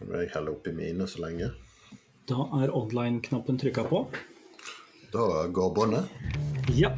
Kan 0.00 0.14
jeg 0.16 0.30
helle 0.32 0.54
oppi 0.56 0.72
mine 0.72 1.04
så 1.04 1.20
lenge. 1.20 1.50
Da 2.30 2.46
er 2.56 2.72
online-knappen 2.72 3.60
trykka 3.60 3.84
på. 3.90 4.06
Da 5.12 5.26
går 5.52 5.74
båndet. 5.76 6.08
Ja. 6.72 6.94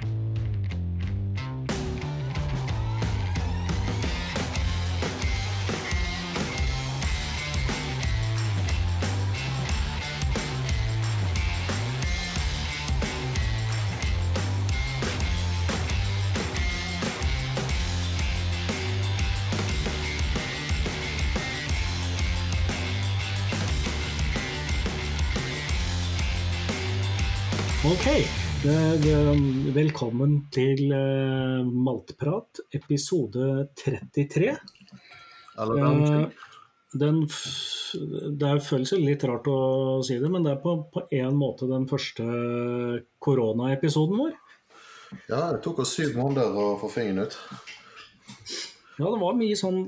Ok. 28.02 28.08
Eh, 28.66 29.04
Velkommen 29.74 30.32
til 30.50 30.88
Maltprat, 30.90 31.62
Malteprat, 31.62 32.58
episode 32.75 33.69
33. 33.78 34.56
Eller 35.62 35.84
Eh, 35.84 36.27
Den 36.98 37.20
det 38.41 38.50
føles 38.66 38.92
litt 38.98 39.22
rart 39.22 39.47
å 39.47 40.02
si 40.02 40.19
det, 40.19 40.28
men 40.28 40.42
det 40.42 40.50
er 40.50 40.61
på, 40.64 40.75
på 40.91 41.05
en 41.12 41.38
måte 41.38 41.69
den 41.70 41.86
første 41.86 42.27
koronaepisoden 43.22 44.19
vår. 44.19 44.34
ja, 45.28 45.53
det 45.53 45.62
tok 45.62 45.78
oss 45.86 45.94
syv 45.94 46.16
måneder 46.16 46.50
å 46.58 46.66
få 46.83 46.91
fingeren 46.91 47.28
ut. 47.30 47.39
Ja, 49.02 49.08
det 49.11 49.19
var 49.19 49.34
mye 49.34 49.55
sånn 49.58 49.78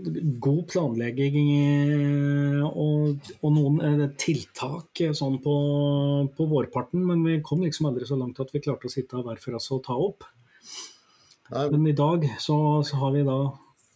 god 0.43 0.65
planlegging 0.73 1.51
eh, 1.55 2.63
og, 2.67 3.29
og 3.47 3.53
noen 3.55 3.77
eh, 3.87 4.09
tiltak 4.19 5.05
eh, 5.05 5.13
sånn 5.15 5.37
på, 5.45 5.55
på 6.35 6.47
vårparten, 6.51 7.05
men 7.07 7.23
vi 7.23 7.37
kom 7.47 7.63
liksom 7.63 7.93
aldri 7.93 8.09
så 8.09 8.19
langt 8.19 8.41
at 8.43 8.51
vi 8.51 8.63
klarte 8.65 8.91
å 8.91 8.95
sitte 8.95 9.23
hver 9.23 9.39
for 9.39 9.55
oss 9.61 9.71
og 9.77 9.85
ta 9.87 9.95
opp. 9.95 10.27
Nei, 11.53 11.69
Men 11.77 11.87
i 11.93 11.95
dag 11.95 12.27
så, 12.43 12.57
så 12.83 12.99
har 13.05 13.15
vi 13.15 13.23
da 13.29 13.39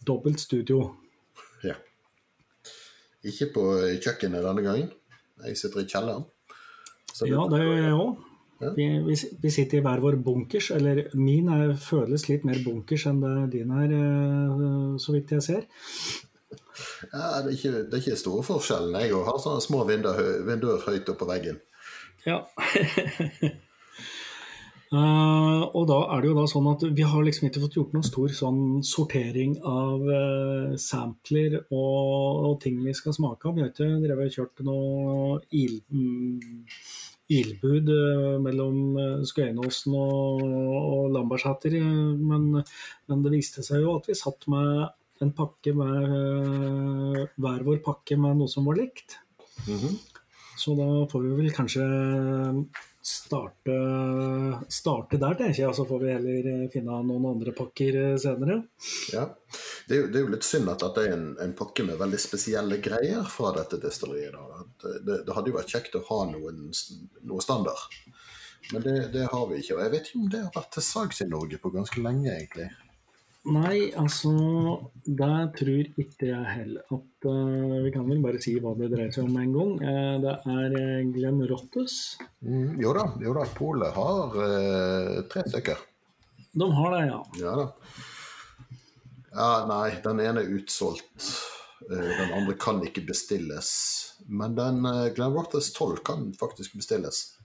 dobbelt 0.07 0.39
studio. 0.39 0.85
ja. 1.67 1.75
Ikke 3.27 3.49
på 3.57 3.67
kjøkkenet 3.99 4.45
denne 4.45 4.63
gangen. 4.63 4.93
Jeg 5.43 5.59
sitter 5.59 5.83
i 5.83 5.89
kjelleren. 5.89 6.23
Så 7.11 7.27
Ja, 7.27 7.43
det 7.51 7.59
gjør 7.59 7.81
jeg 7.81 7.97
òg. 7.97 8.28
Vi, 8.59 8.85
vi, 9.05 9.15
vi 9.39 9.51
sitter 9.53 9.79
i 9.79 9.83
hver 9.83 10.01
vår 10.03 10.17
bunkers, 10.23 10.67
eller 10.75 11.05
min 11.15 11.47
er, 11.53 11.77
føles 11.79 12.27
litt 12.27 12.43
mer 12.47 12.59
bunkers 12.63 13.05
enn 13.07 13.21
det 13.23 13.35
din 13.53 13.71
er, 13.71 13.93
eh, 13.95 14.97
så 14.99 15.15
vidt 15.15 15.31
jeg 15.37 15.45
ser. 15.45 15.63
Ja, 17.13 17.39
det, 17.39 17.53
er 17.53 17.55
ikke, 17.55 17.71
det 17.87 17.95
er 17.95 18.03
ikke 18.03 18.19
store 18.19 18.43
forskjellen. 18.43 18.99
Jeg 18.99 19.15
også 19.15 19.31
har 19.31 19.41
sånne 19.45 19.63
små 19.63 19.85
vinduer, 19.87 20.21
vinduer 20.47 20.83
høyt 20.85 21.07
oppe 21.07 21.23
på 21.23 21.29
veggen. 21.29 21.59
Ja. 22.25 22.41
Uh, 24.91 25.63
og 25.77 25.83
da 25.87 25.99
er 26.11 26.21
det 26.21 26.31
jo 26.31 26.37
da 26.41 26.45
sånn 26.51 26.67
at 26.73 26.83
vi 26.97 27.05
har 27.07 27.23
liksom 27.23 27.47
ikke 27.47 27.63
fått 27.63 27.77
gjort 27.79 27.95
noen 27.95 28.07
stor 28.07 28.33
sånn 28.35 28.61
sortering 28.85 29.55
av 29.63 30.03
uh, 30.03 30.75
sampler 30.81 31.61
og, 31.61 32.49
og 32.49 32.59
ting 32.63 32.81
vi 32.83 32.95
skal 32.97 33.15
smake 33.15 33.47
av. 33.47 33.55
Vi 33.55 33.63
har 33.63 33.71
ikke 33.71 34.03
drevet 34.03 34.33
og 34.33 34.35
kjørt 34.35 34.65
noe 34.67 35.39
il, 35.55 35.79
mm, 35.93 36.67
ilbud 37.29 37.89
eh, 37.93 38.37
mellom 38.41 38.77
uh, 38.97 39.25
Skøyenåsen 39.27 39.95
og, 39.97 40.41
og 40.43 41.09
Lambertseter, 41.13 41.75
eh, 41.77 42.13
men, 42.17 42.47
men 43.09 43.25
det 43.25 43.33
viste 43.35 43.63
seg 43.65 43.83
jo 43.85 43.97
at 43.99 44.09
vi 44.09 44.17
satt 44.17 44.47
med 44.51 44.87
en 45.23 45.33
pakke 45.35 45.73
med 45.75 46.13
eh, 46.15 47.25
hver 47.37 47.65
vår 47.67 47.81
pakke 47.85 48.17
med 48.19 48.39
noe 48.39 48.51
som 48.51 48.67
var 48.69 48.79
likt. 48.79 49.19
Mhm. 49.67 49.99
Så 50.59 50.73
da 50.75 50.87
får 51.07 51.21
vi 51.23 51.35
vel 51.37 51.53
kanskje 51.55 51.85
starte, 53.09 53.75
starte 54.69 55.17
der, 55.21 55.35
tenker 55.39 55.63
jeg. 55.63 55.75
Så 55.75 55.85
får 55.89 56.01
vi 56.03 56.11
heller 56.13 56.49
eh, 56.53 56.65
finne 56.73 57.01
noen 57.07 57.27
andre 57.31 57.53
pakker 57.57 57.97
eh, 58.03 58.15
senere. 58.21 58.61
Ja. 59.13 59.25
Det 59.89 59.95
er, 59.95 60.01
jo, 60.03 60.09
det 60.13 60.19
er 60.19 60.25
jo 60.27 60.33
litt 60.35 60.45
synd 60.45 60.69
at 60.69 60.83
dette 60.83 61.05
er 61.07 61.15
en, 61.15 61.29
en 61.41 61.55
pakke 61.57 61.85
med 61.87 61.97
veldig 61.99 62.19
spesielle 62.21 62.77
greier 62.85 63.25
fra 63.29 63.53
dette 63.57 63.81
destilleriet. 63.81 64.37
Det, 64.83 64.93
det, 65.07 65.21
det 65.25 65.37
hadde 65.37 65.49
jo 65.49 65.57
vært 65.57 65.73
kjekt 65.73 65.97
å 65.97 66.05
ha 66.11 66.19
noen, 66.29 66.67
noe 67.31 67.45
standard. 67.45 67.97
Men 68.73 68.85
det, 68.85 68.97
det 69.15 69.25
har 69.31 69.47
vi 69.49 69.63
ikke. 69.63 69.79
Og 69.79 69.83
jeg 69.85 69.93
vet 69.95 70.11
ikke 70.11 70.21
om 70.21 70.29
det 70.29 70.43
har 70.45 70.53
vært 70.53 70.75
til 70.75 70.85
salgs 70.85 71.23
i 71.25 71.29
Norge 71.29 71.57
på 71.61 71.73
ganske 71.73 72.05
lenge, 72.05 72.29
egentlig. 72.35 72.69
Nei, 73.47 73.87
altså 73.95 74.31
Det 75.05 75.35
tror 75.55 75.99
ikke 76.01 76.27
jeg 76.27 76.55
heller. 76.57 76.83
At, 76.91 77.27
uh, 77.29 77.77
vi 77.85 77.91
kan 77.93 78.07
vel 78.09 78.19
bare 78.23 78.41
si 78.43 78.57
hva 78.59 78.73
det 78.77 78.89
dreier 78.91 79.13
seg 79.15 79.29
om 79.29 79.37
en 79.39 79.53
gang. 79.55 79.71
Uh, 79.79 80.15
det 80.25 80.33
er 80.53 80.75
eh, 80.81 81.07
Glenn 81.15 81.39
Rottes. 81.47 82.19
Mm, 82.43 82.75
jo 82.83 82.91
da, 82.97 83.05
jo 83.23 83.35
da. 83.37 83.45
Polet 83.55 83.95
har 83.95 84.35
uh, 84.35 85.15
tre 85.31 85.45
stykker. 85.47 85.85
De 86.59 86.67
har 86.75 86.95
det, 86.97 87.01
ja. 87.07 87.21
Ja 87.39 87.55
da. 87.61 87.67
Ja, 89.29 89.49
nei, 89.69 89.87
den 90.03 90.19
ene 90.25 90.43
er 90.43 90.53
utsolgt. 90.57 91.31
Den 91.89 92.33
andre 92.35 92.57
kan 92.59 92.81
ikke 92.83 93.05
bestilles. 93.07 93.69
Men 94.27 94.57
den 94.57 94.81
Glenn 95.15 95.35
Rottes 95.37 95.69
12 95.77 96.01
kan 96.05 96.25
faktisk 96.37 96.75
bestilles. 96.81 97.38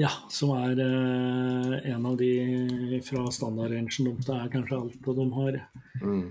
Ja, 0.00 0.10
Som 0.32 0.54
er 0.56 0.78
eh, 0.80 1.90
en 1.92 2.06
av 2.08 2.14
de 2.16 3.00
fra 3.04 3.26
standardrangen. 3.34 4.14
Det 4.24 4.32
er 4.32 4.52
kanskje 4.52 4.78
alt 4.78 5.08
de 5.18 5.26
har. 5.34 5.58
Mm. 6.00 6.28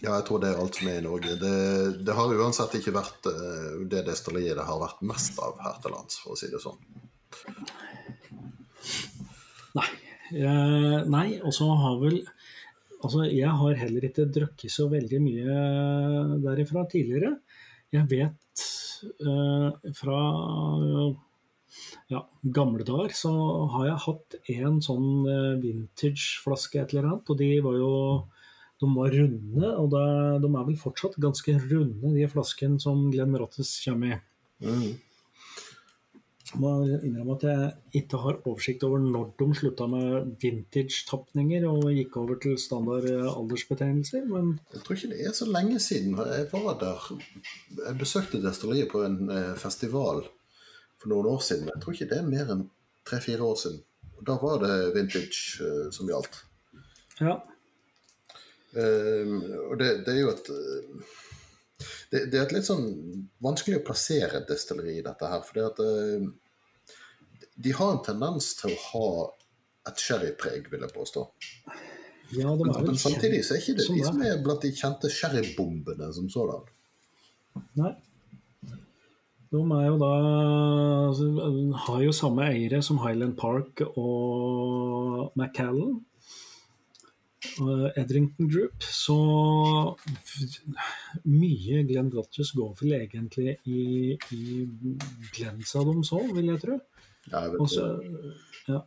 Ja, 0.00 0.14
jeg 0.14 0.24
tror 0.28 0.40
det 0.40 0.52
er 0.52 0.60
alt 0.62 0.78
som 0.78 0.88
er 0.88 1.00
i 1.00 1.04
Norge. 1.04 1.34
Det, 1.40 1.56
det 2.06 2.14
har 2.16 2.32
uansett 2.32 2.78
ikke 2.78 2.94
vært 2.96 3.28
eh, 3.28 3.82
det 3.92 4.06
destilleriet 4.06 4.56
det 4.56 4.64
har 4.64 4.80
vært 4.80 5.04
mest 5.10 5.36
av 5.42 5.60
her 5.66 5.76
til 5.82 5.92
lands, 5.96 6.16
for 6.22 6.32
å 6.32 6.38
si 6.40 6.48
det 6.52 6.62
sånn. 6.64 6.80
Nei. 9.76 9.88
Eh, 10.32 10.98
nei, 11.12 11.26
og 11.42 11.52
så 11.54 11.68
har 11.82 12.00
vel 12.02 12.22
Altså, 13.04 13.26
jeg 13.28 13.52
har 13.52 13.74
heller 13.76 14.06
ikke 14.08 14.24
drukket 14.32 14.72
så 14.72 14.86
veldig 14.90 15.18
mye 15.20 15.56
derifra 16.42 16.86
tidligere. 16.90 17.34
Jeg 17.92 18.08
vet 18.08 18.64
eh, 19.20 19.92
fra 19.94 20.22
ja, 22.12 22.22
gamle 22.42 22.86
dager 22.86 23.14
så 23.18 23.32
har 23.74 23.88
jeg 23.88 24.02
hatt 24.04 24.36
en 24.54 24.78
sånn 24.84 25.08
eh, 25.30 25.54
vintage-flaske 25.62 26.82
et 26.82 26.94
eller 26.94 27.10
annet, 27.10 27.32
og 27.32 27.40
de 27.40 27.50
var 27.64 27.78
jo 27.80 27.92
de 28.76 28.90
var 28.92 29.14
runde, 29.16 29.68
og 29.80 29.88
det, 29.94 30.04
de 30.44 30.48
er 30.52 30.68
vel 30.68 30.78
fortsatt 30.78 31.16
ganske 31.22 31.56
runde, 31.62 32.12
de 32.12 32.28
flaskene 32.28 32.78
som 32.82 33.06
Glenn 33.12 33.36
Rottes 33.40 33.72
kommer 33.86 34.18
i. 34.18 34.22
Mm. 34.66 34.94
Jeg 36.46 36.60
må 36.62 36.70
innrømme 36.86 37.34
at 37.34 37.44
jeg 37.48 38.02
ikke 38.02 38.20
har 38.22 38.36
oversikt 38.46 38.84
over 38.86 39.00
når 39.02 39.32
de 39.40 39.48
slutta 39.58 39.88
med 39.90 40.36
vintage-tapninger 40.44 41.66
og 41.66 41.88
gikk 41.90 42.20
over 42.20 42.38
til 42.44 42.54
standard 42.60 43.08
eh, 43.10 43.26
aldersbetegnelser, 43.32 44.28
men 44.30 44.54
Jeg 44.76 44.84
tror 44.84 45.00
ikke 45.00 45.10
det 45.16 45.26
er 45.26 45.34
så 45.40 45.50
lenge 45.50 45.82
siden. 45.82 46.14
Jeg 46.14 46.46
var 46.52 46.78
der 46.84 47.10
Jeg 47.80 47.98
besøkte 47.98 48.44
destilleriet 48.44 48.92
på 48.92 49.02
en 49.08 49.24
eh, 49.32 49.54
festival 49.58 50.22
for 51.00 51.12
noen 51.12 51.28
år 51.34 51.42
siden. 51.44 51.68
Jeg 51.72 51.82
tror 51.82 51.96
ikke 51.96 52.10
det 52.12 52.18
er 52.20 52.30
mer 52.30 52.54
enn 52.54 52.64
tre-fire 53.06 53.44
år 53.46 53.60
siden. 53.60 53.82
Og 54.16 54.24
Da 54.26 54.38
var 54.40 54.62
det 54.62 54.94
vintage 54.96 55.62
uh, 55.62 55.90
som 55.94 56.08
gjaldt. 56.10 56.42
ja. 57.20 57.36
Ehm, 58.76 59.38
og 59.70 59.78
det, 59.80 59.86
det 60.04 60.12
er 60.12 60.18
jo 60.20 60.32
et 60.34 60.48
eh, 60.52 61.14
det, 62.10 62.20
det 62.32 62.38
er 62.38 62.42
et 62.44 62.54
litt 62.56 62.66
sånn 62.68 62.86
vanskelig 63.44 63.80
å 63.80 63.86
plassere 63.86 64.40
et 64.40 64.50
destilleri 64.50 64.98
i 64.98 65.04
dette 65.04 65.30
her. 65.30 65.42
For 65.46 65.56
de 67.56 67.74
har 67.78 67.92
en 67.92 68.02
tendens 68.04 68.52
til 68.60 68.74
å 68.74 68.82
ha 68.90 69.08
et 69.90 70.02
sherrypreg, 70.02 70.70
vil 70.72 70.84
jeg 70.86 70.94
påstå. 70.94 71.24
ja 72.36 72.54
Men, 72.58 72.72
men 72.88 72.98
samtidig 73.00 73.42
så 73.46 73.56
er 73.56 73.62
ikke 73.62 73.76
det 73.80 73.88
de 73.88 74.06
som 74.06 74.22
er 74.24 74.40
blant 74.44 74.64
de 74.64 74.72
kjente 74.76 75.10
sherrybombene 75.12 76.08
som 76.16 76.30
sådan. 76.32 76.66
Nei. 77.80 77.92
De 79.52 79.62
jo 79.62 79.96
da 80.00 80.12
altså, 81.08 81.26
har 81.86 82.02
jo 82.02 82.12
samme 82.14 82.48
eiere 82.50 82.82
som 82.82 82.98
Highland 83.02 83.36
Park 83.38 83.82
og 83.94 85.32
Macallan. 85.38 86.00
Edrington 87.96 88.50
Group. 88.50 88.82
Så 88.82 89.16
mye 91.24 91.84
Glenn 91.86 92.10
Rotches 92.14 92.52
går 92.56 92.74
vel 92.80 92.96
egentlig 92.98 93.56
i, 93.64 94.16
i 94.34 94.66
Glens 95.36 95.76
av 95.78 95.86
dem 95.88 96.02
så, 96.06 96.20
vil 96.34 96.50
jeg 96.52 96.62
tro. 96.64 96.80
Ja, 97.30 97.46
jeg 97.46 97.54
vet 97.54 97.60
Og 97.62 98.70
ja. 98.70 98.82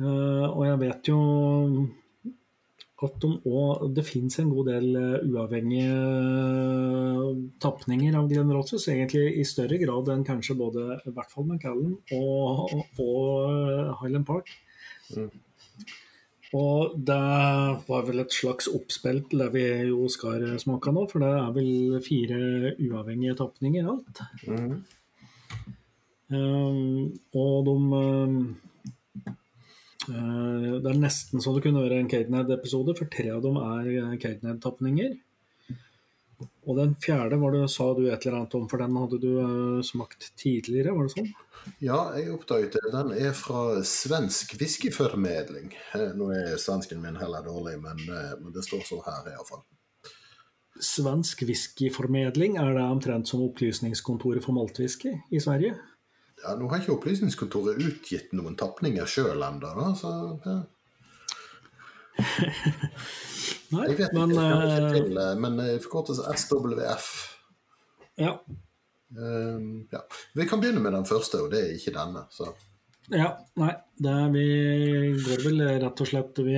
Eh, 0.00 0.46
og 0.48 0.62
jeg 0.64 0.78
vet 0.80 1.10
jo 1.10 1.18
at 3.06 3.16
de 3.22 3.30
også, 3.48 3.88
det 3.96 4.04
finnes 4.04 4.34
en 4.42 4.50
god 4.52 4.66
del 4.68 4.88
eh, 5.00 5.28
uavhengige 5.30 5.92
eh, 5.96 7.38
tapninger 7.62 8.16
av 8.18 8.28
Glenn 8.28 8.52
Rothes, 8.52 8.84
egentlig 8.92 9.38
i 9.40 9.46
større 9.48 9.78
grad 9.80 10.10
enn 10.12 10.26
kanskje 10.26 10.58
både 10.58 10.98
i 11.08 11.14
hvert 11.16 11.32
fall 11.32 11.46
McCallan 11.48 11.96
og, 12.16 12.74
og 13.00 13.24
eh, 13.48 13.94
Highland 14.02 14.28
Park. 14.28 14.52
Mm. 15.16 15.30
Og 16.60 16.96
det 17.06 17.18
var 17.86 18.06
vel 18.08 18.24
et 18.24 18.34
slags 18.34 18.66
oppspill 18.68 19.22
til 19.30 19.44
det 19.44 19.50
vi 19.54 19.66
jo 19.88 20.08
skal 20.10 20.48
smake 20.60 20.92
nå, 20.92 21.06
for 21.08 21.22
det 21.22 21.30
er 21.38 21.52
vel 21.54 22.00
fire 22.04 22.40
uavhengige 22.74 23.36
tapninger 23.38 23.86
alt. 23.94 24.24
Mm. 24.50 24.80
Um, 26.30 27.06
og 27.34 27.54
de 27.66 27.72
um, 27.74 28.34
Det 30.08 30.88
er 30.90 31.00
nesten 31.00 31.42
så 31.44 31.52
det 31.52 31.64
kunne 31.66 31.82
være 31.84 31.98
en 32.00 32.08
Cadenhead-episode, 32.10 32.94
for 32.96 33.10
tre 33.12 33.28
av 33.34 33.42
dem 33.44 33.58
er 33.60 34.16
Cadenhead-tapninger. 34.22 35.18
Og 36.68 36.76
den 36.76 36.94
fjerde 37.02 37.38
var 37.40 37.54
det, 37.54 37.64
sa 37.72 37.90
du 37.96 38.04
et 38.06 38.24
eller 38.24 38.40
annet 38.40 38.56
om, 38.56 38.66
for 38.70 38.80
den 38.80 38.96
hadde 39.00 39.18
du 39.20 39.30
uh, 39.40 39.80
smakt 39.84 40.30
tidligere, 40.40 40.94
var 40.96 41.08
det 41.08 41.14
sånn? 41.16 41.30
Ja, 41.82 41.98
jeg 42.16 42.30
oppdaget 42.32 42.76
det. 42.78 42.92
Den 42.94 43.12
er 43.16 43.34
fra 43.36 43.80
svensk 43.84 44.54
whiskyformedling. 44.60 45.74
Eh, 45.96 46.06
Nå 46.16 46.30
er 46.32 46.56
svensken 46.60 47.02
min 47.02 47.18
heller 47.20 47.44
dårlig, 47.44 47.76
men, 47.82 48.00
eh, 48.08 48.32
men 48.40 48.54
det 48.54 48.64
står 48.64 48.86
så 48.88 49.00
her 49.04 49.28
iallfall. 49.34 49.60
Svensk 50.80 51.42
whiskyformedling, 51.44 52.56
er 52.56 52.72
det 52.78 52.86
omtrent 52.86 53.28
som 53.28 53.44
Opplysningskontoret 53.44 54.46
for 54.46 54.56
maltwhisky 54.56 55.18
i 55.28 55.42
Sverige? 55.42 55.74
Ja, 56.40 56.54
nå 56.56 56.68
har 56.70 56.80
ikke 56.80 56.94
Opplysningskontoret 56.96 57.80
utgitt 57.84 58.32
noen 58.36 58.56
tapninger 58.58 59.08
sjøl 59.08 59.42
ennå, 59.44 59.90
så 59.98 60.12
ja. 60.46 60.58
Nei, 63.70 63.84
Jeg 63.86 63.96
vet 64.00 64.16
men 64.16 64.32
ikke, 64.32 64.42
jeg 64.42 64.70
kjenner 64.70 64.96
ikke 64.96 64.96
til, 64.96 65.20
eh, 65.22 65.36
men 65.40 65.60
SWF. 66.40 67.06
ja. 68.20 68.34
Um, 69.10 69.88
ja. 69.90 70.04
Vi 70.38 70.44
kan 70.46 70.60
begynne 70.62 70.82
med 70.82 70.92
den 70.94 71.06
første, 71.06 71.40
og 71.42 71.50
det 71.50 71.60
er 71.64 71.72
ikke 71.74 71.94
denne. 71.94 72.24
Så. 72.30 72.46
Ja, 73.10 73.32
nei. 73.58 73.72
Det 73.98 74.10
er, 74.10 74.28
vi 74.30 74.44
går 75.24 75.42
vel 75.48 75.64
rett 75.82 76.02
og 76.02 76.08
slett 76.08 76.38
vi, 76.46 76.54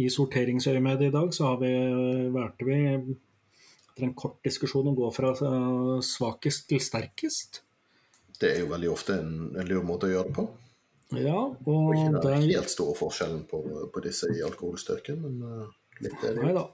I 0.00 0.06
sorteringsøyemed 0.10 1.04
i 1.08 1.10
dag 1.12 1.34
så 1.36 1.50
har 1.50 1.60
vi, 1.60 1.72
valgte 2.32 2.66
vi 2.66 2.78
etter 3.92 4.06
en 4.06 4.14
kort 4.16 4.40
diskusjon 4.44 4.88
å 4.88 4.96
gå 4.96 5.10
fra 5.12 5.34
eh, 5.36 5.98
svakest 6.06 6.70
til 6.72 6.80
sterkest. 6.80 7.62
Det 8.42 8.50
er 8.50 8.60
jo 8.64 8.68
veldig 8.72 8.90
ofte 8.90 9.16
en, 9.22 9.32
en 9.54 9.68
lur 9.70 9.86
måte 9.86 10.08
å 10.08 10.12
gjøre 10.12 10.30
det 10.30 10.36
på. 10.40 10.46
Ja, 11.12 11.40
Og 11.44 11.68
og 11.68 11.96
ikke 11.96 12.22
den 12.24 12.46
helt 12.48 12.70
store 12.72 12.96
forskjellen 12.96 13.42
på, 13.50 13.60
på 13.92 14.04
disse 14.04 14.30
i 14.32 14.40
alkoholstyrke, 14.44 15.16
men 15.20 15.42
uh, 15.44 15.66
litt 16.00 16.24
er 16.24 16.38
det. 16.38 16.46
Nei 16.46 16.54
da. 16.56 16.68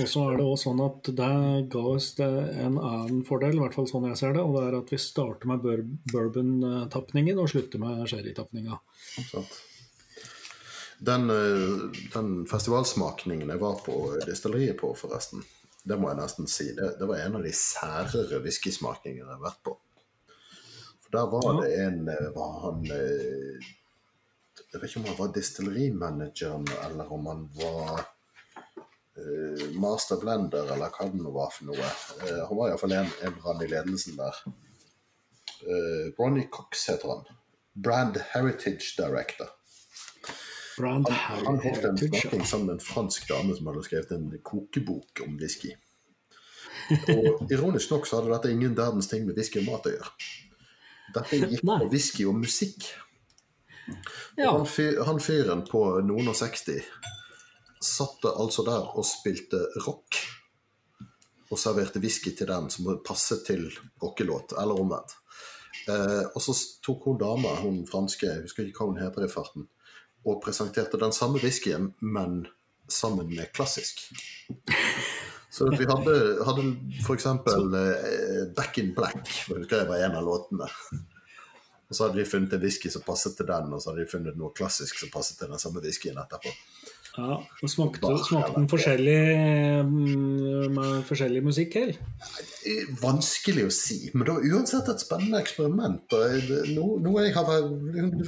Og 0.00 0.08
så 0.10 0.24
er 0.26 0.38
det 0.40 0.46
også 0.48 0.70
sånn 0.70 0.80
at 0.82 1.10
det 1.20 1.34
ga 1.70 1.82
oss 1.92 2.08
det 2.18 2.28
en 2.64 2.78
annen 2.80 3.20
fordel, 3.26 3.58
i 3.58 3.62
hvert 3.62 3.76
fall 3.76 3.86
sånn 3.86 4.08
jeg 4.08 4.18
ser 4.18 4.34
det, 4.34 4.42
og 4.42 4.56
det 4.56 4.64
er 4.66 4.78
at 4.80 4.90
vi 4.90 4.98
starter 4.98 5.50
med 5.50 5.62
bur 5.62 5.84
bourbon-tapningen 6.10 7.38
og 7.38 7.50
slutter 7.52 7.82
med 7.82 8.02
sherry-tapninga. 8.10 8.80
Den, 11.04 11.30
eh, 11.30 12.00
den 12.14 12.32
festivalsmakningen 12.50 13.52
jeg 13.52 13.62
var 13.62 13.78
på 13.86 13.98
destilleriet 14.24 14.80
på, 14.80 14.94
forresten, 14.98 15.44
det 15.84 16.00
må 16.00 16.10
jeg 16.10 16.22
nesten 16.22 16.50
si, 16.50 16.70
det, 16.74 16.94
det 16.98 17.10
var 17.10 17.20
en 17.20 17.38
av 17.38 17.44
de 17.46 17.52
særere 17.54 18.40
whiskysmakningene 18.42 19.28
jeg 19.28 19.36
har 19.36 19.44
vært 19.44 19.62
på. 19.68 19.76
Der 21.14 21.26
var 21.30 21.62
det 21.62 21.74
en 21.84 22.08
eh, 22.08 22.30
var 22.34 22.60
han 22.60 22.84
eh, 22.90 23.66
Jeg 24.72 24.80
vet 24.80 24.88
ikke 24.88 25.00
om 25.00 25.06
han 25.06 25.18
var 25.18 25.34
destillerimanageren, 25.34 26.64
eller 26.86 27.12
om 27.12 27.26
han 27.30 27.44
var 27.54 28.00
uh, 29.18 29.66
master 29.78 30.18
blender, 30.18 30.72
eller 30.74 30.90
hva 30.90 31.06
det 31.12 31.20
nå 31.22 31.30
var 31.36 31.52
for 31.54 31.68
noe. 31.68 31.90
Uh, 32.18 32.40
han 32.48 32.58
var 32.58 32.72
iallfall 32.72 32.96
en, 32.96 33.12
en 33.22 33.36
brann 33.38 33.62
i 33.62 33.68
ledelsen 33.70 34.18
der. 34.18 34.40
Uh, 35.62 36.10
Ronny 36.18 36.48
Cox 36.50 36.88
heter 36.90 37.12
han. 37.12 37.22
Brand 37.86 38.18
Heritage 38.32 38.96
Director. 38.98 39.52
Brand 40.78 41.08
Han, 41.08 41.44
han 41.46 41.60
holdt 41.62 41.86
en 41.92 42.00
snakking 42.02 42.42
sammen 42.42 42.72
med 42.72 42.80
en 42.80 42.86
fransk 42.88 43.28
dame 43.30 43.54
som 43.54 43.70
hadde 43.70 43.84
skrevet 43.86 44.16
en 44.16 44.32
kokebok 44.42 45.22
om 45.28 45.38
whisky. 45.38 45.76
Og 47.14 47.46
ironisk 47.54 47.94
nok 47.94 48.10
så 48.10 48.18
hadde 48.18 48.34
dette 48.34 48.50
ingen 48.50 48.74
verdens 48.74 49.06
ting 49.06 49.22
med 49.28 49.38
whisky 49.38 49.62
og 49.62 49.70
mat 49.70 49.86
å 49.86 49.94
gjøre. 49.94 50.16
Dette 51.14 51.40
gikk 51.44 51.64
på 51.66 51.88
whisky 51.92 52.24
og 52.28 52.38
musikk. 52.40 52.86
Ja. 54.38 54.54
Han, 54.54 54.64
fyr, 54.66 55.02
han 55.04 55.20
fyren 55.20 55.66
på 55.68 55.82
noen 56.06 56.30
og 56.32 56.38
60 56.38 56.80
satte 57.84 58.32
altså 58.40 58.64
der 58.66 58.88
og 58.96 59.04
spilte 59.06 59.60
rock. 59.84 60.20
Og 61.52 61.60
serverte 61.60 62.00
whisky 62.02 62.32
til 62.34 62.48
den 62.48 62.70
som 62.72 62.88
passet 63.04 63.44
til 63.46 63.68
rockelåt, 64.02 64.56
eller 64.58 64.80
omvendt. 64.80 65.18
Eh, 65.90 66.24
og 66.32 66.40
så 66.42 66.54
tok 66.82 67.04
hun 67.10 67.20
dama, 67.20 67.52
hun 67.60 67.82
franske, 67.86 68.26
jeg 68.26 68.46
husker 68.46 68.66
ikke 68.66 68.82
hva 68.82 68.92
hun 68.94 69.02
heter 69.02 69.26
i 69.26 69.30
farten, 69.30 69.68
og 70.24 70.40
presenterte 70.42 71.00
den 71.00 71.12
samme 71.12 71.42
whiskyen, 71.42 71.92
men 72.00 72.46
sammen 72.88 73.28
med 73.28 73.52
klassisk. 73.52 74.06
Så 75.54 75.68
vi 75.70 75.86
hadde, 75.86 76.14
hadde 76.42 76.62
f.eks. 77.04 77.26
Eh, 77.26 78.54
Back 78.56 78.78
in 78.78 78.88
Black, 78.96 79.28
jeg 79.46 79.60
husker 79.60 79.84
jeg 79.84 79.86
var 79.86 80.02
en 80.02 80.16
av 80.18 80.24
låtene. 80.26 80.66
Og 81.86 81.94
så 81.94 82.08
hadde 82.08 82.18
vi 82.18 82.24
funnet 82.26 82.56
en 82.56 82.64
whisky 82.64 82.90
som 82.90 83.04
passet 83.06 83.36
til 83.38 83.46
den, 83.46 83.70
og 83.70 83.82
så 83.82 83.92
hadde 83.92 84.02
vi 84.02 84.10
funnet 84.10 84.38
noe 84.40 84.50
klassisk 84.56 84.98
som 84.98 85.12
passet 85.14 85.38
til 85.38 85.52
den 85.52 85.62
samme 85.62 85.82
whiskyen 85.84 86.18
etterpå. 86.18 86.50
Ja, 87.14 87.36
og 87.62 87.70
smakte, 87.70 88.08
smakte 88.26 88.56
den 88.56 88.64
forskjellig 88.66 89.18
mm, 89.86 90.72
med 90.74 91.04
forskjellig 91.06 91.42
musikk? 91.46 91.76
Eh, 91.78 92.88
Vanskelig 92.98 93.68
å 93.68 93.70
si, 93.70 93.98
men 94.16 94.26
det 94.26 94.34
var 94.34 94.48
uansett 94.56 94.88
et 94.90 95.04
spennende 95.04 95.38
eksperiment. 95.38 96.10
og 96.10 96.24
jeg- 96.32 96.74
no- 96.74 96.98
Noe 96.98 97.22
jeg 97.22 97.34
har 97.36 97.46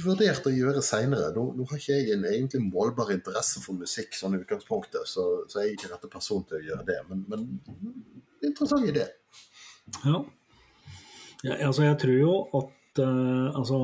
vurdert 0.05 0.47
å 0.47 0.55
gjøre 0.55 0.81
seinere. 0.81 1.33
Nå, 1.35 1.43
nå 1.57 1.67
har 1.67 1.77
ikke 1.81 1.97
jeg 1.99 2.13
en 2.15 2.23
egentlig 2.31 2.63
målbar 2.63 3.11
interesse 3.11 3.59
for 3.59 3.73
musikk 3.75 4.15
sånn 4.15 4.39
utgangspunktet, 4.39 5.03
så, 5.03 5.43
så 5.51 5.59
jeg 5.65 5.73
er 5.73 5.75
ikke 5.75 5.91
rette 5.91 6.07
person 6.15 6.45
til 6.47 6.57
å 6.61 6.65
gjøre 6.69 6.85
det. 6.87 6.99
Men, 7.09 7.25
men 7.27 7.59
interessant 8.41 8.87
idé. 8.87 9.09
Ja. 10.05 10.23
ja. 11.43 11.59
Altså, 11.67 11.83
jeg 11.83 11.99
tror 11.99 12.17
jo 12.23 12.33
at 12.53 12.71
eh, 12.71 12.76
altså, 13.03 13.77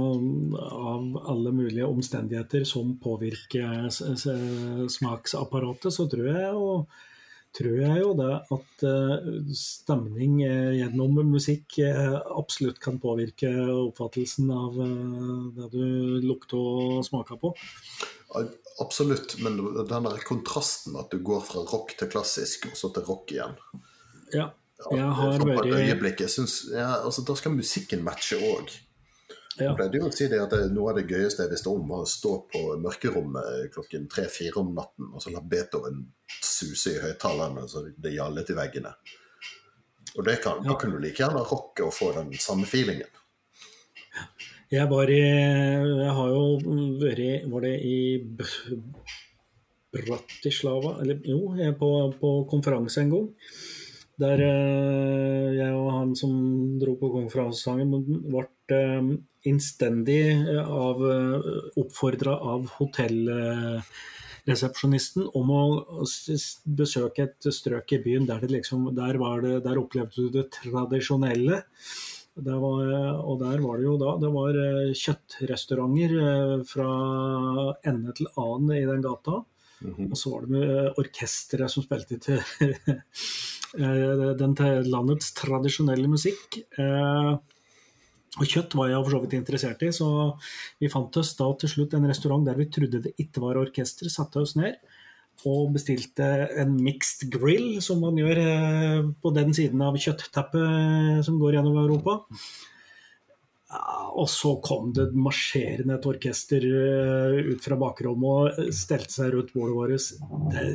av 0.61 1.17
alle 1.33 1.53
mulige 1.55 1.87
omstendigheter 1.87 2.63
som 2.67 2.95
påvirker 3.03 3.89
smaksapparatet, 4.89 5.93
så 5.93 6.07
tror 6.11 6.29
jeg 6.31 6.53
jo 6.53 6.69
tror 7.53 7.75
jeg 7.77 8.01
jo 8.01 8.13
det 8.17 8.31
at 8.55 8.83
eh, 8.89 9.27
stemning 9.57 10.39
eh, 10.45 10.71
gjennom 10.79 11.19
musikk 11.29 11.77
eh, 11.85 12.15
absolutt 12.33 12.79
kan 12.81 12.97
påvirke 13.01 13.51
oppfattelsen 13.75 14.49
av 14.53 14.79
eh, 14.81 15.35
det 15.59 15.69
du 15.75 15.85
lukter 16.25 16.57
og 16.57 17.05
smaker 17.05 17.39
på. 17.41 17.53
Absolutt, 18.81 19.37
men 19.45 19.59
den 19.61 20.09
der 20.09 20.25
kontrasten 20.25 20.97
at 20.97 21.13
du 21.13 21.21
går 21.21 21.43
fra 21.45 21.61
rock 21.69 21.93
til 21.99 22.09
klassisk, 22.09 22.71
og 22.71 22.79
så 22.79 22.89
til 22.95 23.05
rock 23.05 23.35
igjen 23.35 23.53
Ja, 24.33 24.49
jeg 24.89 25.11
har 25.19 25.45
vært 25.45 26.25
synes, 26.33 26.63
ja, 26.73 27.03
altså, 27.03 27.21
Da 27.27 27.37
skal 27.37 27.53
musikken 27.53 28.01
matche 28.05 28.41
òg. 28.41 28.73
Ja, 29.57 29.67
Jeg 29.67 29.75
pleide 29.77 29.99
jo 29.99 30.07
å 30.09 30.13
si 30.13 30.27
det 30.31 30.39
at 30.41 30.53
noe 30.73 30.91
av 30.91 30.97
det 30.97 31.05
gøyeste 31.09 31.45
jeg 31.45 31.53
visste 31.53 31.69
om, 31.69 31.83
var 31.89 32.05
å 32.05 32.09
stå 32.09 32.33
på 32.49 32.61
mørkerommet 32.81 33.73
klokken 33.73 34.07
tre-fire 34.11 34.61
om 34.61 34.71
natten 34.73 35.11
og 35.11 35.21
så 35.21 35.33
la 35.33 35.43
Beethoven 35.45 35.99
suse 36.39 36.95
i 36.95 37.01
høyttalerne 37.03 37.67
så 37.69 37.85
det 37.85 38.15
gjallet 38.15 38.49
i 38.49 38.57
veggene. 38.57 38.93
Og 40.13 40.25
det 40.25 40.39
kan, 40.43 40.61
Da 40.65 40.77
kan 40.77 40.93
du 40.93 40.99
like 41.01 41.21
gjerne 41.21 41.43
rocke 41.49 41.85
og 41.85 41.93
få 41.93 42.11
den 42.17 42.33
samme 42.41 42.65
feelingen. 42.69 43.09
Jeg 44.73 44.89
var 44.89 45.09
i 45.09 45.21
Jeg 45.21 46.11
har 46.17 46.27
jo 46.29 46.43
vært 47.01 47.47
Var 47.49 47.65
det 47.65 47.73
i 47.81 48.21
Bratislava 49.93 50.99
Eller 51.01 51.21
jo, 51.25 51.55
jeg 51.57 51.71
er 51.71 51.77
på, 51.77 51.89
på 52.19 52.33
konferanse 52.49 53.01
en 53.01 53.13
gang. 53.13 53.27
Der 54.21 54.41
eh, 54.45 55.47
jeg 55.57 55.73
og 55.73 55.89
han 55.93 56.11
som 56.17 56.33
dro 56.81 56.93
på 56.99 57.09
konferansesangen, 57.15 57.89
ble 58.29 58.45
innstendig 59.43 60.23
av 60.63 61.03
oppfordra 61.75 62.39
av 62.39 62.71
hotellresepsjonisten 62.77 65.27
om 65.35 65.51
å 65.51 65.83
besøke 66.63 67.23
et 67.27 67.43
strøk 67.51 67.91
i 67.97 67.99
byen 68.05 68.23
der, 68.29 68.39
det 68.39 68.51
liksom, 68.55 68.95
der, 68.95 69.19
var 69.19 69.41
det, 69.43 69.67
der 69.67 69.75
opplevde 69.81 70.15
du 70.15 70.29
det 70.37 70.47
tradisjonelle. 70.55 71.57
Det 72.33 72.57
var, 72.57 72.81
og 73.21 73.37
der 73.43 73.61
var 73.61 73.77
det 73.77 73.85
jo 73.85 73.93
da 74.01 74.17
Det 74.17 74.25
var 74.33 74.57
eh, 74.57 74.89
kjøttrestauranter 74.97 76.09
eh, 76.17 76.65
fra 76.65 76.89
ende 77.85 78.09
til 78.17 78.25
annen 78.41 78.73
i 78.73 78.89
den 78.89 79.05
gata. 79.05 79.45
Og 79.83 80.15
så 80.17 80.31
var 80.31 80.45
det 80.45 80.55
med 80.55 80.71
eh, 80.71 80.91
orkestre 81.01 81.67
som 81.71 81.85
spilte 81.85 82.19
til 82.23 82.39
eh, 82.69 84.29
den 84.39 84.55
landets 84.87 85.33
tradisjonelle 85.37 86.09
musikk. 86.09 86.59
Eh, 86.79 87.33
Og 88.41 88.49
kjøtt 88.49 88.73
var 88.77 88.89
jeg 88.89 89.03
for 89.03 89.13
så 89.13 89.21
vidt 89.21 89.35
interessert 89.37 89.83
i, 89.85 89.91
så 89.93 90.07
vi 90.81 90.89
fant 90.89 91.21
oss 91.21 91.35
da 91.37 91.51
til 91.61 91.69
slutt 91.69 91.93
en 91.93 92.09
restaurant 92.09 92.45
der 92.47 92.57
vi 92.57 92.69
trodde 92.73 93.03
det 93.03 93.13
ikke 93.21 93.43
var 93.43 93.59
orkester, 93.61 94.09
satte 94.09 94.41
oss 94.41 94.55
ned 94.59 94.79
og 95.49 95.73
bestilte 95.75 96.27
en 96.61 96.75
mixed 96.85 97.25
grill, 97.33 97.79
som 97.83 98.03
man 98.03 98.17
gjør 98.19 98.39
eh, 98.39 98.99
på 99.19 99.31
den 99.35 99.53
siden 99.55 99.81
av 99.83 99.97
kjøtteppet 99.99 101.25
som 101.25 101.39
går 101.41 101.57
gjennom 101.57 101.79
Europa. 101.81 102.19
Og 104.13 104.27
så 104.29 104.53
kom 104.63 104.91
det 104.93 105.09
marsjerende 105.17 105.97
et 105.97 106.07
orkester 106.07 106.67
eh, 106.69 107.39
ut 107.49 107.65
fra 107.65 107.79
bakrommet 107.81 108.59
og 108.61 108.75
stelte 108.77 109.15
seg 109.15 109.33
rundt 109.33 109.51
bordet 109.57 109.79
vårt. 109.79 110.53
Det 110.53 110.67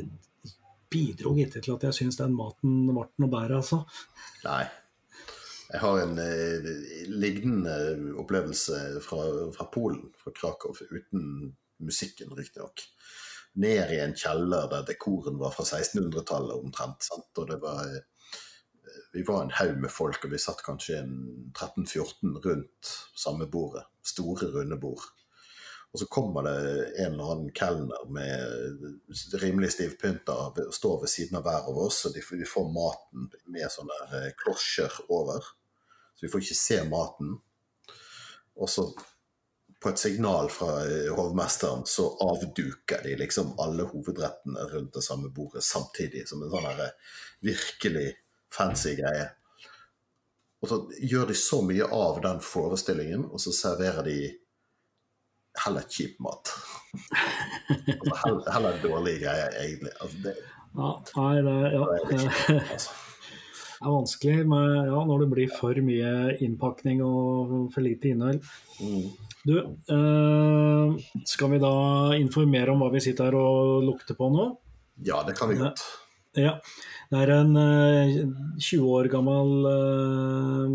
bidro 0.93 1.35
ikke 1.37 1.63
til 1.63 1.77
at 1.77 1.89
jeg 1.89 1.99
syns 2.01 2.21
den 2.21 2.37
maten 2.37 2.83
ble 2.91 3.07
noe 3.23 3.33
bedre, 3.33 3.63
altså. 3.63 3.83
Nei. 4.45 4.65
Jeg 5.69 5.81
har 5.83 5.99
en 6.01 6.19
eh, 6.23 6.69
lignende 7.13 7.75
opplevelse 8.17 9.01
fra, 9.05 9.25
fra 9.53 9.67
Polen, 9.73 10.07
fra 10.17 10.33
Krakow, 10.33 10.77
uten 10.91 11.51
musikken, 11.85 12.33
riktignok. 12.37 12.85
Ned 13.61 13.93
i 13.93 13.99
en 14.01 14.15
kjeller 14.17 14.71
der 14.73 14.87
dekoren 14.89 15.37
var 15.41 15.53
fra 15.53 15.67
1600-tallet 15.67 16.57
omtrent. 16.57 17.05
Sant? 17.05 17.29
Og 17.37 17.51
det 17.51 17.61
var 17.61 17.85
eh, 17.85 18.01
vi 19.13 19.25
var 19.29 19.43
en 19.43 19.53
haug 19.59 19.77
med 19.83 19.93
folk, 19.93 20.25
og 20.25 20.33
vi 20.33 20.41
satt 20.41 20.65
kanskje 20.65 21.03
13-14 21.05 22.41
rundt 22.45 22.93
samme 23.17 23.49
bordet. 23.53 23.85
Store, 24.05 24.49
runde 24.55 24.81
bord. 24.81 25.05
Og 25.93 26.01
så 26.01 26.07
kommer 26.07 26.43
det 26.43 26.57
en 27.01 27.13
eller 27.13 27.31
annen 27.33 27.53
kelner 27.57 28.09
med 28.13 29.39
rimelig 29.41 29.73
stivpynta 29.73 30.35
og 30.37 30.59
står 30.75 31.01
ved 31.01 31.13
siden 31.13 31.39
av 31.39 31.47
hver 31.47 31.71
av 31.71 31.79
oss, 31.87 32.03
og 32.07 32.17
de, 32.17 32.23
får 32.23 32.67
maten 32.75 33.31
med 33.49 33.73
sånne 33.73 34.01
eh, 34.11 34.33
klosjer 34.37 34.99
over. 35.09 35.47
Så 36.15 36.27
vi 36.27 36.33
får 36.33 36.45
ikke 36.45 36.59
se 36.59 36.83
maten. 36.91 37.33
Og 38.59 38.69
så, 38.69 38.85
på 39.81 39.93
et 39.93 40.03
signal 40.03 40.51
fra 40.53 40.75
eh, 40.85 41.09
hovmesteren, 41.15 41.87
så 41.89 42.11
avduker 42.27 43.01
de 43.07 43.15
liksom 43.23 43.55
alle 43.63 43.87
hovedrettene 43.89 44.69
rundt 44.75 44.99
det 44.99 45.05
samme 45.07 45.33
bordet 45.33 45.65
samtidig, 45.65 46.27
som 46.29 46.45
en 46.45 46.53
sånn 46.53 46.69
eh, 46.75 47.17
virkelig 47.49 48.11
fancy 48.53 48.93
greie. 48.99 49.31
Og 50.61 50.69
så 50.69 50.79
gjør 51.01 51.31
de 51.31 51.39
så 51.39 51.63
mye 51.65 51.89
av 51.95 52.21
den 52.21 52.45
forestillingen, 52.45 53.25
og 53.31 53.41
så 53.41 53.55
serverer 53.57 54.05
de 54.05 54.19
heller 55.65 55.85
kjip 55.91 56.17
mat. 56.25 56.53
altså 57.99 58.17
heller, 58.25 58.49
heller 58.55 58.81
dårlige 58.83 59.23
greier, 59.25 59.59
egentlig. 59.65 59.93
Altså 60.01 60.25
det, 60.25 60.35
ja, 60.79 60.91
nei, 61.19 61.35
det, 61.47 61.59
ja. 61.75 61.85
det, 61.85 62.01
er 62.01 62.25
kjipt, 62.25 62.73
altså. 62.75 62.97
det 63.79 63.87
er 63.87 63.95
vanskelig 63.95 64.37
med, 64.53 64.75
ja, 64.91 65.01
når 65.11 65.25
det 65.25 65.31
blir 65.35 65.57
for 65.59 65.83
mye 65.89 66.13
innpakning 66.45 67.03
og 67.07 67.57
for 67.75 67.85
lite 67.87 68.13
innhold. 68.13 68.43
Mm. 68.83 69.09
Du, 69.49 69.55
eh, 69.95 70.97
skal 71.25 71.55
vi 71.55 71.63
da 71.63 71.75
informere 72.19 72.75
om 72.75 72.83
hva 72.83 72.91
vi 72.93 73.01
sitter 73.01 73.31
her 73.31 73.39
og 73.39 73.87
lukter 73.87 74.19
på 74.19 74.29
nå? 74.35 74.51
Ja, 75.07 75.23
det 75.27 75.39
kan 75.39 75.53
vi 75.53 75.61
godt. 75.61 75.85
Ja. 76.37 76.59
Det 77.09 77.23
er 77.23 77.33
en 77.39 77.57
eh, 77.57 78.19
20 78.61 78.91
år 78.99 79.09
gammel 79.09 79.53
uh, 79.65 80.73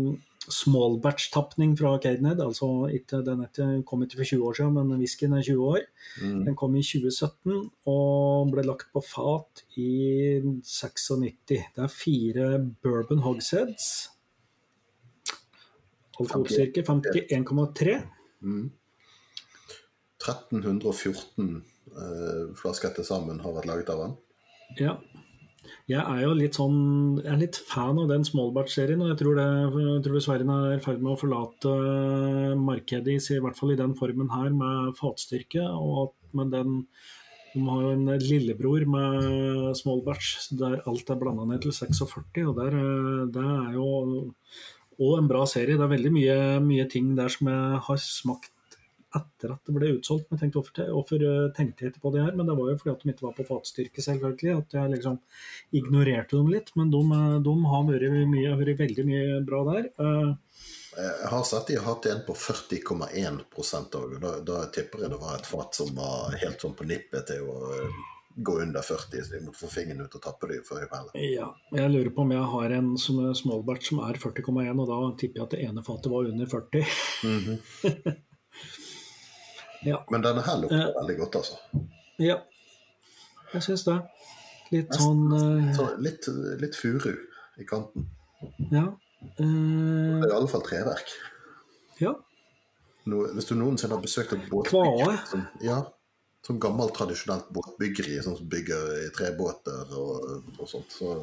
small 0.50 0.98
batch-tapning 1.02 1.74
fra 1.78 1.94
Cadenhead. 2.02 2.40
Altså 2.44 2.88
ikke, 2.92 3.22
den 3.24 3.82
kom 3.86 4.02
ikke 4.04 4.20
for 4.20 4.30
20 4.30 4.46
år 4.48 4.56
siden, 4.58 4.74
men 4.74 5.00
whiskyen 5.00 5.32
er 5.32 5.42
20 5.42 5.64
år. 5.64 5.84
Mm. 6.22 6.44
Den 6.48 6.56
kom 6.56 6.76
i 6.76 6.82
2017 6.82 7.70
og 7.90 8.52
ble 8.52 8.64
lagt 8.66 8.90
på 8.92 9.02
fat 9.04 9.64
i 9.80 10.40
96. 10.62 11.38
Det 11.48 11.62
er 11.76 11.92
fire 11.92 12.48
bourbon 12.82 13.24
hogsheads. 13.24 14.10
Alkoholstyrke 16.20 16.84
51,3. 16.86 17.98
Mm. 18.40 18.70
1314 20.24 21.64
eh, 21.92 22.44
flasker 22.56 22.94
til 22.96 23.06
sammen 23.06 23.42
har 23.44 23.56
vært 23.56 23.68
laget 23.68 23.90
av 23.92 24.04
den. 24.04 24.14
Ja, 24.80 24.94
jeg 25.90 26.00
er 26.00 26.20
jo 26.24 26.32
litt 26.36 26.56
sånn 26.56 26.78
Jeg 27.20 27.32
er 27.34 27.40
litt 27.42 27.58
fan 27.68 27.98
av 28.00 28.08
den 28.08 28.24
Smallbatch-serien. 28.26 29.02
Og 29.04 29.12
jeg 29.12 29.20
tror, 29.20 29.40
det, 29.40 29.48
jeg 29.84 30.04
tror 30.06 30.24
Sverige 30.24 30.56
er 30.58 30.76
i 30.76 30.84
ferd 30.84 31.02
med 31.02 31.12
å 31.12 31.18
forlate 31.20 31.74
markedet, 32.60 33.18
i 33.34 33.42
hvert 33.44 33.58
fall 33.58 33.74
i 33.74 33.80
den 33.80 33.96
formen 33.98 34.32
her, 34.32 34.48
med 34.54 34.94
fatstyrke. 35.00 35.66
Og 35.74 36.14
med 36.36 36.54
den 36.54 36.80
De 37.54 37.60
har 37.62 37.82
jo 37.84 37.90
en 37.94 38.08
lillebror 38.18 38.82
med 38.90 39.76
Smallbatch 39.78 40.48
der 40.58 40.80
alt 40.90 41.10
er 41.10 41.20
blanda 41.20 41.44
ned 41.46 41.62
til 41.62 41.70
46. 41.76 42.48
Og 42.48 42.56
der, 42.58 42.80
det 43.30 43.44
er 43.44 43.76
jo 43.76 43.90
og 44.94 45.18
en 45.18 45.28
bra 45.30 45.44
serie. 45.46 45.76
Det 45.78 45.84
er 45.84 45.92
veldig 45.92 46.12
mye, 46.14 46.36
mye 46.64 46.88
ting 46.90 47.14
der 47.18 47.30
som 47.32 47.50
jeg 47.50 47.80
har 47.86 48.02
smakt 48.02 48.52
etter 49.18 49.54
at 49.54 49.66
det 49.66 49.74
ble 49.76 49.90
utsolgt. 49.96 50.30
Men 50.30 50.40
tenkte, 50.40 50.60
hvorfor, 50.60 50.92
hvorfor 50.96 51.24
eh, 51.26 51.50
tenkte 51.56 51.84
jeg 51.84 51.94
ikke 51.94 52.04
på 52.06 52.14
det 52.14 52.24
her? 52.24 52.36
Men 52.38 52.48
det 52.48 52.56
var 52.58 52.70
jo 52.70 52.78
fordi 52.80 52.94
at 52.94 53.04
de 53.04 53.12
ikke 53.14 53.26
var 53.26 53.36
på 53.36 53.48
fatstyrke, 53.48 54.06
selvfølgelig. 54.06 54.54
At 54.62 54.78
jeg 54.78 54.94
liksom 54.94 55.18
ignorerte 55.80 56.38
dem 56.38 56.50
litt. 56.54 56.72
Men 56.78 56.94
de, 56.94 57.02
eh, 57.18 57.36
de 57.48 57.54
har 57.72 57.84
vært, 57.90 58.08
mye, 58.32 58.56
vært, 58.62 58.80
veldig 58.80 59.06
mye 59.10 59.42
bra 59.50 59.62
der. 59.72 59.92
Eh, 60.06 60.32
jeg 60.94 61.30
har 61.32 61.46
sett 61.46 61.70
de 61.72 61.78
har 61.80 61.88
hatt 61.88 62.06
en 62.06 62.24
på 62.26 62.36
40,1 62.38 63.40
òg. 63.98 64.18
Da, 64.22 64.34
da 64.46 64.64
tipper 64.74 65.06
jeg 65.06 65.14
det 65.14 65.22
var 65.22 65.38
et 65.38 65.48
fat 65.48 65.74
som 65.74 65.90
var 65.96 66.36
helt 66.38 66.62
sånn 66.62 66.76
på 66.78 66.86
nippet 66.86 67.32
til 67.32 67.48
å 67.50 67.78
gå 68.36 68.60
under 68.60 68.82
40, 68.82 69.24
så 69.24 69.34
vi 69.34 69.40
måtte 69.44 69.58
få 69.58 69.68
fingeren 69.70 70.04
ut 70.04 70.14
og 70.14 70.22
tappe 70.22 70.48
det 70.50 70.60
før 70.66 70.82
i 70.82 70.88
peller. 70.90 71.18
Ja, 71.22 71.48
jeg 71.74 71.90
lurer 71.92 72.10
på 72.14 72.24
om 72.24 72.32
jeg 72.34 72.46
har 72.54 72.74
en 72.78 72.88
som 72.98 73.20
er 73.22 73.36
smallbatch 73.38 73.92
som 73.92 74.00
er 74.02 74.18
40,1, 74.18 74.80
og 74.82 74.90
da 74.90 74.98
tipper 75.20 75.40
jeg 75.40 75.46
at 75.46 75.54
det 75.54 75.60
ene 75.68 75.84
fatet 75.86 76.10
var 76.10 76.30
under 76.30 76.50
40. 76.50 76.86
Mm 77.24 77.40
-hmm. 77.44 78.16
Ja. 79.84 80.00
Men 80.10 80.24
denne 80.24 80.42
her 80.46 80.60
lukter 80.62 80.88
uh, 80.88 80.98
veldig 81.00 81.16
godt, 81.20 81.38
altså. 81.42 81.84
Ja, 82.22 82.38
jeg 83.52 83.66
syns 83.66 83.86
det. 83.88 83.96
Litt 84.72 84.94
sånn 84.96 85.26
uh, 85.30 85.96
Litt, 86.02 86.28
litt 86.62 86.76
furu 86.78 87.12
i 87.60 87.66
kanten. 87.68 88.08
Ja. 88.72 88.88
Uh, 89.38 90.20
det 90.20 90.28
er 90.28 90.32
i 90.32 90.38
alle 90.38 90.50
fall 90.50 90.64
treverk. 90.66 91.12
Ja. 92.00 92.14
No, 93.04 93.26
hvis 93.36 93.50
du 93.50 93.54
noensinne 93.58 93.98
har 93.98 94.04
besøkt 94.04 94.32
et 94.32 94.46
båtbyggeri 94.48 95.18
som, 95.28 95.44
ja, 95.64 95.82
sånn 96.44 96.60
gammelt, 96.60 96.94
tradisjonelt 96.96 97.50
båtbyggeri 97.52 98.16
sånn 98.24 98.38
som 98.38 98.48
bygger 98.48 98.86
i 99.02 99.10
trebåter 99.16 99.92
og, 100.00 100.46
og 100.56 100.70
sånt, 100.70 100.92
så 100.92 101.18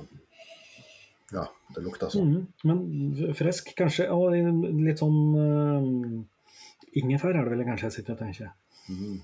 ja, 1.34 1.48
det 1.74 1.82
lukter 1.86 2.12
sånn. 2.14 2.36
Mm, 2.36 2.70
men 2.70 3.34
frisk, 3.38 3.74
kanskje, 3.78 4.10
og 4.14 4.36
litt 4.36 5.02
sånn 5.02 6.28
ingefær 7.00 7.34
er 7.36 7.44
det 7.46 7.54
vel 7.54 7.68
kanskje 7.68 7.88
jeg 7.88 7.96
sitter 8.00 8.14
og 8.16 8.22
tenker. 8.24 8.50
Mm. 8.92 9.18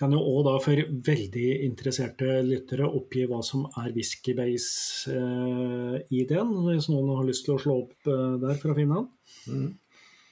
Kan 0.00 0.10
jo 0.10 0.18
òg 0.26 0.40
da 0.48 0.54
for 0.62 0.74
veldig 1.06 1.50
interesserte 1.68 2.26
lyttere 2.42 2.86
oppgi 2.88 3.28
hva 3.30 3.40
som 3.46 3.60
er 3.78 3.92
whiskybase-ID-en, 3.94 6.28
den, 6.30 6.50
hvis 6.66 6.90
noen 6.90 7.14
har 7.14 7.24
lyst 7.28 7.44
til 7.46 7.54
å 7.54 7.62
slå 7.62 7.74
opp 7.84 7.96
eh, 8.10 8.34
der 8.42 8.56
for 8.58 8.68
å 8.72 8.78
finne 8.78 8.94
den. 8.98 9.06
Mm. 9.46 9.70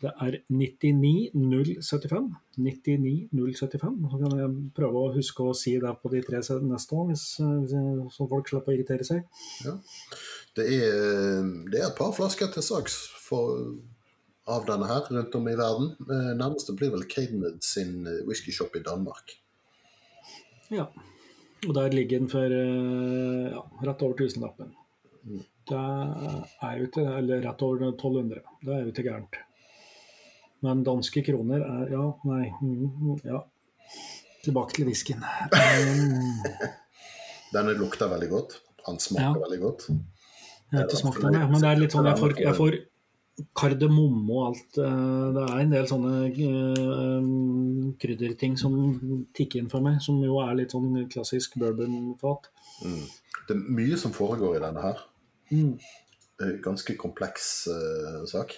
Det 0.02 0.10
er 0.10 0.32
99075. 0.50 2.26
99075. 2.58 4.10
Så 4.10 4.16
kan 4.18 4.34
jeg 4.40 4.50
prøve 4.74 4.98
å 4.98 5.14
huske 5.14 5.46
å 5.46 5.54
si 5.54 5.78
det 5.78 5.94
på 6.02 6.10
de 6.10 6.18
tre 6.26 6.42
neste 6.66 6.90
år, 6.98 7.06
hvis, 7.12 7.38
hvis, 7.38 7.70
så 8.16 8.26
folk 8.32 8.46
slipper 8.50 8.72
å 8.72 8.74
irritere 8.74 9.06
seg. 9.06 9.22
Ja. 9.62 9.78
Det, 10.58 10.66
er, 10.66 11.46
det 11.70 11.78
er 11.78 11.86
et 11.86 12.00
par 12.00 12.10
flasker 12.16 12.50
til 12.50 12.64
saks 12.66 13.14
for 13.22 13.78
av 14.44 14.66
denne 14.66 14.88
her 14.90 15.06
rundt 15.10 15.34
om 15.38 15.48
i 15.48 15.54
verden. 15.58 15.92
Eh, 16.00 16.32
nærmeste 16.38 16.74
blir 16.78 16.92
vel 16.94 17.06
Cadenid 17.10 17.62
sin 17.64 18.06
eh, 18.06 18.22
whiskyshop 18.26 18.76
i 18.76 18.82
Danmark. 18.84 19.36
Ja. 20.72 20.88
Og 21.68 21.74
der 21.76 21.94
ligger 21.94 22.18
den 22.18 22.30
for 22.32 22.56
eh, 22.56 23.52
ja, 23.52 23.62
rett 23.86 24.02
over 24.02 24.18
tusenlappen. 24.18 24.74
Mm. 25.22 25.44
Det 25.70 25.78
er 25.78 26.78
jo 26.80 26.86
ikke 26.88 27.02
Eller 27.06 27.44
rett 27.44 27.62
over 27.62 27.84
1200. 27.92 28.42
Det 28.66 28.74
er 28.74 28.80
jo 28.82 28.90
ikke 28.90 29.06
gærent. 29.06 29.38
Men 30.62 30.82
danske 30.86 31.22
kroner 31.26 31.62
er 31.62 31.92
Ja, 31.92 32.08
nei. 32.26 32.50
Mm, 32.62 33.20
ja. 33.26 33.44
Tilbake 34.42 34.74
til 34.74 34.88
whiskyen. 34.90 35.22
Um, 35.22 36.42
Denne 37.54 37.76
lukter 37.78 38.10
veldig 38.10 38.30
godt. 38.30 38.58
Han 38.88 38.98
smaker 38.98 39.38
ja. 39.38 39.44
veldig 39.44 39.60
godt. 39.62 39.86
Jeg 40.72 40.80
har 40.80 40.88
ikke 40.88 40.98
smakt 40.98 41.22
den, 41.22 41.36
men 41.36 41.60
det 41.60 41.68
er 41.68 41.78
litt 41.78 41.94
sånn 41.94 42.08
jeg 42.08 42.18
får, 42.18 42.34
jeg 42.40 42.56
får 42.56 42.76
kardemomme 43.56 44.28
og 44.28 44.48
alt. 44.50 44.78
Eh, 44.78 45.28
det 45.36 45.44
er 45.46 45.62
en 45.62 45.72
del 45.72 45.88
sånne 45.88 46.14
uh, 46.28 47.94
krydderting 48.02 48.58
som 48.60 48.76
tikker 49.36 49.62
inn 49.62 49.70
for 49.72 49.84
meg, 49.84 50.00
som 50.04 50.20
jo 50.24 50.38
er 50.44 50.56
litt 50.58 50.74
sånn 50.74 51.06
klassisk 51.12 51.56
bourbonfat. 51.62 52.50
Mm. 52.84 53.04
Det 53.48 53.56
er 53.56 53.64
mye 53.80 53.98
som 54.00 54.14
foregår 54.14 54.58
i 54.58 54.64
denne 54.64 54.84
her. 54.84 55.02
Mm. 55.52 55.74
Ganske 56.62 56.96
kompleks 57.00 57.68
uh, 57.70 58.22
sak. 58.28 58.54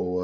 Og 0.00 0.22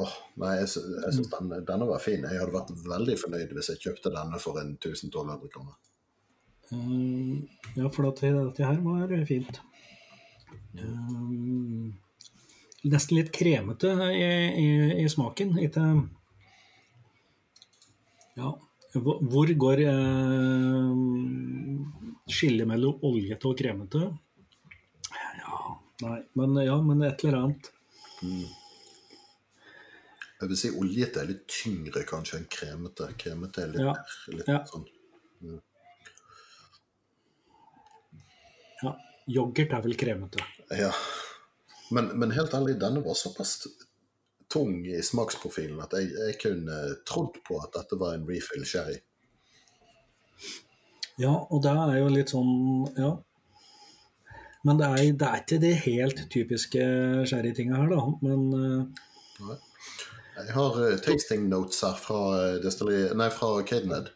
åh, 0.00 0.14
nei, 0.40 0.54
jeg, 0.58 0.70
jeg 1.04 1.16
syns 1.18 1.30
den, 1.30 1.52
denne 1.68 1.86
var 1.86 2.02
fin. 2.02 2.24
Jeg 2.24 2.40
hadde 2.40 2.54
vært 2.54 2.72
veldig 2.86 3.18
fornøyd 3.20 3.52
hvis 3.54 3.70
jeg 3.74 3.82
kjøpte 3.84 4.14
denne 4.14 4.40
for 4.42 4.58
en 4.62 4.72
1200 4.80 5.52
kroner. 5.52 5.76
Um, 6.72 7.44
ja, 7.76 7.90
for 7.92 8.08
dette 8.08 8.64
her 8.64 8.80
var 8.82 9.12
fint. 9.28 9.60
Um, 10.80 11.92
nesten 12.84 13.16
litt 13.18 13.30
kremete 13.34 13.92
i, 14.12 14.24
i, 14.60 14.68
i 15.04 15.08
smaken. 15.08 15.56
Ikke 15.62 15.84
Ja, 18.36 18.50
hvor 18.94 19.50
går 19.66 19.80
eh, 19.86 20.90
skillet 22.30 22.66
mellom 22.68 22.98
oljete 23.06 23.48
og 23.50 23.56
kremete? 23.58 24.02
Ja, 25.38 25.60
nei, 26.02 26.20
men, 26.38 26.56
ja, 26.66 26.76
men 26.82 27.02
et 27.06 27.24
eller 27.24 27.38
annet. 27.44 27.70
Mm. 28.22 28.44
Jeg 30.40 30.50
vil 30.50 30.58
si 30.60 30.70
oljete 30.76 31.22
er 31.22 31.28
litt 31.30 31.44
tyngre 31.48 32.02
kanskje 32.08 32.40
enn 32.40 32.48
kremete. 32.50 33.06
Kremete 33.18 33.62
er 33.64 33.68
litt, 33.72 33.84
Ja. 33.86 33.94
litt 34.34 34.48
Ja. 34.50 34.64
sånn 34.68 34.84
Ja. 38.82 38.92
Yoghurt 39.30 39.72
er 39.72 39.80
vel 39.82 39.94
kremete. 39.96 40.42
Ja. 40.76 40.90
Men, 41.90 42.12
men 42.18 42.32
helt 42.32 42.54
ærlig, 42.54 42.78
denne 42.80 43.02
var 43.04 43.16
såpass 43.18 43.58
tung 44.52 44.86
i 44.86 45.02
smaksprofilen 45.02 45.80
at 45.82 45.92
jeg, 45.98 46.12
jeg 46.14 46.38
kunne 46.40 46.78
trodd 47.08 47.40
på 47.46 47.58
at 47.60 47.74
dette 47.76 47.98
var 48.00 48.14
en 48.16 48.26
refill 48.28 48.64
sherry. 48.68 49.00
Ja, 51.20 51.34
og 51.34 51.62
det 51.62 51.70
er 51.70 52.00
jo 52.00 52.10
litt 52.10 52.32
sånn 52.34 52.52
Ja. 52.98 53.14
Men 54.64 54.78
det 54.80 54.86
er, 54.88 55.00
det 55.20 55.26
er 55.28 55.42
ikke 55.42 55.60
de 55.60 55.70
helt 55.76 56.20
typiske 56.32 56.84
sherrytinga 57.28 57.82
her, 57.82 57.90
da. 57.92 58.04
Men 58.24 58.46
eh, 58.56 59.50
Jeg 60.38 60.54
har 60.56 60.78
uh, 60.80 60.94
tasting 61.04 61.50
notes 61.50 61.82
her 61.84 61.98
fra, 62.00 62.20
eh, 62.56 63.12
nei, 63.14 63.28
fra 63.28 63.50
Cadenhead. 63.68 64.08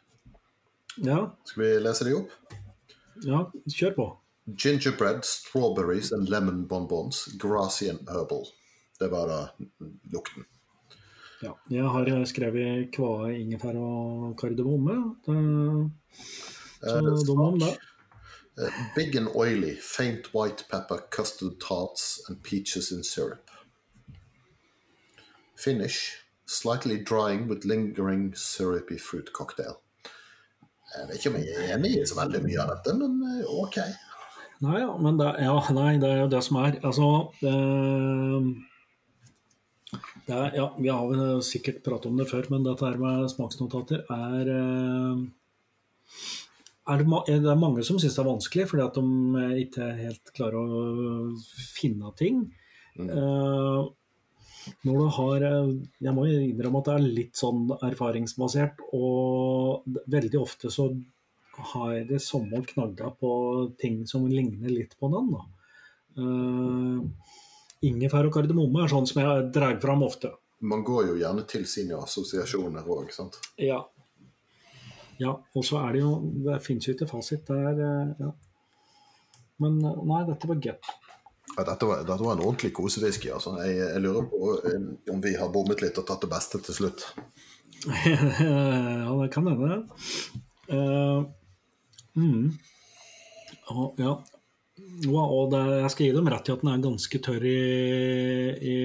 ja, 1.04 1.18
Skal 1.44 1.62
vi 1.62 1.74
lese 1.84 2.08
de 2.08 2.16
opp? 2.16 2.32
ja, 3.26 3.44
kjør 3.68 3.94
på. 3.98 4.08
Gingerbread, 4.56 5.24
strawberries 5.24 6.12
and 6.12 6.28
lemon 6.28 6.66
bonbons, 6.66 7.26
grassy 7.38 7.88
and 7.88 8.08
herbal. 8.08 8.48
Det 8.98 9.08
var 9.08 9.28
da 9.28 9.40
lukten. 10.12 10.46
Ja, 11.42 11.52
jeg 11.70 11.84
har 11.84 12.24
skrevet 12.26 12.88
kvae, 12.94 13.34
ingefær 13.38 13.76
og 13.78 14.32
kardemomme. 14.40 14.96
Så 15.26 15.36
Eh, 16.86 17.24
dum 17.26 17.40
om 17.40 17.58
det. 17.58 17.78
Eh, 18.58 18.72
Big 18.96 19.16
and 19.16 19.28
oily, 19.34 19.76
faint 19.76 20.34
white 20.34 20.64
pepper, 20.70 20.98
custard 21.10 21.60
tarts 21.60 22.20
and 22.28 22.42
peaches 22.42 22.92
in 22.92 23.04
syrup. 23.04 23.50
Finish, 25.56 26.12
slightly 26.46 27.04
drying 27.04 27.48
with 27.48 27.64
lingering 27.64 28.34
syrupy 28.34 28.98
fruit 28.98 29.32
cocktail. 29.32 29.80
Jeg 30.96 31.08
vet 31.08 31.16
ikke 31.18 31.30
om 31.30 31.36
jeg 31.36 31.54
er 31.54 31.74
enig 31.76 31.90
i 31.98 32.06
så 32.06 32.16
veldig 32.16 32.42
mye 32.46 32.60
av 32.62 32.70
dette, 32.76 32.94
men 32.96 33.18
eh, 33.26 33.50
ok. 33.62 33.80
Nei, 34.64 34.80
ja, 34.82 34.90
men 34.98 35.18
det, 35.20 35.28
ja, 35.44 35.58
nei, 35.74 35.92
det 36.02 36.08
er 36.10 36.24
jo 36.24 36.30
det 36.32 36.40
som 36.42 36.58
er. 36.64 36.78
Altså 36.82 37.08
det, 37.38 37.54
det 40.26 40.34
er, 40.34 40.56
Ja, 40.58 40.66
vi 40.78 40.90
har 40.90 41.04
vel 41.12 41.42
sikkert 41.46 41.84
pratet 41.86 42.10
om 42.10 42.18
det 42.18 42.26
før, 42.30 42.48
men 42.50 42.66
dette 42.66 42.86
her 42.86 42.98
med 43.00 43.28
smaksnotater 43.30 44.02
er 44.02 44.50
eh, 44.56 45.26
er 46.88 47.04
det, 47.04 47.36
det 47.44 47.52
er 47.52 47.60
mange 47.60 47.84
som 47.84 48.00
syns 48.00 48.16
det 48.16 48.22
er 48.22 48.30
vanskelig, 48.30 48.66
fordi 48.70 48.84
at 48.86 48.96
de 48.96 49.46
ikke 49.66 49.88
helt 49.98 50.34
klarer 50.36 50.58
å 50.58 50.82
finne 51.76 52.12
ting. 52.18 52.46
Eh, 52.98 53.82
når 54.84 54.96
du 54.98 55.04
har 55.16 55.44
eh, 55.46 55.68
Jeg 56.02 56.14
må 56.16 56.24
innrømme 56.28 56.80
at 56.82 56.88
det 56.88 56.96
er 56.96 57.12
litt 57.20 57.38
sånn 57.38 57.68
erfaringsbasert, 57.76 58.82
og 58.96 59.84
veldig 60.10 60.40
ofte 60.40 60.72
så 60.72 60.90
har 61.58 61.94
det 62.08 62.20
samme 62.22 62.62
knagga 62.66 63.10
på 63.10 63.30
ting 63.78 64.06
som 64.06 64.26
ligner 64.28 64.70
litt 64.70 64.98
på 64.98 65.10
den. 65.12 65.32
da. 65.34 65.44
Eh, 66.18 67.28
ingefær 67.88 68.26
og 68.28 68.34
kardemomme 68.34 68.82
er 68.84 68.92
sånn 68.92 69.06
som 69.06 69.22
jeg 69.22 69.48
drar 69.54 69.78
fram 69.82 70.02
ofte. 70.06 70.32
Man 70.60 70.82
går 70.86 71.12
jo 71.12 71.18
gjerne 71.20 71.44
til 71.50 71.66
sine 71.70 71.98
assosiasjoner 72.02 72.86
òg, 72.90 73.12
sant. 73.14 73.38
Ja. 73.62 73.78
ja. 75.20 75.36
Og 75.54 75.66
så 75.66 75.78
er 75.84 75.94
det 75.94 76.02
jo 76.02 76.16
Det 76.46 76.58
fins 76.64 76.88
jo 76.88 76.96
ikke 76.96 77.10
fasit. 77.10 77.46
der. 77.46 77.68
er 77.70 77.84
eh, 77.84 78.14
ja. 78.26 78.32
Men 79.62 79.78
eh, 79.84 80.02
nei, 80.10 80.24
dette 80.30 80.50
var 80.50 80.58
gøy. 80.62 80.74
Ja, 81.56 81.64
dette, 81.64 81.86
var, 81.86 82.02
dette 82.06 82.22
var 82.22 82.36
en 82.36 82.44
ordentlig 82.44 82.72
kosewhisky. 82.74 83.30
Altså. 83.34 83.56
Jeg, 83.62 83.78
jeg 83.82 84.02
lurer 84.02 84.26
på 84.30 84.52
om 85.14 85.22
vi 85.22 85.34
har 85.38 85.50
bommet 85.54 85.82
litt 85.82 85.98
og 85.98 86.06
tatt 86.06 86.22
det 86.22 86.30
beste 86.30 86.60
til 86.62 86.76
slutt. 86.76 87.06
ja, 87.88 89.14
det 89.22 89.30
kan 89.34 89.46
hende. 89.46 89.80
Uh, 90.68 91.24
mm. 92.16 92.58
Og, 93.74 94.00
ja. 94.00 94.14
Og, 95.08 95.50
det, 95.52 95.60
jeg 95.82 95.92
skal 95.92 96.06
gi 96.06 96.16
dem 96.16 96.30
rett 96.30 96.48
i 96.48 96.54
at 96.54 96.64
den 96.64 96.72
er 96.72 96.82
ganske 96.84 97.20
tørr 97.24 97.44
i, 97.50 97.60
i 98.62 98.76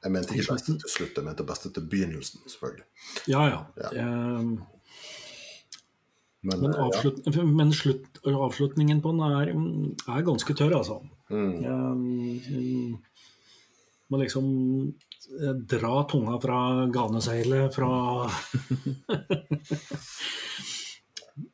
Jeg 0.00 0.12
mente 0.14 0.36
ikke 0.36 0.54
beste 0.54 0.76
til 0.80 0.92
slutt, 0.94 1.16
jeg 1.18 1.26
mente 1.26 1.46
beste 1.48 1.72
til 1.74 1.88
begynnelsen, 1.90 2.44
selvfølgelig. 2.48 2.86
Ja, 3.28 3.42
ja. 3.50 3.64
Ja. 3.82 3.90
Eh, 4.04 4.44
Men, 6.40 6.62
men 6.62 6.72
avslut, 6.72 7.18
ja. 7.28 7.42
men 7.44 7.72
slutt, 7.76 8.06
avslutningen 8.24 9.02
på 9.04 9.10
den 9.12 9.20
er, 9.26 9.50
er 10.08 10.22
ganske 10.24 10.54
tørr, 10.56 10.72
altså. 10.78 11.02
Mm. 11.28 11.58
Jeg, 11.66 12.96
må 14.10 14.22
liksom 14.22 14.46
eh, 15.36 15.58
dra 15.74 16.00
tunga 16.08 16.38
fra 16.40 16.62
ganeseilet 16.94 17.76
fra 17.76 17.90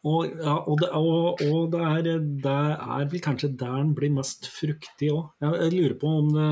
Og, 0.06 0.26
ja, 0.30 0.54
og, 0.66 0.78
det, 0.80 0.88
og, 0.96 1.40
og 1.46 1.72
det, 1.72 1.80
er, 1.82 2.20
det 2.44 2.54
er 2.74 3.08
vel 3.10 3.22
kanskje 3.22 3.50
der 3.58 3.74
den 3.76 3.92
blir 3.96 4.12
mest 4.14 4.48
fruktig 4.50 5.10
òg. 5.14 5.28
Jeg, 5.42 5.58
jeg 5.62 5.74
lurer 5.74 5.96
på 6.00 6.12
om 6.20 6.30
det, 6.34 6.46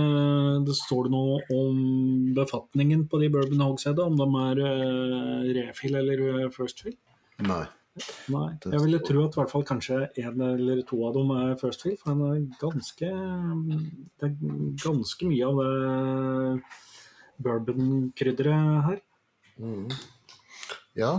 det 0.69 0.77
står 0.79 1.09
det 1.09 1.15
noe 1.15 1.39
om 1.55 1.79
befatningen 2.37 3.07
på 3.11 3.23
de 3.23 3.31
Bourbon 3.35 3.65
Hogshead, 3.65 4.03
om 4.03 4.19
de 4.19 4.29
er 4.43 4.63
uh, 4.65 5.49
refill 5.59 5.99
eller 6.01 6.25
eh, 6.29 6.53
first 6.55 6.85
fill? 6.85 6.97
Nei. 7.45 7.65
Nei. 8.35 8.49
Jeg 8.65 8.81
ville 8.83 8.99
tro 9.07 9.23
at 9.23 9.37
i 9.37 9.39
hvert 9.39 9.53
fall 9.53 9.67
kanskje 9.69 10.01
en 10.19 10.41
eller 10.43 10.81
to 10.89 10.99
av 11.07 11.15
dem 11.15 11.31
er 11.37 11.55
first 11.61 11.85
fill, 11.87 11.95
for 12.01 12.25
er 12.33 12.43
ganske 12.59 13.11
Det 14.19 14.31
er 14.31 14.35
ganske 14.83 15.31
mye 15.31 15.51
av 15.51 15.63
det 15.63 16.65
bourbon-krydderet 17.45 18.85
her. 18.89 19.01
Mm. 19.59 19.89
Ja. 20.99 21.15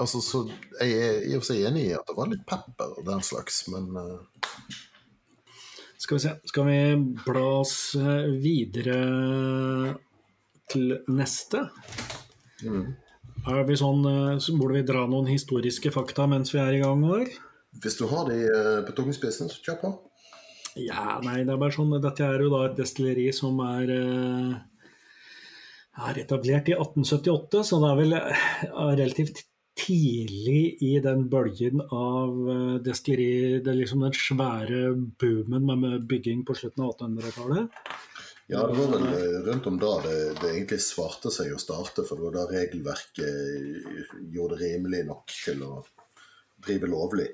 Altså, 0.00 0.22
så 0.24 0.46
jeg 0.80 0.94
er 0.96 1.26
i 1.28 1.34
og 1.36 1.42
for 1.42 1.50
seg 1.50 1.66
enig 1.68 1.84
i 1.90 1.94
at 1.96 2.06
det 2.08 2.16
var 2.16 2.30
litt 2.30 2.46
pepper 2.48 2.96
og 2.96 3.04
den 3.08 3.22
slags, 3.24 3.66
men 3.72 3.90
uh... 3.96 4.20
Skal 6.02 6.18
vi 6.18 6.22
se 6.24 6.32
Skal 6.50 6.66
vi 6.66 6.78
bla 7.26 7.44
oss 7.60 7.76
eh, 7.94 8.32
videre 8.42 8.96
til 10.72 10.96
neste? 11.12 11.66
mm. 12.64 12.86
Er 13.52 13.64
vi 13.68 13.76
sånn, 13.78 14.02
eh, 14.08 14.40
så 14.42 14.56
Burde 14.58 14.80
vi 14.80 14.86
dra 14.88 15.04
noen 15.06 15.30
historiske 15.30 15.92
fakta 15.94 16.26
mens 16.30 16.54
vi 16.54 16.62
er 16.62 16.78
i 16.78 16.82
gang? 16.82 17.04
Eller? 17.06 17.30
hvis 17.80 17.96
du 17.96 18.06
har 18.10 18.26
de 18.28 18.38
på 18.86 18.94
tungespissen, 18.96 19.48
så 19.48 19.62
kjør 19.64 19.78
på. 19.80 19.92
Ja, 20.82 21.20
nei, 21.24 21.42
det 21.44 21.52
er 21.54 21.60
bare 21.60 21.74
sånn 21.74 21.92
Dette 22.00 22.26
er 22.26 22.44
jo 22.44 22.50
da 22.52 22.66
et 22.66 22.76
destilleri 22.78 23.26
som 23.36 23.58
er 23.64 23.90
er 25.92 26.20
etablert 26.22 26.70
i 26.72 26.76
1878, 26.76 27.64
så 27.68 27.80
det 27.82 27.88
er 27.90 27.98
vel 28.00 28.14
relativt 28.96 29.42
tidlig 29.78 30.76
i 30.84 30.92
den 31.04 31.26
bølgen 31.32 31.80
av 31.88 32.48
eh, 32.52 32.78
destilleri 32.84 33.60
Det 33.64 33.72
er 33.72 33.78
liksom 33.78 34.04
den 34.04 34.16
svære 34.16 34.82
boomen 35.20 35.68
med- 35.80 36.06
bygging 36.08 36.44
på 36.48 36.54
slutten 36.58 36.84
av 36.84 36.94
1800-tallet. 36.96 37.68
Ja, 38.52 38.66
det 38.66 38.76
var 38.76 38.90
vel 38.92 39.06
eh, 39.08 39.38
rundt 39.46 39.66
om 39.70 39.78
da 39.80 39.92
det, 40.04 40.16
det 40.42 40.50
egentlig 40.50 40.80
svarte 40.84 41.30
seg 41.32 41.54
å 41.54 41.60
starte, 41.62 42.04
for 42.04 42.18
det 42.18 42.26
var 42.26 42.34
da 42.36 42.48
regelverket 42.50 43.22
eh, 43.24 44.10
gjorde 44.34 44.58
det 44.58 44.72
rimelig 44.74 45.06
nok 45.08 45.32
til 45.44 45.62
å 45.64 45.78
drive 46.66 46.90
lovlig. 46.90 47.30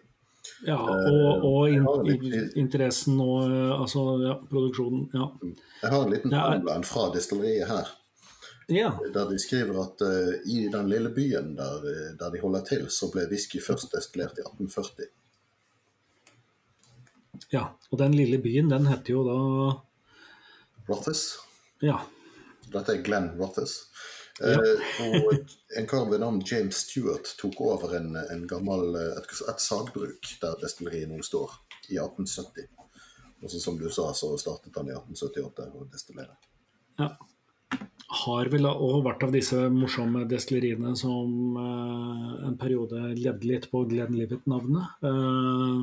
Ja, 0.66 0.78
og, 0.78 1.44
og 1.44 1.72
in, 1.72 1.84
er 2.32 2.52
interessen 2.60 3.18
og 3.20 3.48
eh, 3.50 3.72
altså, 3.80 4.04
ja, 4.22 4.36
produksjonen. 4.50 5.08
Ja. 5.16 5.26
Jeg 5.82 5.92
har 5.92 6.04
en 6.04 6.14
liten 6.14 6.32
timeline 6.32 6.86
fra 6.86 7.08
distilleriet 7.14 7.68
her, 7.72 7.90
ja. 8.68 8.90
der 9.14 9.30
de 9.30 9.38
skriver 9.40 9.78
at 9.82 10.02
uh, 10.04 10.34
i 10.44 10.68
den 10.72 10.90
lille 10.90 11.10
byen 11.14 11.54
der, 11.56 11.84
eh, 11.88 12.10
der 12.20 12.30
de 12.30 12.40
holder 12.40 12.64
til, 12.68 12.84
så 12.92 13.08
ble 13.12 13.24
whisky 13.30 13.62
først 13.64 13.94
destillert 13.94 14.38
i 14.38 14.44
1840. 14.44 15.08
ja. 17.52 17.64
Og 17.90 17.98
den 17.98 18.14
lille 18.14 18.38
byen, 18.38 18.68
den 18.70 18.86
heter 18.86 19.14
jo 19.14 19.24
da 19.24 19.38
Rothes. 20.88 21.38
Ja. 21.80 22.00
Dette 22.72 22.96
er 22.96 23.02
Glenn 23.04 23.30
Rothes. 23.40 23.78
Eh, 24.40 24.82
og 25.02 25.32
en 25.76 25.86
kar 25.88 26.04
ved 26.10 26.20
navn 26.22 26.42
James 26.46 26.84
Stewart 26.84 27.32
tok 27.40 27.60
over 27.60 27.96
en, 27.96 28.12
en 28.16 28.44
gammel, 28.48 28.94
et, 28.96 29.32
et 29.50 29.64
sagbruk 29.64 30.28
der 30.42 30.60
destilleriet 30.62 31.10
nå 31.10 31.22
står, 31.24 31.56
i 31.88 31.98
1870. 31.98 32.68
Og 33.42 33.50
så 33.50 33.60
som 33.62 33.78
du 33.78 33.88
sa, 33.90 34.10
så 34.14 34.32
startet 34.38 34.76
han 34.76 34.90
i 34.90 34.94
1878 34.94 35.68
å 35.72 35.88
destillere. 35.92 36.36
Ja. 36.98 37.12
Har 38.08 38.48
vel 38.48 38.64
òg 38.70 39.02
vært 39.04 39.24
av 39.26 39.32
disse 39.34 39.66
morsomme 39.72 40.22
destilleriene 40.28 40.94
som 40.96 41.56
eh, 41.60 42.46
en 42.48 42.56
periode 42.60 43.10
levde 43.18 43.50
litt 43.50 43.66
på 43.72 43.82
Glenlivet-navnet. 43.90 45.02
Eh, 45.04 45.82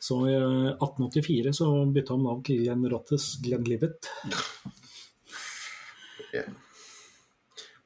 så 0.00 0.16
i 0.26 0.34
eh, 0.34 0.72
1884 0.72 1.52
så 1.60 1.68
bytta 1.94 2.16
han 2.16 2.26
navn 2.26 2.42
til 2.46 2.64
Glenn 2.64 2.88
Rottes 2.90 3.36
Glenlivet. 3.44 4.10
Yeah. 6.30 6.46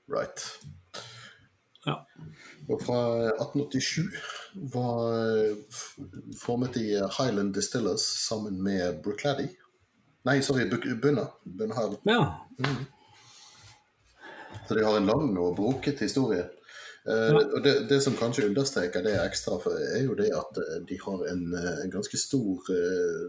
Right. 0.05 0.43
Ja. 1.87 1.95
Og 2.69 2.83
fra 2.85 2.99
1887 3.41 4.11
var 4.75 4.99
eh, 5.15 5.79
formet 6.37 6.77
de 6.77 6.85
Highland 7.19 7.55
Distillers 7.57 8.05
sammen 8.27 8.61
med 8.63 9.01
Brookladdy. 9.01 9.49
Nei, 10.25 10.41
sorry, 10.43 10.65
bu- 10.71 11.01
bunna. 11.01 11.27
Ja. 12.09 12.21
Så 14.69 14.75
de 14.75 14.83
har 14.85 14.97
en 14.97 15.07
lang 15.07 15.37
og 15.39 15.57
broket 15.59 16.01
historie. 16.01 16.47
Eh, 17.05 17.35
og 17.37 17.59
det, 17.65 17.75
det 17.91 17.99
som 18.01 18.15
kanskje 18.17 18.47
understreker 18.49 19.03
det 19.05 19.19
ekstra, 19.21 19.59
er 19.93 20.03
jo 20.07 20.15
det 20.17 20.31
at 20.33 20.57
eh, 20.63 20.79
de 20.89 20.97
har 21.03 21.27
en, 21.29 21.43
eh, 21.53 21.83
en 21.85 21.91
ganske 21.93 22.17
stor 22.17 22.65
eh, 22.73 23.29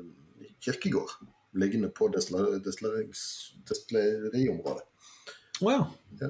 kirkegård 0.64 1.12
liggende 1.60 1.90
på 1.92 2.08
destilleriområdet. 2.16 4.84
Wow. 5.64 5.86
ja. 6.20 6.28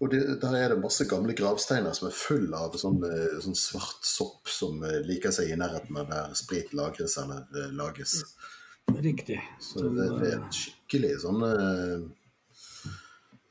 Og 0.00 0.08
det, 0.12 0.20
der 0.40 0.54
er 0.56 0.68
det 0.72 0.78
masse 0.80 1.04
gamle 1.08 1.34
gravsteiner 1.36 1.92
som 1.96 2.08
er 2.08 2.14
full 2.16 2.52
av 2.56 2.72
sånn, 2.80 3.02
eh, 3.04 3.40
sånn 3.44 3.56
svart 3.56 4.04
sopp 4.08 4.48
som 4.48 4.80
liker 5.08 5.30
seg 5.32 5.48
i 5.52 5.56
nærheten 5.60 5.96
av 6.00 6.08
der 6.12 6.32
sprit 6.36 6.72
lagres 6.76 7.16
eller 7.20 7.40
lages. 7.72 7.76
lages. 7.80 8.12
Riktig. 8.86 9.40
Så 9.60 9.82
det, 9.88 10.08
det 10.20 10.32
er 10.32 10.40
et 10.40 10.58
skikkelig 10.58 11.14
sånn, 11.22 11.46
eh, 11.46 12.02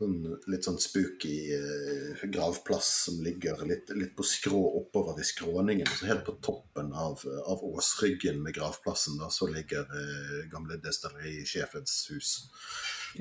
sånn 0.02 0.18
Litt 0.50 0.66
sånn 0.66 0.80
spooky 0.82 1.36
eh, 1.56 2.22
gravplass 2.34 2.88
som 3.06 3.20
ligger 3.22 3.60
litt, 3.70 3.92
litt 3.94 4.16
på 4.18 4.26
skrå 4.26 4.62
oppover 4.80 5.20
i 5.22 5.26
skråningen. 5.26 5.88
Så 5.88 6.10
helt 6.10 6.26
på 6.26 6.38
toppen 6.42 6.90
av, 6.94 7.22
av 7.46 7.62
åsryggen 7.68 8.42
med 8.42 8.56
gravplassen 8.58 9.20
da, 9.22 9.30
så 9.30 9.50
ligger 9.52 9.86
eh, 9.86 10.42
gamle 10.52 10.80
destillerisjefens 10.82 12.00
hus. 12.14 12.34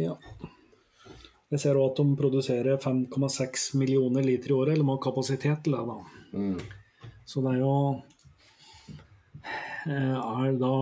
Ja. 0.00 0.16
Jeg 1.50 1.58
ser 1.58 1.76
også 1.76 1.90
at 1.90 2.00
de 2.00 2.18
produserer 2.18 2.76
5,6 2.78 3.70
millioner 3.80 4.22
liter 4.22 4.52
i 4.52 4.56
året, 4.56 4.76
eller 4.76 4.86
må 4.86 4.96
ha 4.96 5.02
kapasitet 5.02 5.64
til 5.66 5.74
det. 5.74 5.82
da. 5.88 5.96
Mm. 6.38 6.60
Så 7.26 7.42
det 7.42 7.56
er 7.56 7.60
jo 7.60 7.74
eh, 9.90 10.16
er 10.16 10.58
Da 10.60 10.74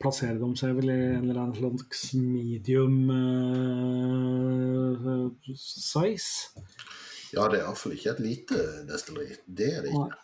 plasserer 0.00 0.38
de 0.40 0.48
seg 0.58 0.72
vel 0.78 0.90
i 0.92 0.96
en 1.18 1.26
eller 1.28 1.42
annen 1.42 1.56
slags 1.58 2.00
medium 2.16 3.10
uh, 3.12 5.04
size. 5.54 6.64
Ja, 7.34 7.44
det 7.46 7.60
er 7.60 7.64
iallfall 7.66 7.94
ikke 7.94 8.10
et 8.16 8.22
lite 8.24 8.58
destilleri. 8.88 9.36
Det 9.46 9.68
er 9.76 9.84
det 9.84 9.92
ikke. 9.92 10.18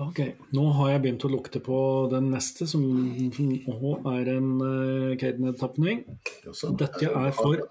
Ok, 0.00 0.20
Nå 0.56 0.62
har 0.78 0.94
jeg 0.94 1.00
begynt 1.04 1.24
å 1.26 1.32
lukte 1.32 1.60
på 1.60 1.78
den 2.12 2.30
neste, 2.32 2.64
som, 2.70 2.84
også 3.68 4.14
er 4.14 4.30
en 4.36 4.52
uh, 4.62 5.16
Caden-tapning. 5.20 5.98
Dette 6.80 7.10
er 7.10 7.34
for-. 7.36 7.66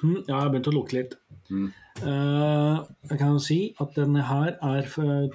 Mhm, 0.00 0.16
Ja, 0.28 0.32
jeg 0.32 0.40
har 0.40 0.50
begynt 0.54 0.70
å 0.70 0.74
lukte 0.74 0.96
litt. 0.98 1.14
Eh, 2.00 2.76
jeg 3.10 3.18
kan 3.20 3.34
jo 3.34 3.40
si 3.44 3.58
at 3.82 3.92
denne 3.92 4.22
her 4.24 4.54
er 4.64 4.86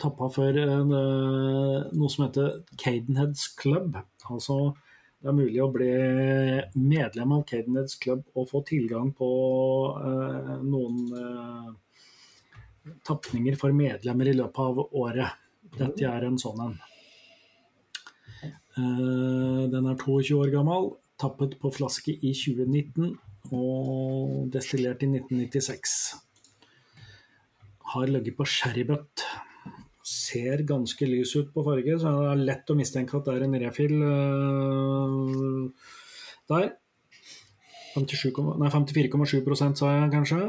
tappa 0.01 0.29
for 0.33 0.57
en, 0.57 0.89
uh, 0.89 1.85
noe 1.93 2.09
som 2.09 2.25
heter 2.25 2.63
Cadenheads 2.81 3.51
Club. 3.59 3.99
Altså 4.31 4.73
det 5.21 5.29
er 5.29 5.37
mulig 5.37 5.61
å 5.61 5.69
bli 5.73 5.91
medlem 6.73 7.35
av 7.37 7.45
Cadenheads 7.51 7.99
Club 8.01 8.25
og 8.33 8.49
få 8.49 8.63
tilgang 8.65 9.13
på 9.13 9.29
uh, 9.99 10.55
noen 10.65 11.05
uh, 11.13 11.69
tapninger 13.05 13.61
for 13.61 13.75
medlemmer 13.77 14.33
i 14.33 14.35
løpet 14.39 14.65
av 14.65 14.81
året. 14.97 15.37
Dette 15.77 16.09
er 16.09 16.25
en 16.25 16.41
sånn 16.41 16.65
en. 16.65 16.75
Den 18.75 19.85
er 19.87 19.95
22 20.01 20.35
år 20.35 20.51
gammel, 20.53 20.89
tappet 21.21 21.55
på 21.61 21.71
flaske 21.73 22.11
i 22.11 22.33
2019 22.35 23.13
og 23.55 24.49
destillert 24.53 25.05
i 25.05 25.09
1996. 25.13 26.24
Har 27.93 28.09
ligget 28.09 28.37
på 28.37 28.45
sherrybøtt. 28.49 29.25
Ser 30.05 30.61
ganske 30.67 31.05
lys 31.09 31.35
ut 31.35 31.51
på 31.53 31.63
farge, 31.65 31.97
så 32.01 32.11
det 32.13 32.31
er 32.31 32.41
lett 32.49 32.69
å 32.69 32.77
mistenke 32.77 33.17
at 33.17 33.25
det 33.27 33.35
er 33.35 33.45
en 33.45 33.57
refill 33.61 33.95
uh, 34.05 35.89
der. 36.49 36.71
nei, 37.95 38.69
54,7% 38.75 39.81
sa 39.81 39.91
jeg 39.95 40.13
kanskje. 40.13 40.41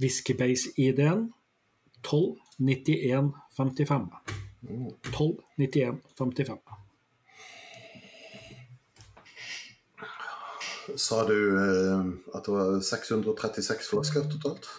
Whiskybase-ID-en 0.00 1.28
12 2.06 2.36
91 2.58 3.32
55. 3.56 4.10
12 5.12 5.36
91 5.58 6.02
55. 6.16 6.58
Sa 10.96 11.24
du 11.28 11.36
uh, 11.52 12.08
at 12.34 12.46
det 12.46 12.54
var 12.54 12.78
636 12.80 13.90
flasker 13.92 14.28
totalt? 14.32 14.70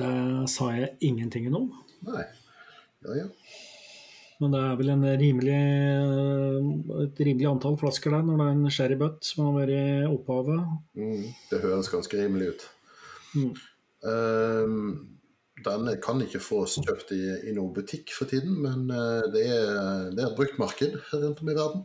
Det 0.00 0.48
sa 0.52 0.70
jeg 0.76 0.94
ingenting 1.04 1.50
om. 1.54 1.68
Nei. 2.08 2.24
Ja, 3.04 3.16
ja. 3.22 3.28
Men 4.40 4.54
det 4.54 4.60
er 4.64 4.76
vel 4.80 4.90
en 4.94 5.02
rimelig, 5.20 5.56
et 7.04 7.18
rimelig 7.20 7.48
antall 7.50 7.76
flasker 7.80 8.14
der 8.14 8.24
når 8.24 8.38
det 8.40 8.44
er 8.46 8.54
en 8.54 8.72
sherrybutt 8.72 9.26
som 9.28 9.42
har 9.46 9.56
vært 9.58 9.72
i 9.76 10.08
opphavet. 10.08 10.62
Mm, 10.96 11.26
det 11.50 11.60
høres 11.60 11.90
ganske 11.92 12.16
rimelig 12.16 12.54
ut. 12.54 12.64
Mm. 13.36 13.50
Uh, 14.00 14.76
denne 15.64 15.96
kan 16.00 16.22
ikke 16.24 16.40
fås 16.40 16.78
kjøpt 16.80 17.12
i, 17.16 17.20
i 17.50 17.54
noen 17.56 17.74
butikk 17.76 18.14
for 18.16 18.30
tiden, 18.30 18.54
men 18.64 18.86
eh, 18.88 19.26
det, 19.34 19.42
er, 19.44 20.06
det 20.14 20.22
er 20.22 20.30
et 20.30 20.38
bruktmarked 20.38 20.96
rundt 21.12 21.42
om 21.44 21.50
i 21.50 21.56
verden. 21.58 21.82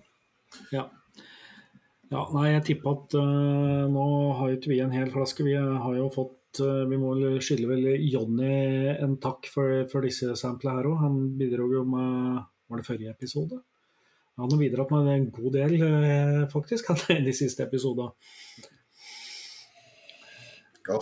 Ja. 0.71 0.85
ja. 2.13 2.23
Nei, 2.37 2.45
jeg 2.53 2.63
tipper 2.69 2.95
at 2.95 3.17
uh, 3.19 3.83
nå 3.91 4.05
har 4.39 4.53
jo 4.53 4.59
ikke 4.61 4.71
vi 4.71 4.79
en 4.85 4.95
hel 4.95 5.11
flaske. 5.11 5.43
Vi 5.43 5.57
har 5.59 5.99
jo 5.99 6.07
fått 6.13 6.37
Vi 6.61 6.97
må 6.99 7.13
skylde 7.43 7.69
vel 7.69 7.87
Jonny 8.09 8.91
en 8.93 9.15
takk 9.21 9.49
for, 9.51 9.85
for 9.91 10.05
disse 10.05 10.35
samplene 10.39 10.79
her 10.79 10.89
òg. 10.91 10.99
Han 11.03 11.17
bidro 11.39 11.69
jo 11.73 11.85
med 11.87 12.43
Var 12.65 12.81
det 12.81 12.87
forrige 12.87 13.11
episode? 13.13 13.59
Han 14.35 14.51
har 14.51 14.59
bidratt 14.59 14.89
med 14.91 15.07
en 15.13 15.29
god 15.31 15.51
del, 15.53 15.75
eh, 15.81 16.47
faktisk, 16.51 16.89
de 17.27 17.33
siste 17.33 17.63
episodene. 17.63 18.11
Ja, 20.87 20.97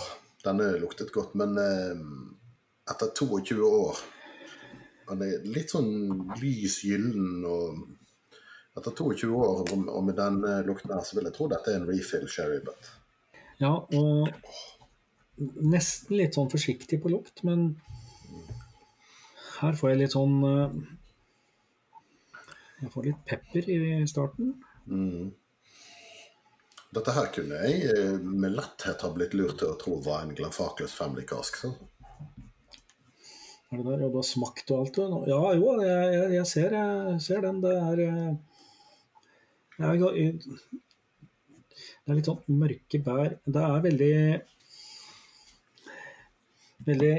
denne 0.46 0.68
luktet 0.80 1.10
godt, 1.12 1.34
men 1.40 1.58
eh, 1.58 2.04
etter 2.94 3.10
22 3.18 3.58
år 3.66 4.04
han 5.10 5.24
er 5.26 5.48
litt 5.50 5.74
sånn 5.74 5.90
lys 6.40 6.80
gyllen 6.88 7.44
og 7.48 7.84
Etter 8.74 8.90
22 8.98 9.28
år 9.38 9.68
og 9.70 10.00
med 10.02 10.16
den 10.18 10.40
eh, 10.50 10.64
lukten 10.66 10.90
her, 10.90 11.04
så 11.06 11.14
vil 11.14 11.28
jeg 11.28 11.36
tro 11.36 11.46
dette 11.52 11.70
er 11.70 11.76
en 11.78 11.84
refill 11.86 12.24
sherrybut. 12.26 12.88
Ja, 13.62 13.70
og 13.70 14.32
nesten 15.38 16.18
litt 16.18 16.38
sånn 16.38 16.52
forsiktig 16.52 17.02
på 17.04 17.12
lukt, 17.14 17.44
men 17.48 17.74
her 19.60 19.78
får 19.80 19.94
jeg 19.94 20.02
litt 20.02 20.16
sånn 20.16 20.36
eh, 20.48 20.76
Jeg 22.84 22.92
får 22.92 23.08
litt 23.08 23.24
pepper 23.30 23.70
i 23.72 23.80
starten. 24.10 24.54
Mm. 24.92 25.32
Dette 26.94 27.14
her 27.16 27.30
kunne 27.34 27.62
jeg 27.64 27.90
eh, 27.94 28.18
med 28.20 28.58
letthet 28.58 29.06
ha 29.06 29.12
blitt 29.14 29.34
lurt 29.38 29.58
til 29.62 29.72
å 29.72 29.80
tro 29.80 29.98
var 30.04 30.26
en 30.26 30.36
Glenfarclas 30.36 30.94
Family 30.98 31.24
Cask. 31.30 31.64
Er 33.72 33.80
det 33.80 33.86
der? 33.88 34.04
Og 34.06 34.12
du 34.12 34.20
har 34.20 34.28
smakt 34.28 34.70
og 34.70 34.84
alt? 34.84 35.00
du? 35.00 35.16
Ja, 35.32 35.40
jo, 35.58 35.78
jeg, 35.82 36.10
jeg, 36.14 36.28
jeg, 36.36 36.50
ser, 36.50 36.76
jeg 36.78 37.22
ser 37.26 37.46
den. 37.48 37.62
Det 37.64 37.74
er 37.74 38.04
eh, 38.06 38.34
det 39.78 39.90
er, 39.90 39.98
det 42.04 42.12
er 42.12 42.20
litt 42.20 42.30
sånn 42.30 42.60
mørke 42.60 43.00
bær. 43.02 43.40
Det 43.48 43.64
er 43.64 43.86
veldig 43.88 44.16
Veldig 46.84 47.14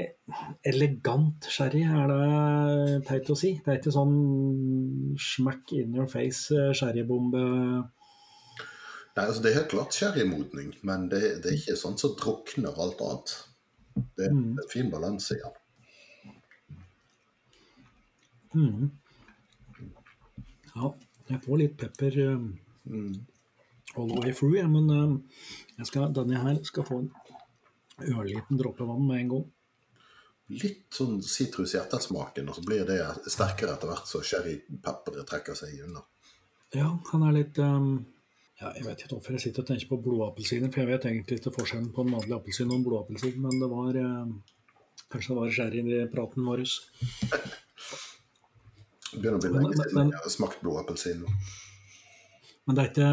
elegant 0.69 1.47
sherry, 1.49 1.81
er 1.87 2.11
det 2.11 2.99
teit 3.07 3.29
å 3.33 3.37
si. 3.39 3.55
Det 3.63 3.71
er 3.71 3.79
ikke 3.79 3.93
sånn 3.95 4.15
smack 5.17 5.73
in 5.77 5.95
your 5.97 6.09
face 6.11 6.53
eh, 6.53 6.73
sherrybombe. 6.77 7.41
Nei, 9.15 9.23
altså 9.23 9.41
Det 9.41 9.51
er 9.51 9.59
helt 9.61 9.71
klart 9.71 9.95
sherrymodning, 9.95 10.73
men 10.85 11.07
det, 11.11 11.21
det 11.41 11.51
er 11.51 11.59
ikke 11.59 11.77
sånn 11.79 11.97
som 11.97 12.13
drukner 12.19 12.77
alt 12.83 13.01
annet. 13.05 13.35
Det 14.17 14.27
er 14.27 14.33
en 14.35 14.59
fin 14.69 14.91
balanse 14.91 15.37
ja. 15.39 15.51
Ja, 20.75 20.91
jeg 21.31 21.41
får 21.43 21.61
litt 21.61 21.77
pepper 21.79 22.17
eh, 22.25 22.43
all 23.95 24.09
the 24.11 24.19
way 24.19 24.33
through, 24.33 24.57
ja, 24.59 24.67
men 24.67 24.89
um, 24.91 25.15
jeg 25.77 25.89
skal, 25.89 26.11
denne 26.15 26.41
her 26.43 26.59
skal 26.67 26.87
få 26.87 27.01
en 27.03 27.11
ørliten 28.11 28.59
dråpe 28.59 28.87
vann 28.87 29.07
med 29.07 29.23
en 29.23 29.31
gang. 29.33 29.45
Litt 30.53 30.93
sånn 30.93 31.21
sitrus 31.25 31.73
i 31.73 31.79
ettersmaken, 31.79 32.49
og 32.49 32.57
så 32.57 32.63
blir 32.65 32.83
det 32.85 32.99
sterkere 33.33 33.73
etter 33.73 33.89
hvert 33.89 34.09
så 34.09 34.21
sherrypepperet 34.21 35.25
trekker 35.29 35.57
seg 35.57 35.79
unna. 35.87 36.03
Ja, 36.75 36.91
han 37.11 37.23
er 37.25 37.33
litt 37.33 37.57
um, 37.63 38.05
ja, 38.59 38.71
Jeg 38.75 38.83
vet 38.85 39.01
ikke 39.01 39.15
hvorfor 39.15 39.37
jeg 39.37 39.45
sitter 39.45 39.63
og 39.63 39.69
tenker 39.69 39.89
på 39.89 40.01
blodappelsiner, 40.05 40.69
for 40.73 40.83
jeg 40.83 40.91
vet 40.91 41.07
egentlig 41.09 41.39
ikke 41.39 41.55
forskjellen 41.55 41.89
på 41.95 42.05
en 42.05 42.13
vanlig 42.17 42.35
appelsin 42.37 42.69
og 42.69 42.77
en 42.77 42.85
blodappelsin, 42.85 43.37
men 43.41 43.57
det 43.61 43.71
var 43.71 44.01
um, 44.01 44.35
Kanskje 45.11 45.31
det 45.31 45.37
var 45.37 45.51
sherry 45.53 45.81
i 45.85 46.05
praten 46.11 46.47
vår. 46.49 46.63
Begynner 49.15 49.37
å 49.37 49.41
bli 49.43 49.51
lenge 49.53 49.75
siden 49.77 50.09
jeg 50.11 50.23
har 50.23 50.33
smakt 50.33 50.63
blodappelsin. 50.65 51.21
Men 52.65 52.77
det 52.77 52.83
er 52.83 52.89
ikke 52.89 53.09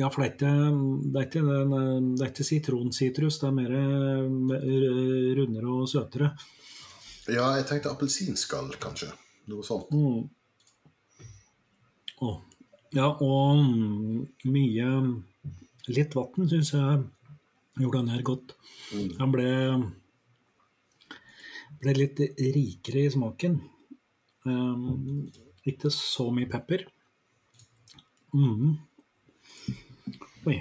Ja, 0.00 0.08
for 0.08 0.24
det 0.24 0.30
er 0.30 1.26
ikke, 1.26 1.42
det 1.44 2.24
er 2.24 2.30
ikke, 2.30 2.46
sitronsitrus, 2.46 3.40
det 3.42 3.48
er 3.50 3.56
mer 3.58 3.72
eh, 3.76 5.32
rundere 5.36 5.74
og 5.74 5.88
søtere. 5.90 6.30
Ja, 7.28 7.50
jeg 7.58 7.66
tenkte 7.68 7.92
appelsinskall, 7.92 8.72
kanskje. 8.80 9.10
Noe 9.50 9.66
sånt. 9.66 9.90
Mm. 9.92 10.22
Oh. 12.24 12.38
Ja, 12.96 13.10
og 13.12 13.60
mm, 13.60 14.24
mye 14.50 14.88
Litt 15.90 16.12
vann 16.14 16.48
syns 16.50 16.74
jeg 16.74 16.98
gjorde 17.80 18.00
den 18.02 18.10
her 18.12 18.20
godt. 18.22 18.52
Mm. 18.92 19.06
Den 19.16 19.32
ble, 19.32 19.46
ble 21.80 21.94
litt 21.96 22.20
rikere 22.38 23.06
i 23.06 23.10
smaken. 23.10 23.56
Um, 24.44 25.24
ikke 25.66 25.90
så 25.94 26.28
mye 26.36 26.50
pepper. 26.52 26.84
Mm. 28.36 28.76
Oi. 30.48 30.56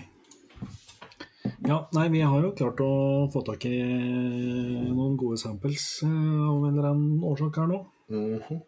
Ja, 1.63 1.89
nei, 1.95 2.09
vi 2.11 2.19
har 2.21 2.43
jo 2.43 2.51
klart 2.55 2.81
å 2.83 2.91
få 3.31 3.41
tak 3.47 3.63
i 3.69 3.77
noen 3.79 5.15
gode 5.19 5.39
samples 5.39 5.85
eh, 6.03 6.09
av 6.09 6.65
en 6.67 6.73
eller 6.73 6.87
annen 6.89 7.23
årsak 7.23 7.61
her 7.61 7.69
nå. 7.71 7.79
Mhm. 8.11 8.59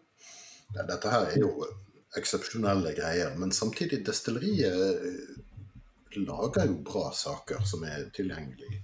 ja, 0.75 0.85
dette 0.87 1.11
her 1.11 1.25
er 1.27 1.37
jo 1.41 1.67
eksepsjonelle 2.15 2.93
greier, 2.95 3.35
men 3.39 3.51
samtidig 3.51 4.05
destilleriet 4.07 5.03
eh, 5.03 6.21
lager 6.21 6.69
jo 6.69 6.79
bra 6.87 7.09
saker 7.15 7.63
som 7.67 7.83
er 7.87 8.07
tilgjengelige. 8.15 8.83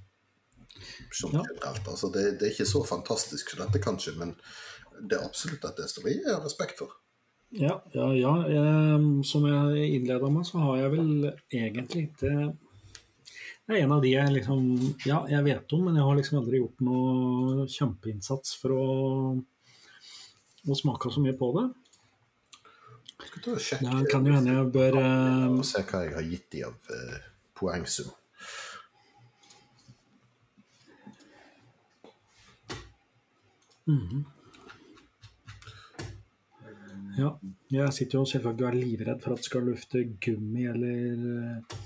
som 1.12 1.32
Ja. 1.36 1.44
Altså, 1.64 2.12
det, 2.12 2.40
det 2.40 2.48
er 2.48 2.56
ikke 2.56 2.72
så 2.76 2.84
fantastisk 2.84 3.52
som 3.56 3.64
dette, 3.64 3.84
kanskje, 3.84 4.18
men 4.20 4.36
det 5.00 5.16
er 5.16 5.24
absolutt 5.24 5.64
et 5.64 5.80
destilleri 5.80 6.20
jeg 6.20 6.34
har 6.34 6.44
respekt 6.44 6.84
for. 6.84 6.92
Ja, 7.56 7.84
ja, 7.94 8.08
ja. 8.14 8.32
Jeg, 8.52 9.04
som 9.26 9.46
jeg 9.48 9.92
innleda 9.96 10.30
med, 10.30 10.44
så 10.48 10.60
har 10.66 10.82
jeg 10.82 10.94
vel 10.98 11.12
egentlig 11.48 12.02
ikke 12.10 12.32
Det 12.52 13.76
er 13.76 13.86
en 13.86 13.94
av 13.96 14.04
de 14.04 14.12
jeg 14.12 14.34
liksom 14.36 14.66
Ja, 15.08 15.22
jeg 15.32 15.46
vet 15.46 15.76
om, 15.78 15.86
men 15.88 15.96
jeg 15.96 16.04
har 16.04 16.20
liksom 16.20 16.42
aldri 16.42 16.60
gjort 16.60 16.84
noe 16.84 17.68
kjempeinnsats 17.72 18.58
for 18.60 18.76
å, 18.76 18.86
å 20.68 20.80
smake 20.82 21.14
så 21.14 21.24
mye 21.24 21.38
på 21.40 21.54
det. 21.56 21.66
Skal 23.16 23.44
ta 23.46 23.56
og 23.56 23.64
sjekke 23.64 23.96
Det 23.96 24.12
kan 24.12 24.28
jo 24.28 24.36
hende 24.36 24.60
jeg 24.60 24.72
bør 24.76 25.02
eh, 25.02 25.50
og 25.56 25.66
se 25.72 25.88
hva 25.88 26.04
jeg 26.04 26.16
har 26.20 26.28
gitt 26.28 26.48
de 26.52 26.66
av 26.68 26.96
eh, 27.00 27.20
poengsum. 27.58 28.12
Ja. 37.18 37.32
Jeg 37.74 37.94
sitter 37.96 38.20
jo 38.20 38.26
selvfølgelig 38.30 38.66
og 38.66 38.70
er 38.70 38.78
livredd 38.78 39.24
for 39.24 39.34
at 39.34 39.42
det 39.42 39.50
skal 39.50 39.66
lufte 39.66 40.04
gummi 40.22 40.68
eller 40.70 41.24
eh, 41.34 41.78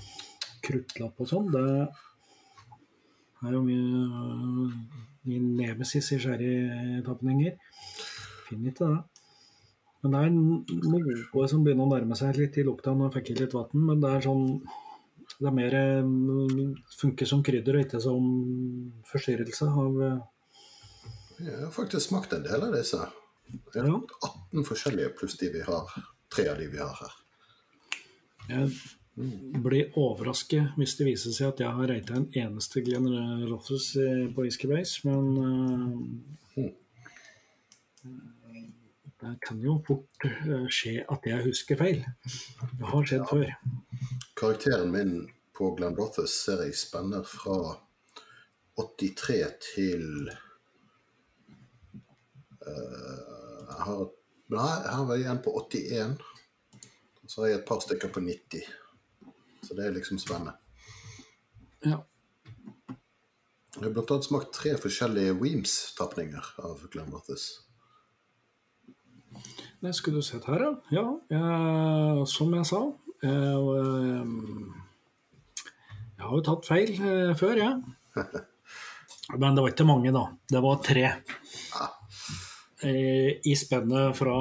kruttlapp 0.64 1.22
og 1.24 1.30
sånn. 1.30 1.48
Det 1.54 1.62
er 3.48 3.56
jo 3.56 3.62
mye 3.64 4.68
min 5.24 5.48
nemesis 5.56 6.12
i 6.12 6.18
sherrytapninger. 6.20 7.56
Finner 8.48 8.74
ikke 8.74 8.90
det. 8.90 9.00
Men 10.02 10.16
det 10.16 10.20
er 10.26 10.32
noe 10.34 11.48
som 11.48 11.62
begynner 11.64 11.86
å 11.86 11.92
nærme 11.92 12.18
seg 12.18 12.36
litt 12.40 12.58
i 12.58 12.66
lukta. 12.66 12.92
jeg 12.92 13.14
fikk 13.16 13.30
i 13.30 13.38
litt 13.38 13.54
vann, 13.54 13.70
men 13.88 14.02
det 14.02 14.10
er 14.10 14.26
sånn 14.28 14.46
Det 15.38 15.48
er 15.48 15.54
mer 15.56 15.74
eh, 15.74 16.04
funker 16.98 17.26
som 17.26 17.42
krydder 17.42 17.78
og 17.78 17.86
ikke 17.86 18.00
som 18.02 18.26
forstyrrelse 19.08 19.66
av 19.66 20.02
eh, 20.02 20.20
Jeg 21.46 21.58
har 21.64 21.72
faktisk 21.74 22.10
smakt 22.10 22.34
en 22.36 22.44
del 22.44 22.68
av 22.68 22.74
disse. 22.76 23.00
Jeg 23.74 23.82
er 23.82 23.88
Ja. 23.88 24.00
18 24.52 24.64
forskjellige 24.64 25.14
pluss 25.18 25.36
de 25.38 25.50
vi 25.52 25.60
har. 25.60 25.92
Tre 26.30 26.48
av 26.48 26.58
de 26.58 26.66
vi 26.72 26.78
har 26.78 26.94
her. 27.00 27.14
Jeg 28.48 28.70
blir 29.62 29.92
overrasket 30.00 30.72
hvis 30.76 30.96
det 30.96 31.06
viser 31.06 31.34
seg 31.36 31.52
at 31.52 31.60
jeg 31.60 31.76
har 31.76 31.90
rata 31.90 32.14
en 32.16 32.30
eneste 32.32 32.80
Glenn 32.84 33.08
Rothus 33.50 33.96
eh, 33.96 34.28
på 34.32 34.46
Whisky 34.46 34.66
Base, 34.70 35.04
men 35.04 35.36
uh, 36.56 36.70
det 39.22 39.34
kan 39.46 39.60
jo 39.62 39.76
fort 39.86 40.26
skje 40.72 41.04
at 41.12 41.28
jeg 41.28 41.44
husker 41.44 41.78
feil. 41.78 42.00
Det 42.78 42.88
har 42.90 43.06
skjedd 43.06 43.28
før. 43.30 43.52
Karakteren 44.40 44.90
min 44.90 45.12
på 45.54 45.74
Glenn 45.76 45.94
Rothus 45.98 46.34
ser 46.42 46.64
jeg 46.64 46.74
spenner 46.80 47.22
fra 47.28 47.76
83 48.80 49.36
til 49.68 50.30
eh, 52.66 53.31
Jeg 53.72 53.88
har 53.88 54.10
Nei, 54.52 54.72
her 54.84 55.04
var 55.08 55.16
jeg 55.16 55.30
en 55.32 55.38
på 55.40 55.52
81. 55.56 56.18
Og 57.22 57.30
så 57.30 57.40
har 57.40 57.48
jeg 57.48 57.58
et 57.62 57.68
par 57.68 57.78
stykker 57.80 58.10
på 58.12 58.20
90. 58.20 58.66
Så 59.64 59.76
det 59.78 59.86
er 59.86 59.94
liksom 59.94 60.18
spennende. 60.20 60.52
Ja. 61.86 62.02
Jeg 63.72 63.86
har 63.86 63.94
blant 63.94 64.12
annet 64.12 64.26
smakt 64.26 64.52
tre 64.52 64.74
forskjellige 64.76 65.38
Weems-tapninger 65.40 66.50
av 66.60 66.82
Glenn 66.92 67.08
Mathis. 67.14 67.46
Det 69.82 69.94
skulle 69.96 70.20
du 70.20 70.26
sett 70.26 70.44
her, 70.46 70.66
ja. 70.66 70.74
ja 70.92 71.06
jeg, 71.32 72.26
som 72.30 72.52
jeg 72.54 72.68
sa. 72.68 72.82
Jeg, 73.24 73.56
eh, 73.78 74.28
jeg 76.18 76.26
har 76.26 76.36
jo 76.36 76.44
tatt 76.50 76.68
feil 76.68 76.92
eh, 77.00 77.32
før, 77.38 77.56
jeg. 77.62 77.80
Men 79.40 79.56
det 79.56 79.64
var 79.64 79.72
ikke 79.72 79.88
mange, 79.88 80.12
da. 80.14 80.28
Det 80.52 80.62
var 80.62 80.84
tre. 80.84 81.08
Eh, 81.08 81.98
I 82.82 83.54
spennet 83.54 84.16
fra 84.18 84.38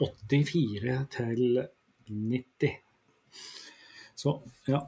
84 0.00 0.94
til 1.12 1.42
90. 2.08 2.76
Så 4.16 4.36
ja. 4.70 4.80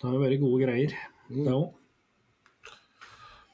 Det 0.00 0.08
har 0.08 0.16
jo 0.16 0.22
vært 0.22 0.40
gode 0.40 0.64
greier, 0.64 0.96
det 1.28 1.52
òg. 1.52 1.68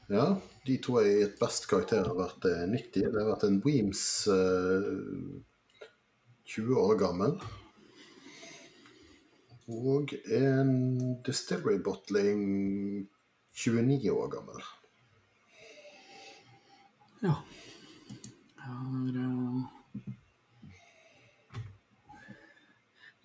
Ja, 0.07 0.26
de 0.66 0.76
to 0.79 1.00
er 1.00 1.09
i 1.11 1.24
et 1.24 1.35
best 1.40 1.66
karakter 1.66 2.07
har 2.07 2.14
vært 2.14 2.46
eh, 2.46 2.62
90. 2.70 3.09
Det 3.11 3.18
har 3.18 3.33
vært 3.33 3.46
en 3.48 3.59
Weems 3.64 4.02
eh, 4.31 4.87
20 6.55 6.79
år 6.79 6.94
gammel. 7.00 7.35
Og 9.66 10.14
en 10.31 10.72
Distillery 11.26 11.81
Bottling 11.83 12.46
29 13.50 14.14
år 14.14 14.31
gammel. 14.37 14.62
Ja. 17.26 17.40
Eh, 18.66 19.59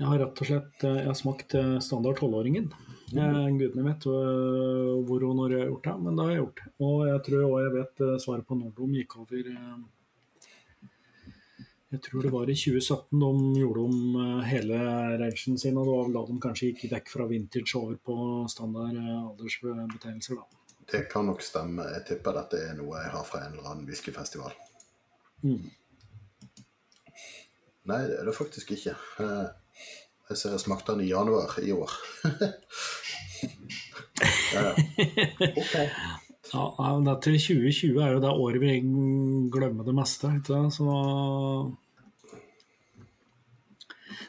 jeg 0.02 0.10
har 0.10 0.20
rett 0.22 0.42
og 0.42 0.50
slett 0.50 0.86
eh, 0.88 1.00
jeg 1.02 1.10
har 1.10 1.18
smakt 1.18 1.56
eh, 1.58 1.78
standard 1.84 2.20
tolvåringen. 2.22 2.72
Gudene 3.12 3.84
vet 3.90 4.06
hvor 4.08 5.24
og 5.28 5.34
når 5.36 5.52
jeg 5.52 5.64
har 5.66 5.72
gjort 5.74 5.88
det, 5.90 5.96
men 6.00 6.16
det 6.16 6.26
har 6.26 6.32
jeg 6.32 6.44
gjort. 6.46 6.62
Og 6.88 7.02
jeg 7.10 7.24
tror 7.26 7.42
òg 7.48 7.58
jeg 7.66 7.74
vet 7.74 8.06
svaret 8.24 8.48
på 8.48 8.56
når 8.56 8.72
de 8.78 8.88
gikk 9.02 9.18
over 9.20 9.50
Jeg 11.92 12.02
tror 12.06 12.24
det 12.24 12.32
var 12.32 12.48
i 12.48 12.56
2017 12.56 13.20
de 13.20 13.66
gjorde 13.66 13.84
om 13.84 14.48
hele 14.48 14.80
rangen 15.20 15.60
sin, 15.60 15.82
og 15.82 16.16
da 16.16 16.24
de 16.30 16.40
kanskje 16.48 16.72
gikk 16.72 16.88
vekk 16.96 17.12
fra 17.12 17.28
vintage 17.28 17.76
over 17.82 18.00
på 18.00 18.18
standard 18.56 18.96
aldersbetegnelser, 18.96 20.40
da. 20.40 20.48
Det 20.88 21.04
kan 21.12 21.28
nok 21.28 21.44
stemme. 21.44 21.92
Jeg 21.98 22.08
tipper 22.14 22.40
dette 22.40 22.64
er 22.64 22.80
noe 22.80 22.96
jeg 22.96 23.12
har 23.12 23.28
fra 23.28 23.44
en 23.44 23.58
eller 23.58 23.74
annen 23.74 23.92
whiskyfestival. 23.92 24.56
Mm. 25.44 25.70
Nei, 27.90 28.02
det 28.08 28.20
er 28.22 28.26
det 28.30 28.36
faktisk 28.38 28.72
ikke. 28.76 28.94
Eh, 29.20 29.48
Jeg 30.32 30.38
ser 30.40 30.54
jeg 30.54 30.62
smakte 30.64 30.94
den 30.94 31.02
i 31.04 31.10
januar 31.10 31.58
i 31.60 31.72
år. 31.76 31.92
ja, 34.54 34.62
ja. 34.62 34.74
Okay. 35.50 35.88
Ja, 36.54 36.64
men 36.78 37.06
det 37.08 37.18
til 37.26 37.36
2020 37.40 38.00
er 38.04 38.14
jo 38.14 38.22
det 38.24 38.32
året 38.32 38.62
vi 38.64 38.72
glemmer 39.52 39.84
det 39.88 39.96
meste. 39.98 40.32
Ikke? 40.38 40.48
sant? 40.48 40.74
Så 40.78 40.86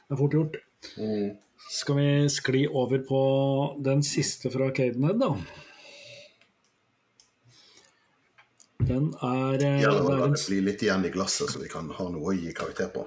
det 0.03 0.17
er 0.17 0.21
fort 0.21 0.35
gjort. 0.37 0.59
Mm. 0.99 1.37
Skal 1.73 1.97
vi 1.99 2.09
skli 2.31 2.65
over 2.69 3.03
på 3.09 3.21
den 3.85 4.03
siste 4.07 4.51
fra 4.53 4.71
Cadenhead, 4.75 5.19
da? 5.23 5.31
Den 8.89 9.11
er, 9.23 9.63
Ja, 9.63 9.93
Gjerne 9.93 10.03
det 10.09 10.19
er 10.19 10.25
en 10.27 10.35
det 10.37 10.45
bli 10.49 10.61
litt 10.67 10.83
igjen 10.85 11.05
i 11.07 11.13
glasset, 11.15 11.51
så 11.53 11.61
vi 11.63 11.71
kan 11.73 11.89
ha 11.97 12.09
noe 12.11 12.33
å 12.33 12.37
gi 12.37 12.53
karakter 12.57 12.91
på. 12.95 13.07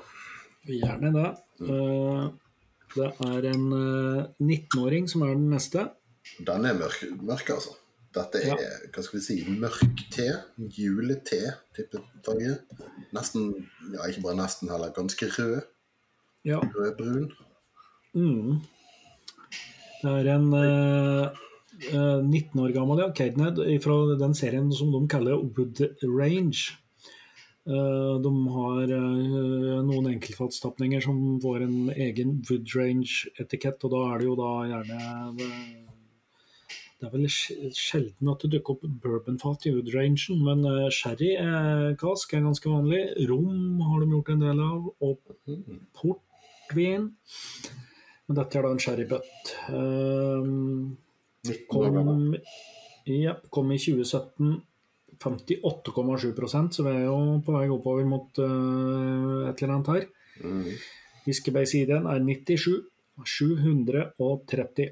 Gjerne 0.69 1.11
det. 1.13 1.31
Mm. 1.61 2.29
Det 2.95 3.09
er 3.27 3.47
en 3.51 3.65
eh, 3.75 4.27
19-åring 4.39 5.09
som 5.11 5.25
er 5.25 5.33
den 5.35 5.49
neste. 5.51 5.89
Den 6.47 6.65
er 6.65 6.77
mørk, 6.79 7.01
mørk 7.21 7.51
altså. 7.57 7.75
Dette 8.15 8.39
er 8.39 8.53
Ja. 8.55 8.69
hva 8.95 9.03
skal 9.03 9.19
vi 9.19 9.23
si, 9.25 9.35
mørk 9.59 10.05
te. 10.13 10.29
Julete-type 10.57 11.99
Nesten, 13.15 13.49
ja 13.91 14.07
ikke 14.07 14.23
bare 14.23 14.39
nesten 14.39 14.71
heller, 14.71 14.93
ganske 14.95 15.27
rød. 15.27 15.61
Ja. 16.47 16.59
Rødbrun. 16.61 17.31
Mm. 18.15 18.61
Det 20.01 20.11
er 20.13 20.29
en 20.35 20.47
eh, 20.53 21.25
eh, 21.25 21.44
19 21.91 22.61
år 22.63 22.73
gammel 22.75 23.01
ja, 23.03 23.11
Cadenhead 23.15 23.59
fra 23.83 23.99
den 24.19 24.33
serien 24.37 24.71
som 24.73 24.93
de 24.93 25.03
kaller 25.11 25.43
Wood 25.43 25.81
Range. 26.03 26.77
Eh, 27.65 28.15
de 28.21 28.31
har 28.53 28.91
eh, 28.93 29.77
noen 29.87 30.11
enkeltfatstapninger 30.11 31.01
som 31.01 31.39
får 31.41 31.63
en 31.65 31.77
egen 31.89 32.35
Wood 32.45 32.69
Range-etikett, 32.77 33.81
og 33.87 33.93
da 33.95 34.01
er 34.11 34.21
det 34.21 34.27
jo 34.27 34.35
da 34.37 34.51
gjerne 34.69 34.99
det, 36.95 37.07
er 37.07 37.11
vel 37.11 37.25
sjelden 37.27 38.29
at 38.31 38.45
det 38.45 38.51
dukker 38.53 38.77
opp 38.77 38.85
bourbonfat 39.01 39.65
i 39.65 39.73
Wood 39.73 39.89
Rangen, 39.95 40.45
men 40.45 40.61
sherrykask 40.93 42.37
er 42.37 42.45
ganske 42.45 42.69
vanlig. 42.69 43.01
Rom 43.29 43.81
har 43.81 44.01
de 44.01 44.11
gjort 44.13 44.31
en 44.33 44.45
del 44.45 44.61
av, 44.63 44.87
og 45.03 45.33
portvin. 45.97 47.09
Men 48.25 48.39
Dette 48.39 48.57
er 48.57 48.65
da 48.65 48.71
en 48.73 48.81
sherrybutt. 48.81 49.51
Um, 49.69 50.45
19 50.45 50.53
år 50.65 50.85
gammel. 50.85 51.04
Kom, 51.69 52.35
ja, 53.05 53.35
kom 53.49 53.71
i 53.71 53.79
2017 53.81 54.61
58,7 55.15 56.71
så 56.71 56.83
vi 56.83 56.91
er 56.91 57.05
jo 57.05 57.41
på 57.45 57.55
vei 57.55 57.67
oppover 57.71 58.07
mot 58.07 58.39
uh, 58.41 59.47
et 59.49 59.61
eller 59.61 59.75
annet 59.77 59.91
her. 59.93 60.07
Mm. 60.43 60.73
Siden 61.25 62.09
er 62.11 62.19
97 62.19 62.83
730. 63.23 64.89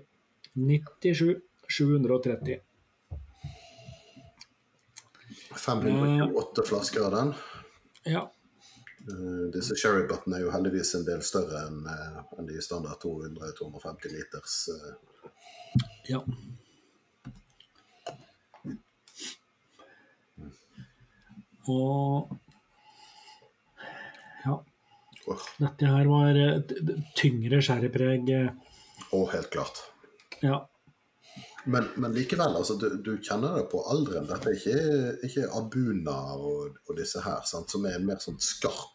97 0.54 1.42
730. 1.68 2.62
528 5.54 6.66
flasker 6.68 7.06
av 7.08 7.12
den. 7.18 7.34
Ja. 8.10 8.24
Eh, 9.04 9.52
disse 9.52 9.76
sherrybuttene 9.76 10.38
er 10.38 10.46
jo 10.46 10.52
heldigvis 10.54 10.94
en 10.96 11.08
del 11.08 11.24
større 11.28 11.66
enn 11.68 11.88
eh, 11.92 12.20
enn 12.40 12.48
de 12.48 12.62
standard 12.64 13.02
200-250 13.04 14.14
liters. 14.16 14.58
eh. 14.72 14.94
ja. 16.14 16.22
Og 21.74 22.32
ja, 24.44 24.56
dette 25.64 25.92
her 25.96 26.12
var 26.12 26.40
tyngre 27.16 27.62
sherrypreg. 27.64 28.32
og 29.16 29.32
helt 29.32 29.52
klart. 29.52 29.84
Ja. 30.44 30.64
Men, 31.66 31.88
men 31.96 32.12
likevel, 32.14 32.58
altså, 32.60 32.76
du, 32.76 32.90
du 33.04 33.14
kjenner 33.24 33.56
det 33.58 33.70
på 33.72 33.80
alderen. 33.88 34.28
Dette 34.28 34.52
er 34.52 34.58
ikke, 34.60 35.14
ikke 35.28 35.46
Abuna 35.56 36.18
og, 36.36 36.80
og 36.90 36.98
disse 37.00 37.24
her, 37.24 37.40
sant? 37.48 37.72
som 37.72 37.86
er 37.88 37.96
en 37.96 38.08
mer 38.10 38.20
sånn 38.24 38.40
skarp, 38.44 38.93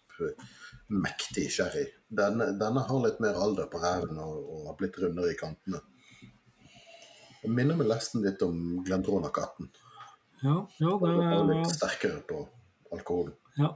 mektig 0.89 1.49
sherry. 1.53 1.85
Denne, 2.09 2.53
denne 2.59 2.85
har 2.89 3.05
litt 3.05 3.21
mer 3.21 3.37
alder 3.37 3.69
på 3.71 3.81
ræven 3.83 4.21
og, 4.23 4.37
og 4.39 4.67
har 4.71 4.79
blitt 4.81 4.99
rundere 5.03 5.35
i 5.35 5.39
kantene. 5.39 5.83
Jeg 7.43 7.55
minner 7.55 7.79
meg 7.79 7.91
nesten 7.91 8.25
litt 8.25 8.43
om 8.45 8.81
Glendronakatten. 8.87 9.69
Ja, 10.43 10.57
ja, 10.79 10.95
det 11.03 11.13
var 11.19 11.47
litt 11.49 11.71
sterkere 11.75 12.23
på 12.27 12.43
alkoholen. 12.95 13.35
Ja. 13.59 13.73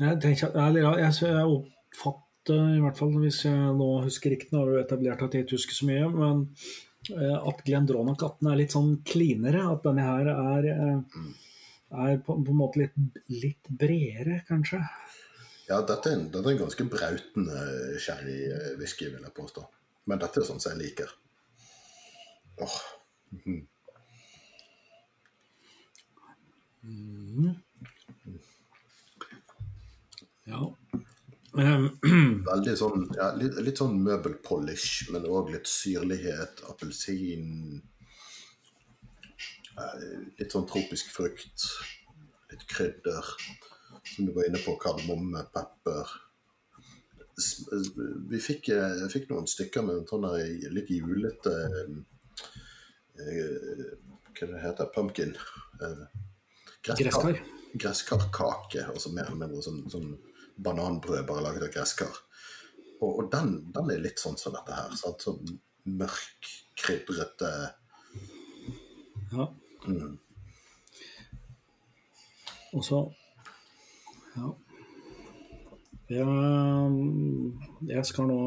Jeg, 0.00 0.18
tenker, 0.22 0.54
jeg, 0.58 1.12
jeg 1.22 1.46
oppfatter, 1.46 2.74
i 2.74 2.82
hvert 2.82 2.98
fall 2.98 3.14
hvis 3.22 3.44
jeg 3.46 3.76
nå 3.78 3.88
husker 4.04 4.34
riktig, 4.34 4.50
nå 4.52 4.64
har 4.64 4.72
vi 4.72 4.82
etablert 4.82 5.22
at 5.26 5.36
jeg 5.36 5.46
ikke 5.46 5.58
husker 5.58 5.78
så 5.78 5.88
mye, 5.88 6.08
men 6.10 6.42
eh, 7.14 7.38
at 7.38 7.62
Glendrona 7.66 8.16
18 8.16 8.50
er 8.50 8.60
litt 8.60 8.74
sånn 8.74 8.92
cleanere. 9.06 9.62
At 9.70 9.86
denne 9.86 10.06
her 10.06 10.30
er, 10.34 10.70
eh, 10.74 11.22
er 11.94 12.18
på, 12.24 12.36
på 12.44 12.54
en 12.54 12.58
måte 12.58 12.82
litt, 12.82 12.96
litt 13.32 13.70
bredere, 13.82 14.40
kanskje. 14.48 14.80
Ja, 15.68 15.80
dette 15.80 16.10
er 16.10 16.18
en, 16.18 16.26
dette 16.32 16.50
er 16.50 16.56
en 16.56 16.64
ganske 16.66 16.86
brautende 16.92 17.60
sherrywhisky, 18.02 19.08
vil 19.12 19.24
jeg 19.24 19.36
påstå. 19.36 19.64
Men 20.10 20.20
dette 20.20 20.42
er 20.42 20.48
sånn 20.48 20.60
som 20.60 20.74
jeg 20.74 20.82
liker. 20.82 21.14
Åh. 22.64 22.80
Mm. 23.44 23.62
Ja. 30.44 30.60
Eh, 31.58 31.86
Veldig 32.50 32.76
sånn, 32.76 33.08
ja, 33.16 33.30
litt, 33.38 33.56
litt 33.64 33.80
sånn 33.80 33.96
møbelpolish, 34.04 35.08
men 35.14 35.26
òg 35.30 35.54
litt 35.54 35.70
syrlighet, 35.70 36.64
appelsin 36.68 37.46
eh, 37.78 37.93
Litt 40.38 40.54
sånn 40.54 40.68
tropisk 40.70 41.10
frukt. 41.14 41.68
Litt 42.52 42.66
krydder. 42.70 43.32
Som 44.04 44.28
du 44.28 44.34
var 44.36 44.46
inne 44.48 44.60
på, 44.62 44.76
kardemomme, 44.80 45.46
pepper. 45.54 46.12
Vi 48.30 48.38
fikk, 48.38 48.68
eh, 48.74 49.06
fikk 49.10 49.30
noen 49.30 49.48
stykker 49.50 49.82
med 49.82 49.96
en 49.96 50.06
sånn 50.06 50.26
litt 50.70 50.90
julete 50.92 51.54
eh, 53.18 53.88
Hva 54.34 54.46
det 54.50 54.60
heter 54.62 54.92
Pumpkin. 54.94 55.34
Eh, 55.82 56.04
Gresskar. 56.84 57.40
Gresskarkake. 57.74 58.86
Altså 58.92 59.10
mer 59.14 59.26
eller 59.26 59.40
mindre 59.40 59.64
sånn, 59.64 59.82
sånn 59.90 60.12
bananbrød 60.62 61.26
bare 61.26 61.46
laget 61.48 61.66
av 61.68 61.74
gresskar. 61.74 62.20
Og, 63.00 63.10
og 63.10 63.30
den, 63.32 63.56
den 63.74 63.90
er 63.90 64.02
litt 64.04 64.22
sånn 64.22 64.38
som 64.38 64.54
dette 64.54 64.76
her. 64.76 64.94
Sant? 64.98 65.24
Sånn 65.24 65.58
mørk, 65.84 66.52
krydrete 66.78 67.50
Ja. 69.34 69.48
Mm. 69.86 70.18
Og 72.74 72.84
så 72.84 73.04
Ja. 74.34 74.48
Jeg, 76.10 76.26
jeg 77.88 78.06
skal 78.06 78.26
nå 78.28 78.40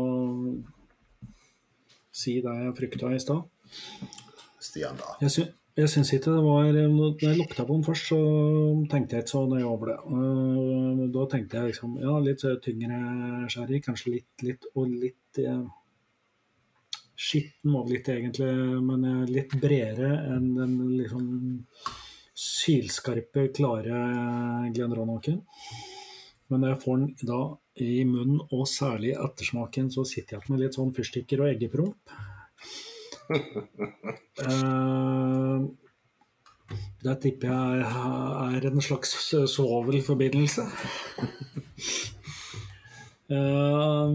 si 2.14 2.36
det 2.44 2.54
jeg 2.60 2.76
frykta 2.78 3.14
i 3.16 3.22
stad. 3.22 3.46
Stian, 4.62 5.00
da. 5.00 5.16
Jeg, 5.22 5.32
sy 5.32 5.46
jeg 5.78 5.90
syns 5.94 6.12
ikke 6.14 6.34
det 6.34 6.44
var 6.44 6.72
Når 6.74 7.22
jeg 7.22 7.38
lukta 7.38 7.66
på 7.66 7.76
den 7.78 7.84
først, 7.86 8.08
så 8.12 8.20
tenkte 8.92 9.16
jeg 9.16 9.26
ikke 9.26 9.34
så 9.34 9.44
nøye 9.50 9.66
over 9.66 9.92
det. 9.92 9.98
Øh, 10.18 11.04
Da 11.14 11.26
tenkte 11.32 11.58
jeg 11.58 11.72
liksom 11.72 11.98
ja, 12.02 12.20
litt 12.20 12.46
tyngre 12.66 13.50
sherry, 13.50 13.82
kanskje 13.86 14.16
litt, 14.18 14.32
litt 14.44 14.66
og 14.76 14.90
litt 14.90 15.42
eh, 15.42 15.62
Skitten 17.18 17.74
vel 17.74 17.96
litt 17.96 18.10
egentlig, 18.14 18.52
men 18.86 19.06
eh, 19.08 19.30
litt 19.32 19.56
bredere 19.62 20.12
enn 20.36 20.52
den 20.54 20.76
liksom 21.00 21.30
sylskarpe, 22.38 23.48
klare 23.58 24.02
Glenronaken. 24.76 25.40
Men 26.48 26.62
når 26.62 26.76
jeg 26.76 26.82
får 26.84 27.00
den 27.02 27.16
da 27.28 27.42
i 27.82 28.06
munnen, 28.08 28.44
og 28.54 28.68
særlig 28.70 29.16
i 29.16 29.18
ettersmaken, 29.18 29.90
så 29.94 30.06
sitter 30.08 30.38
jeg 30.38 30.44
igjen 30.44 30.54
med 30.54 30.64
litt 30.64 30.78
sånn 30.78 30.94
fyrstikker 30.96 31.42
og 31.42 31.50
eggepromp. 31.50 32.16
uh, 34.46 35.66
det 37.08 37.16
tipper 37.26 37.52
jeg 37.52 37.82
er 37.90 38.70
en 38.70 38.86
slags 38.92 39.18
svovelforbindelse. 39.58 40.70
Eh, 43.28 44.12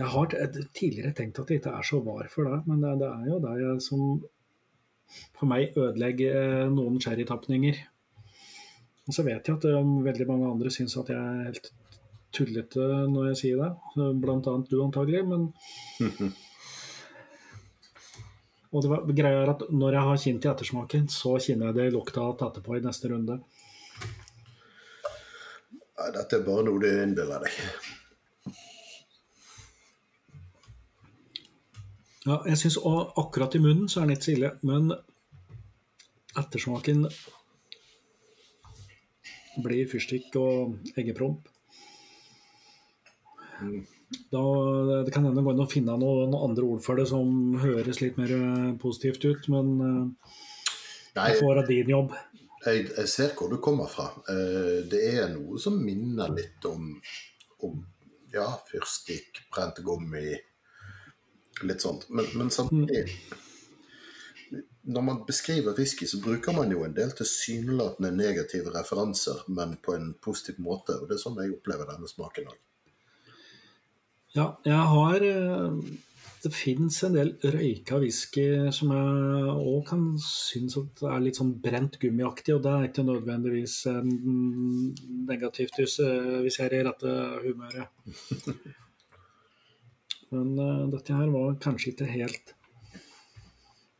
jeg 0.00 0.08
har 0.14 0.34
tidligere 0.72 1.12
tenkt 1.16 1.38
at 1.42 1.50
det 1.50 1.60
ikke 1.60 1.72
er 1.76 1.86
så 1.86 2.00
var 2.04 2.28
for 2.32 2.48
det, 2.48 2.60
men 2.70 2.82
det, 2.84 2.96
det 3.02 3.08
er 3.10 3.26
jo 3.28 3.40
det 3.44 3.54
jeg 3.60 3.82
som 3.84 4.04
for 5.36 5.50
meg 5.50 5.76
ødelegger 5.76 6.36
eh, 6.38 6.68
noen 6.72 7.00
sherrytapninger. 7.02 7.80
Og 9.08 9.16
så 9.16 9.24
vet 9.26 9.48
jeg 9.48 9.58
at 9.58 9.66
eh, 9.68 9.94
veldig 10.06 10.26
mange 10.28 10.50
andre 10.50 10.72
syns 10.72 10.96
at 11.00 11.10
jeg 11.12 11.18
er 11.18 11.48
helt 11.50 11.72
tullete 12.30 12.86
når 13.10 13.32
jeg 13.32 13.40
sier 13.40 13.64
det. 13.64 13.72
Blant 14.22 14.46
annet 14.50 14.70
du 14.70 14.78
antagelig, 14.84 15.24
men 15.26 15.50
Og 18.70 18.84
det 18.84 18.90
var, 18.92 19.00
greia 19.18 19.40
er 19.42 19.50
at 19.50 19.64
når 19.74 19.96
jeg 19.96 20.06
har 20.06 20.18
kjent 20.24 20.44
i 20.46 20.48
ettersmaken, 20.52 21.08
så 21.10 21.32
kjenner 21.42 21.72
jeg 21.72 21.76
det 21.80 21.86
i 21.88 21.94
lukta 21.96 22.22
igjen 22.22 22.44
etterpå 22.46 22.76
i 22.76 22.84
neste 22.84 23.10
runde. 23.10 23.40
Nei, 25.98 26.10
dette 26.14 26.38
er 26.38 26.44
bare 26.46 26.62
noe 26.68 26.78
du 26.78 26.86
innbiller 26.86 27.42
deg. 27.42 27.56
Ja, 32.26 32.42
jeg 32.44 32.58
syns 32.60 32.76
akkurat 32.84 33.54
i 33.56 33.62
munnen 33.62 33.88
så 33.88 34.02
er 34.02 34.08
den 34.08 34.16
ikke 34.16 34.26
så 34.28 34.34
ille, 34.34 34.50
men 34.66 34.90
ettersmaken 36.38 37.06
blir 39.64 39.88
fyrstikk 39.90 40.36
og 40.40 40.76
eggepromp. 41.00 41.48
Da, 44.30 44.42
det 45.06 45.12
kan 45.14 45.26
hende 45.26 45.42
og 45.44 45.62
å 45.64 45.68
finne 45.70 45.96
noen 46.00 46.34
andre 46.36 46.66
ord 46.74 46.84
for 46.84 46.98
det 47.00 47.06
som 47.10 47.56
høres 47.62 48.00
litt 48.02 48.16
mer 48.20 48.32
eh, 48.36 48.70
positivt 48.80 49.24
ut, 49.26 49.48
men 49.52 49.72
eh, 49.86 50.36
det 51.16 51.36
får 51.40 51.50
være 51.52 51.66
din 51.68 51.92
jobb. 51.92 52.14
jeg, 52.66 52.86
jeg 52.96 53.10
ser 53.12 53.34
hvor 53.36 53.52
du 53.52 53.58
kommer 53.62 53.90
fra. 53.90 54.08
Eh, 54.32 54.80
Det 54.90 55.02
er 55.14 55.28
noe 55.34 55.60
som 55.62 55.76
minner 55.82 56.32
litt 56.36 56.64
om, 56.68 56.94
om 57.66 57.80
ja, 58.32 58.48
fyrstikk, 58.70 59.44
brent 59.52 59.82
gummi, 59.84 60.34
litt 61.66 61.84
sånt. 61.84 62.08
Men, 62.08 62.26
men 62.34 62.50
samtidig 62.50 63.06
Når 64.82 65.02
man 65.04 65.18
beskriver 65.26 65.76
whisky, 65.76 66.06
så 66.08 66.18
bruker 66.24 66.56
man 66.56 66.72
jo 66.72 66.82
en 66.84 66.94
del 66.96 67.12
tilsynelatende 67.14 68.10
negative 68.16 68.72
referanser, 68.74 69.44
men 69.46 69.76
på 69.84 69.94
en 69.94 70.14
positiv 70.24 70.58
måte. 70.58 70.96
Og 70.96 71.06
det 71.06 71.18
er 71.18 71.22
sånn 71.22 71.38
jeg 71.38 71.52
opplever 71.54 71.86
denne 71.90 72.08
smaken 72.10 72.48
òg. 72.50 72.56
Ja, 74.34 74.46
jeg 74.64 74.86
har 74.94 75.26
eh, 75.26 75.76
Det 76.40 76.52
fins 76.54 77.02
en 77.04 77.16
del 77.18 77.34
røyka 77.44 77.98
whisky 78.00 78.46
som 78.72 78.94
jeg 78.96 79.54
òg 79.60 79.80
kan 79.90 80.04
synes 80.24 80.78
at 80.80 81.02
er 81.04 81.20
litt 81.20 81.36
sånn 81.36 81.52
brent 81.60 81.98
gummiaktig, 82.00 82.54
og 82.56 82.62
det 82.64 82.72
er 82.72 82.86
ikke 82.88 83.04
nødvendigvis 83.04 83.74
eh, 83.90 84.00
negativt 85.28 85.82
eh, 85.82 86.38
hvis 86.40 86.60
jeg 86.62 86.70
er 86.70 86.78
i 86.78 86.84
rette 86.88 87.16
humøret. 87.44 87.92
Men 90.34 90.52
uh, 90.58 90.88
dette 90.92 91.16
her 91.16 91.30
var 91.32 91.56
kanskje 91.62 91.92
ikke 91.94 92.06
helt 92.10 92.54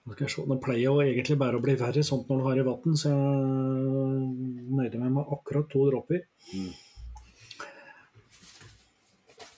Nå 0.06 0.14
skal 0.14 0.24
jeg 0.24 0.32
se, 0.32 0.44
Det 0.48 0.58
pleier 0.64 0.84
jo 0.84 1.00
egentlig 1.02 1.36
bare 1.40 1.58
å 1.58 1.64
bli 1.64 1.74
verre 1.78 2.02
sånt 2.06 2.30
når 2.30 2.38
du 2.40 2.46
har 2.46 2.60
i 2.60 2.66
vann, 2.66 2.96
så 2.98 3.10
jeg 3.10 4.70
nøyde 4.78 5.00
meg 5.02 5.12
med 5.14 5.34
akkurat 5.36 5.68
to 5.70 5.84
dråper. 5.90 6.24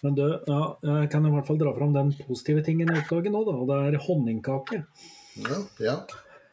Men 0.03 0.17
du, 0.19 0.25
ja, 0.27 0.63
jeg 0.83 1.11
kan 1.13 1.29
i 1.29 1.31
hvert 1.33 1.47
fall 1.47 1.61
dra 1.61 1.73
fram 1.77 1.95
den 1.95 2.11
positive 2.27 2.65
tingen 2.67 2.91
jeg 2.91 3.05
oppdager 3.05 3.33
nå, 3.33 3.45
da. 3.47 3.55
Og 3.55 3.71
det 3.71 3.79
er 3.87 4.01
honningkake. 4.03 4.83
Ja, 5.47 5.61
ja. 5.81 5.95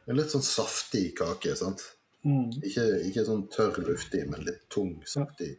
En 0.05 0.17
litt 0.17 0.31
sånn 0.33 0.45
saftig 0.45 1.07
kake, 1.17 1.55
sant? 1.57 1.81
Mm. 2.27 2.51
Ikke, 2.61 2.85
ikke 3.09 3.25
sånn 3.25 3.47
tørr, 3.51 3.81
luftig, 3.87 4.21
men 4.29 4.45
litt 4.45 4.61
tung, 4.71 4.95
saftig. 5.09 5.55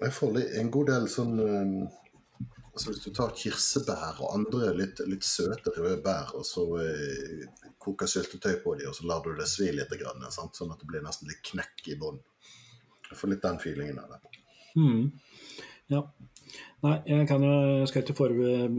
Jeg 0.00 0.12
får 0.16 0.38
en 0.60 0.70
god 0.72 0.86
del 0.88 1.08
sånn 1.12 1.34
um, 1.40 1.74
altså 2.70 2.92
Hvis 2.92 3.04
du 3.04 3.10
tar 3.14 3.34
kirsebær 3.36 4.20
og 4.22 4.34
andre 4.38 4.70
litt, 4.78 5.02
litt 5.10 5.26
søte 5.26 5.72
røde 5.76 5.98
bær, 6.04 6.30
og 6.38 6.44
så 6.46 6.62
eh, 6.80 7.42
koker 7.82 8.08
syltetøy 8.08 8.54
på 8.64 8.74
dem, 8.78 8.88
og 8.88 8.96
så 8.96 9.08
lar 9.10 9.20
du 9.24 9.30
det 9.36 9.48
svi 9.50 9.68
litt, 9.74 9.92
sånn 10.32 10.72
at 10.72 10.80
det 10.80 10.88
blir 10.88 11.04
nesten 11.04 11.28
litt 11.28 11.42
knekk 11.50 11.76
i 11.92 11.98
bånn. 12.00 12.20
Jeg 13.10 13.18
får 13.18 13.28
litt 13.32 13.44
den 13.44 13.60
feelingen 13.60 13.98
av 14.00 14.14
det. 14.14 14.20
Mm. 14.78 15.04
Ja. 15.90 16.02
Nei, 16.86 16.96
jeg, 17.04 17.26
kan 17.28 17.44
jeg 17.44 17.88
skal 17.90 18.02
ikke 18.04 18.20
foregripe 18.22 18.70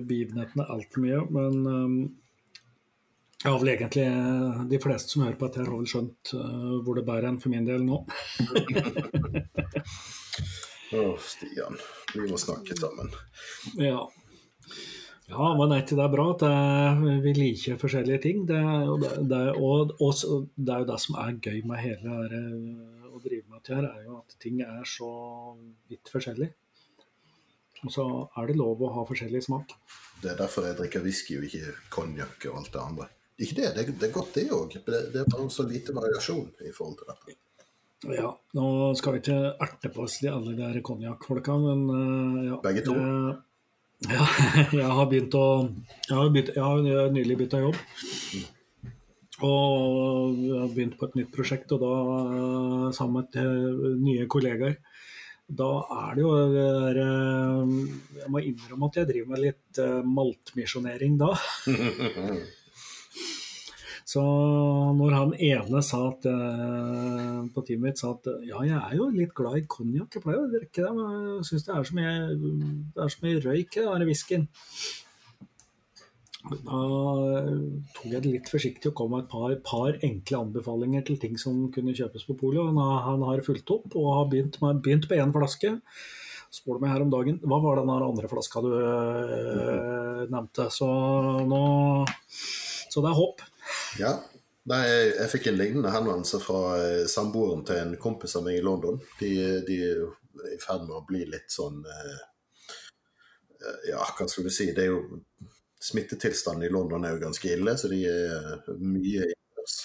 begivenhetene 0.00 0.70
altfor 0.74 1.00
mye, 1.04 1.20
men 1.36 1.54
um, 1.68 1.96
har 3.44 3.58
vel 3.58 3.72
egentlig 3.74 4.06
de 4.70 4.78
fleste 4.82 5.14
som 5.14 5.24
hører 5.24 5.38
på 5.38 5.48
dette, 5.48 5.64
har 5.66 5.74
vel 5.74 5.88
skjønt 5.90 6.32
uh, 6.38 6.78
hvor 6.84 6.98
det 6.98 7.06
bærer 7.08 7.28
en 7.30 7.40
for 7.42 7.50
min 7.52 7.66
del 7.66 7.82
nå. 7.86 8.02
Å, 10.92 11.04
Stian. 11.24 11.78
Vi 12.12 12.26
må 12.28 12.36
snakke 12.40 12.76
sammen. 12.76 13.08
Ja. 13.80 14.02
Ja, 15.32 15.46
men 15.56 15.72
er 15.72 15.80
ikke 15.80 15.96
det 15.96 16.08
bra 16.12 16.24
at 16.34 16.42
det, 16.44 17.20
vi 17.24 17.32
liker 17.38 17.78
forskjellige 17.80 18.20
ting? 18.26 18.42
Det, 18.48 18.58
er 18.58 18.82
jo 18.84 18.98
det, 19.00 19.12
det, 19.30 19.38
er- 19.48 19.56
og, 19.56 19.94
og, 20.04 20.50
det 20.56 20.74
er 20.74 20.82
jo 20.82 20.88
det 20.90 20.98
som 21.00 21.16
er 21.22 21.38
gøy 21.38 21.62
med 21.70 21.80
hele 21.80 22.16
her, 22.18 22.34
eh, 22.36 23.06
å 23.08 23.20
drive 23.22 23.46
med 23.46 23.62
dette 23.62 23.78
her, 23.78 23.86
er 23.88 24.04
jo 24.10 24.18
at 24.18 24.36
ting 24.42 24.60
er 24.66 24.84
så 24.88 25.08
vidt 25.88 26.12
forskjellig. 26.12 26.50
Og 27.82 27.90
så 27.94 28.04
er 28.38 28.50
det 28.50 28.58
lov 28.60 28.82
å 28.84 28.92
ha 28.98 29.06
forskjellig 29.08 29.40
smak. 29.46 29.72
Det 30.22 30.34
er 30.34 30.38
derfor 30.38 30.68
jeg 30.68 30.78
drikker 30.78 31.02
whisky 31.06 31.38
og 31.40 31.48
ikke 31.48 31.72
konjakk 31.94 32.50
og 32.50 32.60
alt 32.60 32.72
det 32.76 32.82
andre. 32.82 33.08
Ikke 33.40 33.56
det, 33.56 33.70
det, 33.76 33.86
det 33.98 34.08
er 34.10 34.14
godt 34.14 34.34
det 34.36 34.48
òg. 34.52 34.74
Det, 34.76 34.98
det 35.14 35.22
er 35.22 35.30
bare 35.30 35.48
så 35.50 35.64
lite 35.66 35.94
variasjon 35.96 36.50
i 36.68 36.74
forhold 36.74 36.98
til 37.00 37.08
dette. 37.08 37.38
Ja, 38.10 38.32
nå 38.58 38.66
skal 38.98 39.14
vi 39.14 39.20
ikke 39.22 39.38
erte 39.62 39.90
på 39.94 40.02
oss 40.04 40.18
de 40.22 40.30
alle 40.32 40.56
de 40.56 40.58
der 40.64 40.82
konjakkfolka, 40.82 41.54
men 41.62 41.84
uh, 41.86 42.38
ja. 42.48 42.56
Begge 42.64 42.82
to? 42.86 42.96
Eh, 42.98 43.36
ja, 44.16 44.24
jeg 44.74 44.88
har 44.98 45.06
begynt 45.06 45.36
å 45.38 45.44
Jeg 46.08 46.16
har, 46.16 46.32
begynt, 46.34 46.50
jeg 46.56 46.64
har 46.64 47.12
nylig 47.14 47.36
bytta 47.44 47.60
jobb. 47.62 47.78
Og 49.46 50.40
jeg 50.42 50.56
har 50.58 50.72
begynt 50.74 50.96
på 50.98 51.06
et 51.08 51.14
nytt 51.20 51.30
prosjekt, 51.34 51.74
og 51.74 51.82
da 51.82 51.92
eh, 52.24 52.88
sammen 52.96 53.28
med 53.30 54.02
nye 54.02 54.26
kollegaer. 54.30 54.80
Da 55.52 55.68
er 56.08 56.16
det 56.16 56.22
jo 56.24 56.32
det 56.48 56.66
der 56.82 56.98
Jeg 58.22 58.30
må 58.32 58.40
innrømme 58.40 58.88
at 58.88 58.98
jeg 58.98 59.08
driver 59.10 59.30
med 59.34 59.42
litt 59.42 59.80
maltmisjonering 60.16 61.18
da. 61.20 61.34
Så 64.12 64.22
når 64.98 65.14
han 65.16 65.30
ene 65.40 65.80
sa 65.86 66.00
at, 66.10 66.26
eh, 66.28 67.38
på 67.54 67.62
teamet 67.64 67.86
mitt 67.86 68.00
sa 68.00 68.10
at 68.12 68.26
ja, 68.44 68.60
jeg 68.66 68.76
er 68.76 68.96
jo 68.98 69.06
litt 69.14 69.32
glad 69.36 69.60
i 69.60 69.68
konjakk, 69.74 70.18
jeg 70.18 70.24
pleier 70.24 70.42
å 70.42 70.50
drikke 70.52 70.84
det, 70.84 70.90
men 70.98 71.14
jeg 71.38 71.46
syns 71.48 71.68
det 71.68 71.76
er 71.76 71.86
så 71.88 71.96
mye, 71.96 72.12
det 72.92 73.04
er 73.04 73.14
så 73.14 73.22
mye 73.24 73.40
røyk 73.46 73.78
i 73.78 73.86
den 73.86 74.06
whiskyen. 74.10 74.48
Da 76.42 76.80
tok 77.94 78.08
jeg 78.10 78.24
det 78.24 78.32
litt 78.32 78.50
forsiktig 78.50 78.90
og 78.90 78.96
kom 78.98 79.12
med 79.14 79.24
et 79.24 79.30
par, 79.30 79.54
par 79.62 80.00
enkle 80.08 80.40
anbefalinger 80.40 81.04
til 81.06 81.20
ting 81.22 81.38
som 81.38 81.68
kunne 81.74 81.94
kjøpes 81.94 82.26
på 82.26 82.36
polet. 82.40 82.80
Han, 83.06 83.22
har 83.28 83.44
fulgt 83.46 83.70
opp 83.70 83.94
og 83.94 84.08
har 84.16 84.26
begynt, 84.32 84.58
med, 84.64 84.82
begynt 84.82 85.06
på 85.08 85.20
én 85.22 85.32
flaske. 85.34 85.76
Spør 86.52 86.82
meg 86.82 86.92
her 86.92 87.04
om 87.06 87.12
dagen 87.14 87.38
hva 87.46 87.60
var 87.62 87.78
den 87.80 87.94
andre 87.94 88.28
flaska 88.28 88.60
du 88.60 88.72
øh, 88.74 90.26
nevnte. 90.26 90.66
Så 90.74 90.90
nå 91.48 91.62
Så 92.34 93.00
det 93.00 93.08
er 93.08 93.16
håp. 93.22 93.46
Ja. 94.00 94.16
Nei, 94.70 94.82
jeg, 94.86 95.28
fikk 95.32 95.48
en 95.50 95.56
lignende 95.58 95.90
henvendelse 95.90 96.38
fra 96.42 96.60
eh, 96.78 97.04
samboeren 97.10 97.64
til 97.66 97.80
en 97.80 97.96
kompis 98.00 98.36
av 98.38 98.44
meg 98.46 98.60
i 98.60 98.64
London. 98.64 99.00
De, 99.18 99.30
de 99.66 99.78
er 99.88 100.02
i 100.54 100.58
ferd 100.62 100.84
med 100.86 101.00
å 101.00 101.06
bli 101.08 101.24
litt 101.26 101.50
sånn 101.50 101.80
eh, 101.82 102.20
eh, 103.58 103.88
Ja, 103.90 104.04
hva 104.06 104.28
skal 104.30 104.46
du 104.46 104.52
si. 104.54 104.70
Det 104.74 104.86
er 104.86 104.92
jo 104.94 105.22
Smittetilstanden 105.82 106.68
i 106.68 106.70
London 106.70 107.02
er 107.02 107.16
jo 107.16 107.24
ganske 107.24 107.48
ille, 107.56 107.74
så 107.74 107.90
de 107.90 108.04
er 108.06 108.68
mye 108.78 109.24
innendørs. 109.26 109.80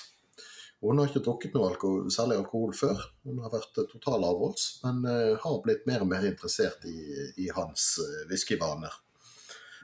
Hun 0.85 1.01
har 1.01 1.09
ikke 1.09 1.23
drukket 1.25 1.55
noe 1.57 1.71
alkohol, 1.71 2.03
særlig 2.13 2.37
alkohol 2.37 2.75
før. 2.77 3.01
Hun 3.25 3.41
har 3.41 3.49
vært 3.49 3.79
total 3.89 4.27
avholds, 4.27 4.67
men 4.83 5.01
har 5.41 5.57
blitt 5.65 5.89
mer 5.89 6.05
og 6.05 6.11
mer 6.11 6.27
interessert 6.29 6.85
i, 6.85 6.99
i 7.41 7.49
hans 7.49 7.95
whiskyvaner. 8.29 8.93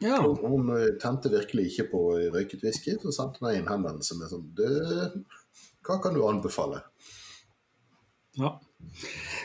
Ja. 0.03 0.19
Hun, 0.21 0.69
eh, 0.75 0.93
tente 1.01 1.31
virkelig 1.31 1.69
ikke 1.71 1.87
på 1.93 2.03
røyket 2.33 2.65
whisky, 2.65 2.97
så 2.99 3.13
sendte 3.15 3.43
hun 3.43 3.53
en 3.53 3.71
henvendelse 3.71 4.17
med 4.19 4.31
sånn 4.31 4.49
Du, 4.57 4.65
hva 5.87 5.99
kan 6.03 6.15
du 6.15 6.23
anbefale? 6.27 6.83
ja. 8.39 8.59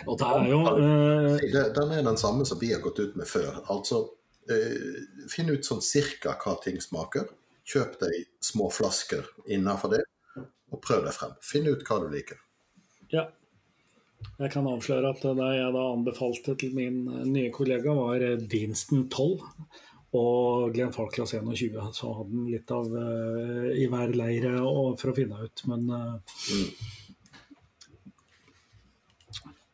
Og 0.09 0.16
det 0.18 0.26
er 0.26 0.46
jo 0.50 0.61
uh... 0.66 1.64
Den 1.76 1.92
er 1.94 2.02
den 2.02 2.18
samme 2.18 2.46
som 2.48 2.59
vi 2.59 2.72
har 2.72 2.82
gått 2.82 2.98
ut 2.98 3.14
med 3.18 3.28
før. 3.28 3.61
Altså, 3.70 4.00
uh, 4.50 4.98
finn 5.30 5.52
ut 5.52 5.66
sånn 5.66 5.82
cirka 5.84 6.34
hva 6.42 6.56
ting 6.64 6.80
smaker. 6.82 7.28
Kjøp 7.68 7.98
deg 8.00 8.28
små 8.42 8.70
flasker 8.72 9.26
innenfor 9.46 9.92
det, 9.92 10.02
og 10.72 10.80
prøv 10.82 11.04
deg 11.04 11.14
frem. 11.14 11.34
Finn 11.44 11.68
ut 11.68 11.84
hva 11.84 12.00
du 12.02 12.09
liker. 12.12 12.40
Ja. 13.12 13.28
Jeg 14.40 14.50
kan 14.50 14.66
avsløre 14.66 15.12
at 15.14 15.22
det 15.22 15.50
jeg 15.54 15.74
da 15.76 15.82
anbefalte 15.92 16.56
til 16.59 16.72
min 16.74 17.04
nye 17.28 17.52
kollega, 17.54 17.92
var 17.94 18.24
eh, 18.24 18.40
Deanston 18.50 19.04
12 19.06 19.44
og 20.18 20.72
Glenn 20.74 20.94
Falklas 20.94 21.34
21. 21.36 21.76
Så 21.94 22.12
hadde 22.14 22.34
han 22.34 22.48
litt 22.50 22.72
av 22.74 22.88
uh, 22.92 23.68
i 23.74 23.86
hver 23.90 24.14
leir 24.18 24.48
eh, 24.50 24.62
for 25.00 25.12
å 25.12 25.16
finne 25.16 25.44
ut, 25.44 25.64
men 25.70 25.92
eh, 25.94 26.16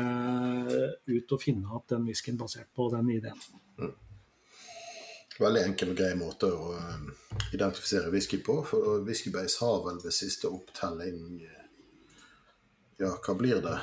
ut 1.09 1.33
og 1.35 1.43
finne 1.43 1.73
at 1.79 1.89
den 1.95 2.05
whiskyen 2.09 2.41
basert 2.41 2.71
på 2.77 2.91
den 2.95 3.15
ID-en. 3.19 3.49
Veldig 5.39 5.61
enkel 5.69 5.93
og 5.93 6.01
grei 6.01 6.15
måte 6.19 6.49
å 6.51 6.73
identifisere 7.55 8.11
whisky 8.11 8.41
på. 8.43 8.57
For 8.67 9.05
Whiskybase 9.07 9.63
har 9.63 9.85
vel 9.85 10.01
ved 10.03 10.15
siste 10.17 10.51
opptelling 10.51 11.45
Ja, 12.99 13.13
hva 13.23 13.35
blir 13.39 13.61
det? 13.63 13.77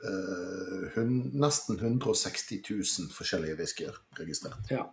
Uh, 0.00 0.86
hun, 0.94 1.16
nesten 1.42 1.76
160 1.76 2.62
000 2.70 3.10
forskjellige 3.12 3.58
whiskyer 3.58 3.98
registrert. 4.16 4.70
Ja. 4.70 4.86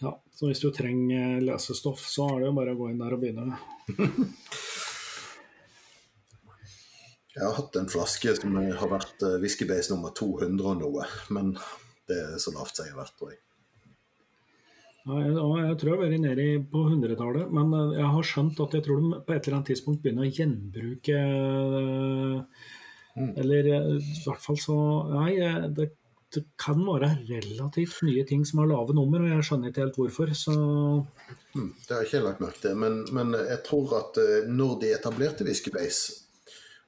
ja. 0.00 0.12
Så 0.36 0.50
hvis 0.50 0.62
du 0.62 0.68
trenger 0.74 1.40
lesestoff, 1.42 2.04
så 2.06 2.28
er 2.30 2.42
det 2.42 2.50
jo 2.52 2.58
bare 2.60 2.76
å 2.76 2.78
gå 2.78 2.92
inn 2.92 3.02
der 3.02 3.16
og 3.16 3.24
begynne. 3.24 3.58
Jeg 7.32 7.46
har 7.46 7.54
hatt 7.56 7.76
en 7.80 7.88
flaske 7.88 8.34
som 8.36 8.56
har 8.60 8.90
vært 8.92 9.22
eh, 9.24 9.38
whiskybase 9.40 9.94
nummer 9.94 10.12
200 10.12 10.66
og 10.68 10.82
noe, 10.82 11.06
men 11.32 11.54
det 12.10 12.18
er 12.20 12.34
så 12.42 12.52
lavt 12.52 12.76
som 12.76 12.84
jeg 12.84 12.92
har 12.92 13.00
vært, 13.00 13.14
tror 13.16 13.30
jeg. 13.32 13.40
Ja, 15.02 15.16
jeg, 15.18 15.32
jeg 15.34 15.78
tror 15.80 15.88
jeg 15.88 15.96
har 15.96 16.04
vært 16.04 16.22
nede 16.22 16.44
på 16.70 16.82
100-tallet, 16.86 17.48
men 17.56 17.72
eh, 17.74 17.96
jeg 17.98 18.10
har 18.16 18.28
skjønt 18.28 18.60
at 18.62 18.76
jeg 18.76 18.84
tror 18.86 19.00
de 19.02 19.18
på 19.26 19.34
et 19.34 19.48
eller 19.48 19.58
annet 19.58 19.72
tidspunkt 19.72 20.04
begynner 20.04 20.28
å 20.28 20.36
gjenbruke 20.38 21.18
eh, 21.18 22.70
Mm. 23.12 23.34
Eller 23.36 23.66
eh, 23.68 23.88
i 24.00 24.20
hvert 24.24 24.40
fall 24.40 24.56
så 24.56 24.74
Nei, 25.10 25.34
det, 25.76 25.84
det 26.32 26.40
kan 26.56 26.78
være 26.80 27.10
relativt 27.28 27.98
nye 28.06 28.22
ting 28.24 28.46
som 28.48 28.62
har 28.62 28.70
lave 28.70 28.94
nummer, 28.96 29.20
og 29.20 29.34
jeg 29.34 29.44
skjønner 29.44 29.68
ikke 29.68 29.82
helt 29.82 29.98
hvorfor. 30.00 30.32
Så 30.32 30.54
Hmm, 31.52 31.74
det 31.76 31.92
har 31.92 32.00
jeg 32.00 32.08
ikke 32.08 32.22
lagt 32.24 32.40
merke 32.40 32.62
til, 32.62 32.78
men, 32.80 33.02
men 33.12 33.36
jeg 33.36 33.58
tror 33.66 33.92
at 33.98 34.16
når 34.48 34.78
de 34.80 34.94
etablerte 34.96 35.44
Whiskybase, 35.44 36.22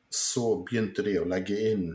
så 0.09 0.55
begynte 0.65 1.05
de 1.05 1.19
å 1.21 1.29
legge 1.29 1.61
inn 1.75 1.91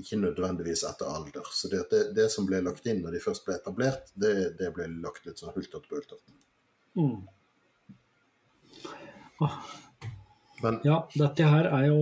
ikke 0.00 0.18
nødvendigvis 0.22 0.84
etter 0.88 1.10
alder. 1.12 1.46
Så 1.52 1.68
det, 1.72 1.84
det, 1.90 2.02
det 2.16 2.28
som 2.32 2.46
ble 2.48 2.62
lagt 2.64 2.86
inn 2.88 3.02
når 3.04 3.16
de 3.16 3.20
først 3.24 3.44
ble 3.46 3.56
etablert, 3.58 4.12
det, 4.14 4.34
det 4.58 4.70
ble 4.76 4.86
lagt 5.02 5.26
litt 5.28 5.38
sånn 5.40 5.52
hultert 5.56 5.88
bultert. 5.90 6.24
mm. 6.96 7.18
Men 10.62 10.80
Ja, 10.82 10.96
dette 11.14 11.46
her 11.46 11.68
er 11.70 11.84
jo 11.86 11.98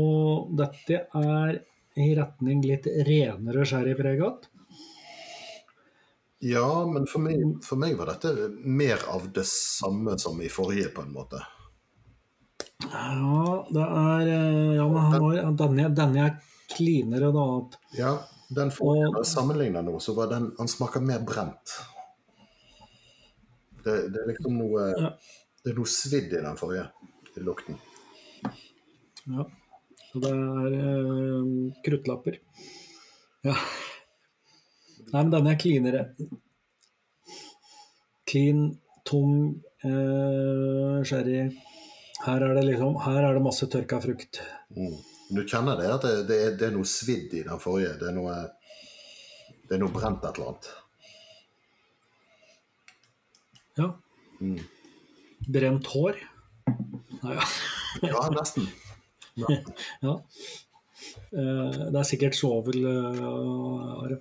Dette 0.57 1.03
er 1.12 1.59
i 1.97 2.07
retning 2.16 2.62
litt 2.64 2.87
renere 3.09 3.64
sherrypreget. 3.68 4.49
ja, 6.45 6.68
men 6.87 7.07
for 7.09 7.24
meg, 7.24 7.43
for 7.64 7.81
meg 7.81 7.97
var 7.97 8.11
dette 8.12 8.49
mer 8.64 9.01
av 9.09 9.24
det 9.33 9.47
samme 9.49 10.18
som 10.20 10.41
i 10.45 10.49
forrige, 10.53 10.91
på 10.95 11.03
en 11.03 11.12
måte. 11.12 11.41
Ja, 12.85 13.64
det 13.72 13.87
er 13.87 14.29
eh, 14.29 14.74
Ja, 14.77 14.89
men 14.89 15.01
han 15.07 15.22
var, 15.24 15.39
denne, 15.62 15.89
denne 15.97 16.27
er 16.27 16.37
cleanere, 16.73 17.33
da. 17.35 17.47
Ja, 17.99 18.12
den 18.49 18.71
forrige, 18.75 19.25
sammenligner 19.25 19.83
nå, 19.83 19.99
så 20.01 20.14
var 20.14 20.31
den 20.31 20.53
Han 20.59 20.69
smaker 20.71 21.03
mer 21.03 21.23
brent. 21.27 21.75
Det, 23.85 23.97
det 24.11 24.23
er 24.23 24.33
liksom 24.33 24.59
noe 24.59 24.91
Ja. 24.95 25.12
Det 25.67 25.73
er 25.73 25.79
noe 25.81 25.91
svidd 25.91 26.31
i 26.31 26.39
den 26.45 26.59
forrige, 26.59 26.85
i 27.35 27.41
lukten. 27.43 27.79
Ja. 29.27 29.43
Så 30.12 30.21
det 30.23 30.31
er 30.31 30.77
eh, 30.79 31.49
kruttlapper. 31.83 32.37
Ja. 33.43 33.57
Nei, 35.11 35.25
men 35.25 35.33
denne 35.33 35.57
er 35.57 35.59
cleanere. 35.59 36.05
Clean, 38.31 38.62
tung, 39.11 39.35
eh, 39.83 41.03
sherry. 41.11 41.43
Her 42.23 42.47
er 42.47 42.55
det 42.61 42.64
liksom 42.71 42.97
Her 43.03 43.27
er 43.27 43.35
det 43.35 43.43
masse 43.43 43.67
tørka 43.71 43.99
frukt. 44.07 44.41
Mm. 44.71 44.97
Du 45.29 45.43
kjenner 45.43 45.79
det 45.81 45.89
at 45.91 46.05
det, 46.07 46.14
det, 46.29 46.37
er, 46.45 46.53
det 46.59 46.68
er 46.68 46.74
noe 46.77 46.87
svidd 46.87 47.35
i 47.35 47.43
den 47.47 47.61
forrige. 47.62 47.97
Det 48.01 48.11
er 48.11 48.14
noe, 48.14 48.35
det 49.66 49.77
er 49.77 49.83
noe 49.83 49.95
brent 49.95 50.22
et 50.24 50.39
eller 50.39 50.53
annet. 50.53 50.68
Ja. 53.77 53.89
Mm. 54.41 54.61
Brent 55.57 55.91
hår. 55.93 56.20
Nei, 57.22 57.35
ja. 57.37 57.49
Ja, 58.07 58.22
nesten. 58.33 58.68
Ja. 59.41 59.51
ja. 60.07 60.14
Eh, 61.33 61.79
det 61.91 62.01
er 62.01 62.09
sikkert 62.09 62.37
svovel. 62.39 62.85
eh, 62.87 63.22
Are. 63.27 64.20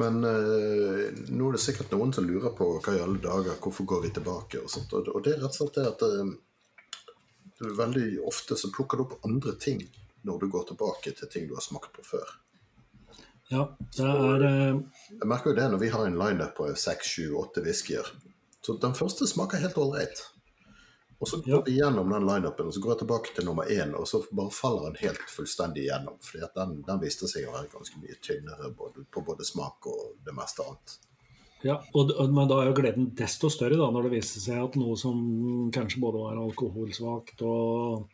Men 0.00 0.22
eh, 0.22 1.08
nå 1.34 1.48
er 1.48 1.56
det 1.56 1.62
sikkert 1.64 1.90
noen 1.96 2.12
som 2.14 2.28
lurer 2.28 2.54
på 2.54 2.68
hva 2.78 2.94
i 2.94 3.02
alle 3.02 3.18
dager, 3.24 3.58
hvorfor 3.58 3.88
går 3.90 4.04
vi 4.06 4.12
tilbake 4.14 4.62
og 4.62 4.70
sånt. 4.70 4.94
Og, 4.94 5.10
og 5.10 5.24
det 5.26 5.34
er 5.34 5.42
rett 5.42 5.56
og 5.56 5.58
slett 5.58 5.80
det 5.80 5.88
at 5.90 6.06
eh, 6.06 6.30
du 7.60 7.74
veldig 7.76 8.06
ofte 8.26 8.56
så 8.56 8.70
plukker 8.72 8.96
du 9.00 9.04
opp 9.06 9.26
andre 9.28 9.52
ting 9.60 9.82
når 10.26 10.40
du 10.40 10.48
går 10.52 10.66
tilbake 10.72 11.12
til 11.16 11.28
ting 11.32 11.46
du 11.48 11.54
har 11.56 11.64
smakt 11.64 11.92
på 11.96 12.04
før. 12.04 12.34
Ja, 13.50 13.64
det 13.96 14.06
er 14.06 14.42
Jeg 14.44 15.26
merker 15.26 15.50
jo 15.50 15.56
det 15.58 15.70
når 15.72 15.80
vi 15.82 15.88
har 15.90 16.06
en 16.06 16.18
lineup 16.18 16.54
på 16.56 16.68
seks, 16.78 17.06
sju, 17.16 17.32
åtte 17.40 17.64
whiskyer. 17.64 18.06
Så 18.62 18.76
den 18.78 18.94
første 18.94 19.26
smaker 19.26 19.58
helt 19.58 19.78
ålreit. 19.80 20.20
Og 21.20 21.28
så 21.28 21.36
går 21.42 21.50
Ja. 21.52 21.62
vi 21.66 21.76
gjennom 21.76 22.08
den 22.12 22.24
lineupen, 22.26 22.66
og 22.66 22.72
så 22.74 22.80
går 22.80 22.92
jeg 22.92 22.98
tilbake 22.98 23.34
til 23.34 23.44
nummer 23.44 23.64
én, 23.64 23.94
og 23.94 24.06
så 24.08 24.22
bare 24.32 24.50
faller 24.50 24.84
den 24.88 24.96
helt 25.00 25.20
fullstendig 25.28 25.82
igjennom. 25.84 26.16
fordi 26.22 26.44
at 26.44 26.54
den, 26.54 26.82
den 26.86 27.00
viste 27.00 27.28
seg 27.28 27.48
å 27.48 27.52
være 27.52 27.68
ganske 27.74 27.98
mye 28.00 28.16
tynnere 28.22 28.70
både, 28.76 29.04
på 29.10 29.20
både 29.20 29.44
smak 29.44 29.86
og 29.86 30.16
det 30.24 30.32
meste 30.34 30.62
annet. 30.64 30.96
Ja, 31.66 31.76
og, 31.92 32.12
men 32.32 32.48
da 32.48 32.62
er 32.62 32.70
jo 32.70 32.76
gleden 32.78 33.10
desto 33.16 33.50
større 33.52 33.76
da, 33.76 33.90
når 33.92 34.06
det 34.06 34.14
viste 34.14 34.40
seg 34.40 34.62
at 34.62 34.78
noe 34.80 34.96
som 34.96 35.18
kanskje 35.74 36.00
både 36.00 36.22
var 36.22 36.40
alkoholsvakt 36.40 37.44
og, 37.44 38.06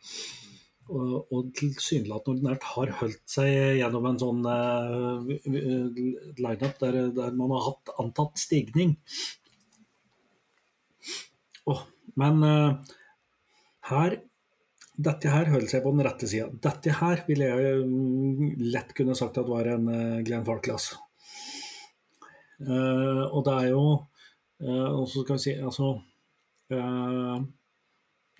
og, 0.91 1.13
og 1.31 1.53
tilsynelatende 1.55 2.35
ordinært 2.35 2.67
har 2.73 2.91
holdt 2.99 3.23
seg 3.31 3.79
gjennom 3.79 4.09
en 4.09 4.19
sånn 4.19 4.43
uh, 4.43 5.31
lineup 6.43 6.83
der, 6.83 6.99
der 7.15 7.39
man 7.39 7.55
har 7.55 7.69
hatt 7.69 7.95
antatt 8.03 8.43
stigning. 8.43 8.97
Oh, 11.67 11.85
men 12.19 12.43
uh, 12.43 12.95
her 13.93 14.19
dette 14.97 15.29
her 15.29 15.47
holder 15.53 15.69
seg 15.69 15.83
på 15.85 15.91
den 15.93 16.03
rette 16.07 16.27
sida. 16.27 16.47
Dette 16.51 16.99
her 16.99 17.21
ville 17.27 17.47
jeg 17.47 17.81
mm, 17.85 18.55
lett 18.73 18.95
kunne 18.97 19.15
sagt 19.15 19.37
at 19.39 19.47
var 19.47 19.69
en 19.71 19.87
uh, 19.87 20.23
Glenn 20.25 20.45
Farclas. 20.47 20.95
Eh, 22.57 23.23
og 23.27 23.43
det 23.45 23.53
er 23.53 23.67
jo 23.69 23.81
eh, 24.65 24.93
Og 24.97 25.03
så 25.05 25.21
skal 25.21 25.37
vi 25.37 25.41
si 25.43 25.51
Altså 25.61 25.91
eh, 26.73 27.35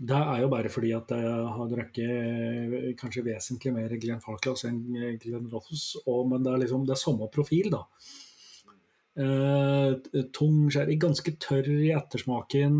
Det 0.09 0.18
er 0.18 0.39
jo 0.41 0.47
bare 0.49 0.72
fordi 0.74 0.89
at 0.97 1.11
jeg 1.13 1.51
har 1.57 1.70
drukket 1.70 2.95
kanskje 2.97 3.26
vesentlig 3.28 3.74
mer 3.76 3.93
Glenn 4.01 4.24
Falklass 4.24 4.65
enn 4.65 4.80
Glenn 5.22 5.45
Roths, 5.51 5.99
men 6.05 6.45
det 6.45 6.53
er 6.53 6.63
liksom 6.63 6.86
det 6.86 6.93
er 6.93 7.01
samme 7.01 7.30
profil, 7.34 7.72
da. 7.74 7.80
Eh, 9.18 10.22
tung 10.38 10.68
sherry, 10.70 10.99
ganske 11.01 11.34
tørr 11.41 11.72
i 11.74 11.89
ettersmaken. 11.97 12.78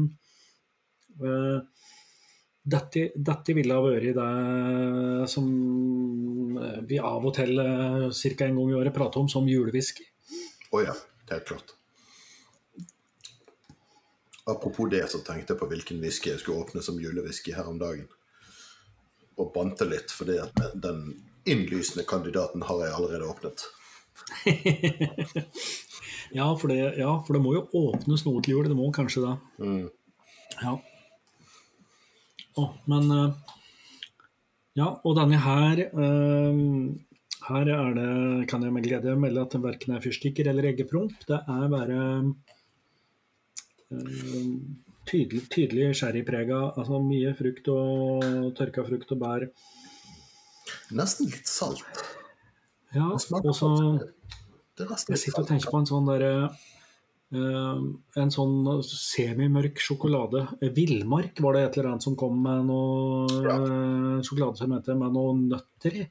Eh, 1.17 1.57
dette, 2.77 3.07
dette 3.17 3.57
ville 3.57 3.73
ha 3.73 3.81
vært 3.81 4.21
det 4.21 5.29
som 5.33 5.49
vi 6.85 7.01
av 7.01 7.25
og 7.25 7.33
til 7.33 7.57
ca. 7.57 8.45
en 8.45 8.61
gang 8.61 8.69
i 8.69 8.77
året 8.77 8.93
prater 8.93 9.25
om 9.25 9.29
som 9.31 9.49
julewhisky. 9.49 10.05
Oh, 10.69 10.83
ja, 10.85 10.93
helt 11.34 11.47
klart. 11.47 11.73
Apropos 14.47 14.89
det, 14.89 15.03
så 15.11 15.19
tenkte 15.19 15.53
jeg 15.53 15.59
på 15.59 15.67
hvilken 15.67 15.97
whisky 15.99 16.32
jeg 16.32 16.39
skulle 16.39 16.61
åpne 16.63 16.82
som 16.84 16.99
julewhisky 17.03 17.51
her 17.51 17.67
om 17.67 17.80
dagen. 17.82 18.07
Og 19.38 19.51
bante 19.53 19.86
litt, 19.86 20.13
fordi 20.15 20.38
at 20.39 20.55
den 20.80 21.09
innlysende 21.47 22.05
kandidaten 22.07 22.63
har 22.67 22.86
jeg 22.86 22.95
allerede 22.95 23.28
åpnet. 23.28 23.65
ja, 26.38 26.47
for 26.55 26.71
det, 26.71 26.80
ja, 26.97 27.11
for 27.28 27.36
det 27.36 27.43
må 27.43 27.57
jo 27.57 27.65
åpnes 27.75 28.23
noe 28.28 28.39
til 28.43 28.55
jul. 28.55 28.69
Det 28.71 28.78
må 28.80 28.88
kanskje 28.95 29.25
det. 29.25 29.36
Mm. 29.59 29.89
Ja. 30.61 30.78
Oh, 32.57 32.71
men 32.89 33.11
eh, 33.13 33.36
Ja, 34.78 34.93
og 35.03 35.15
denne 35.17 35.39
her 35.41 35.84
eh, 35.88 36.63
Her 37.47 37.69
er 37.71 37.93
det, 37.95 38.47
kan 38.51 38.63
jeg 38.65 38.73
med 38.75 38.83
glede 38.83 39.13
melde 39.15 39.43
at 39.45 39.53
det 39.55 39.63
verken 39.63 39.95
er 39.95 40.03
fyrstikker 40.03 40.49
eller 40.51 40.67
eggepromp. 40.67 41.15
Det 41.29 41.37
er 41.39 41.69
bare 41.71 41.99
um, 43.93 44.57
tydelig, 45.07 45.45
tydelig 45.53 45.93
sherryprega. 45.95 46.59
Altså 46.75 46.99
mye 47.03 47.31
frukt 47.39 47.69
og 47.71 48.25
tørka 48.57 48.83
frukt 48.89 49.13
og 49.15 49.21
bær. 49.21 49.47
Nesten 50.99 51.31
litt 51.31 51.47
salt. 51.47 52.03
Ja, 52.95 53.13
og 53.13 53.53
så 53.55 53.69
Jeg 55.07 55.19
sitter 55.19 55.43
og 55.43 55.47
tenker 55.47 55.71
på 55.71 55.79
en 55.81 55.87
sånn 55.89 56.07
derre 56.07 56.49
uh, 56.51 57.79
En 58.19 58.33
sånn 58.33 58.83
semimørk 58.83 59.79
sjokolade. 59.83 60.43
Eh, 60.59 60.75
Villmark 60.75 61.39
var 61.43 61.55
det 61.55 61.63
et 61.63 61.79
eller 61.79 61.93
annet 61.93 62.09
som 62.09 62.19
kom 62.19 62.43
med 62.43 62.67
noe 62.67 63.23
uh, 63.47 64.19
sjokolade 64.19 64.59
som 64.59 64.75
heter 64.75 64.99
med 64.99 65.15
noen 65.15 65.47
nøtter 65.55 66.01
i. 66.03 66.07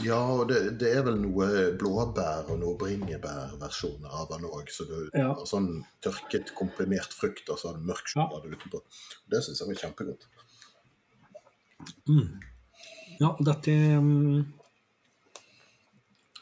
Ja, 0.00 0.16
og 0.24 0.46
det, 0.48 0.78
det 0.80 0.88
er 0.96 1.02
vel 1.04 1.18
noe 1.20 1.46
blåbær 1.78 2.48
og 2.50 2.56
noe 2.62 2.78
bringebærversjoner 2.80 4.08
av 4.22 4.30
den 4.30 4.46
òg. 4.48 4.70
Så 4.72 4.86
du 4.88 5.10
Ja. 5.12 5.34
har 5.34 5.44
sånn 5.46 5.84
tørket, 6.00 6.54
komprimert 6.56 7.12
frukt 7.12 7.50
og 7.52 7.60
sånn 7.60 7.84
mørk 7.84 8.08
sjokolade 8.08 8.54
utenpå. 8.56 8.80
Det 9.28 9.42
syns 9.44 9.60
jeg 9.60 9.68
var 9.68 9.82
kjempegodt. 9.82 10.26
Ja, 13.20 13.36
dette, 13.44 13.76
um, 13.98 14.46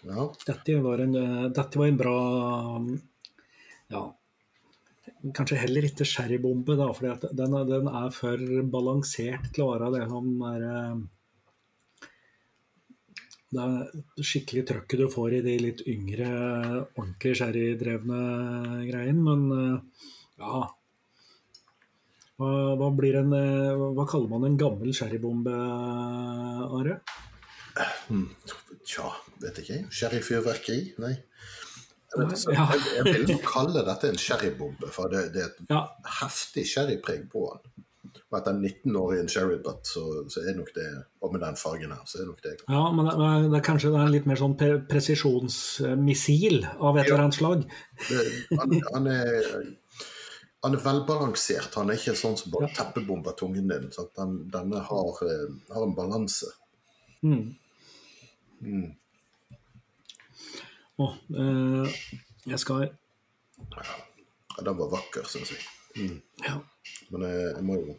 Ja. 0.06 0.30
dette, 0.46 0.80
var 0.80 0.98
en, 1.02 1.14
eh, 1.16 1.48
dette 1.48 1.76
var 1.76 1.86
en 1.88 1.96
bra 1.96 2.76
um, 2.76 3.00
Ja, 3.90 4.14
kanskje 5.34 5.58
heller 5.58 5.82
ikke 5.82 6.06
sherrybombe, 6.06 6.76
da, 6.78 6.92
for 6.94 7.18
den, 7.34 7.56
den 7.66 7.88
er 7.90 8.10
for 8.14 8.38
balansert 8.70 9.50
til 9.52 9.64
å 9.66 9.72
være 9.74 9.90
det 9.98 10.08
som 10.08 10.28
er 10.54 10.62
eh, 10.70 11.00
det 13.50 13.62
er 13.66 14.26
skikkelig 14.26 14.66
trøkket 14.68 15.00
du 15.02 15.08
får 15.10 15.38
i 15.38 15.44
de 15.46 15.56
litt 15.58 15.80
yngre, 15.90 16.28
ordentlig 16.94 17.32
sherrydrevne 17.40 18.20
greiene. 18.86 19.24
Men 19.26 19.48
eh, 19.56 20.04
ja 20.40 20.68
hva, 22.40 22.52
hva, 22.80 22.86
blir 22.96 23.18
en, 23.20 23.34
eh, 23.36 23.82
hva 23.96 24.06
kaller 24.08 24.30
man 24.30 24.46
en 24.48 24.60
gammel 24.60 24.94
sherrybombe, 24.96 25.56
Are? 26.78 27.00
Hmm, 28.06 28.30
tja, 28.88 29.10
vet 29.42 29.60
ikke. 29.60 29.82
Sherryfyrverkeri? 29.92 30.94
Nei. 31.04 31.12
Altså, 32.16 32.50
jeg, 32.56 32.80
jeg, 32.96 33.26
vil 33.28 33.42
kalle 33.44 33.84
dette 33.86 34.08
en 34.10 34.18
sherrybombe, 34.18 34.88
for 34.94 35.12
det, 35.12 35.28
det 35.34 35.44
er 35.44 35.52
et 35.52 35.74
ja. 35.74 35.84
heftig 36.22 36.64
sherrypreg 36.70 37.28
på 37.30 37.44
den. 37.52 37.84
Og 38.30 38.36
etter 38.38 38.56
19 38.56 38.96
år 38.96 39.14
i 39.14 39.20
en 39.22 39.30
sherrybutt, 39.30 39.86
så, 39.86 40.02
så, 40.30 40.42
er 40.46 40.56
nok 40.58 40.70
det 40.76 40.86
Og 41.20 41.32
med 41.34 41.42
den 41.44 41.58
fargen 41.58 41.92
her, 41.94 42.04
så 42.06 42.20
er 42.22 42.28
nok 42.28 42.42
det 42.44 42.54
Ja, 42.62 42.84
men 42.94 43.08
det, 43.08 43.50
det 43.52 43.58
er 43.58 43.66
kanskje 43.66 43.92
det 43.94 44.00
er 44.02 44.12
litt 44.14 44.28
mer 44.30 44.40
sånn 44.40 44.56
presisjonsmissil 44.90 46.64
av 46.78 46.98
et 46.98 47.08
eller 47.08 47.24
annet 47.24 47.38
slag? 47.38 47.66
Det, 48.08 48.22
han, 48.60 48.76
han, 48.94 49.10
er, 49.10 49.50
han, 50.64 50.76
er 50.76 50.84
velbalansert. 50.84 51.74
Han 51.80 51.90
er 51.90 52.00
ikke 52.00 52.16
sånn 52.18 52.38
som 52.40 52.54
bare 52.54 52.70
teppebomber 52.76 53.36
tungen 53.38 53.70
din. 53.70 53.90
Så 53.94 54.06
den, 54.18 54.38
denne 54.54 54.82
har, 54.86 55.22
eh, 55.26 55.46
har, 55.74 55.82
en 55.86 55.96
balanse. 55.98 56.50
Mm. 57.26 57.44
Mm. 58.60 58.88
Oh, 61.00 61.14
eh, 61.32 62.00
jeg 62.48 62.60
skal 62.60 62.90
Ja, 62.90 64.62
den 64.64 64.76
var 64.76 64.90
vakker, 64.92 65.24
syns 65.28 65.54
jeg. 65.54 65.64
Mm. 65.96 66.20
Ja. 66.44 66.60
Men 67.10 67.26
jeg, 67.26 67.40
jeg, 67.54 67.64
må 67.66 67.78
jo 67.80 67.96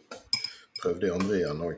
prøve 0.81 1.01
de 1.01 1.11
andre 1.13 1.39
igjen 1.39 1.65
òg. 1.67 1.75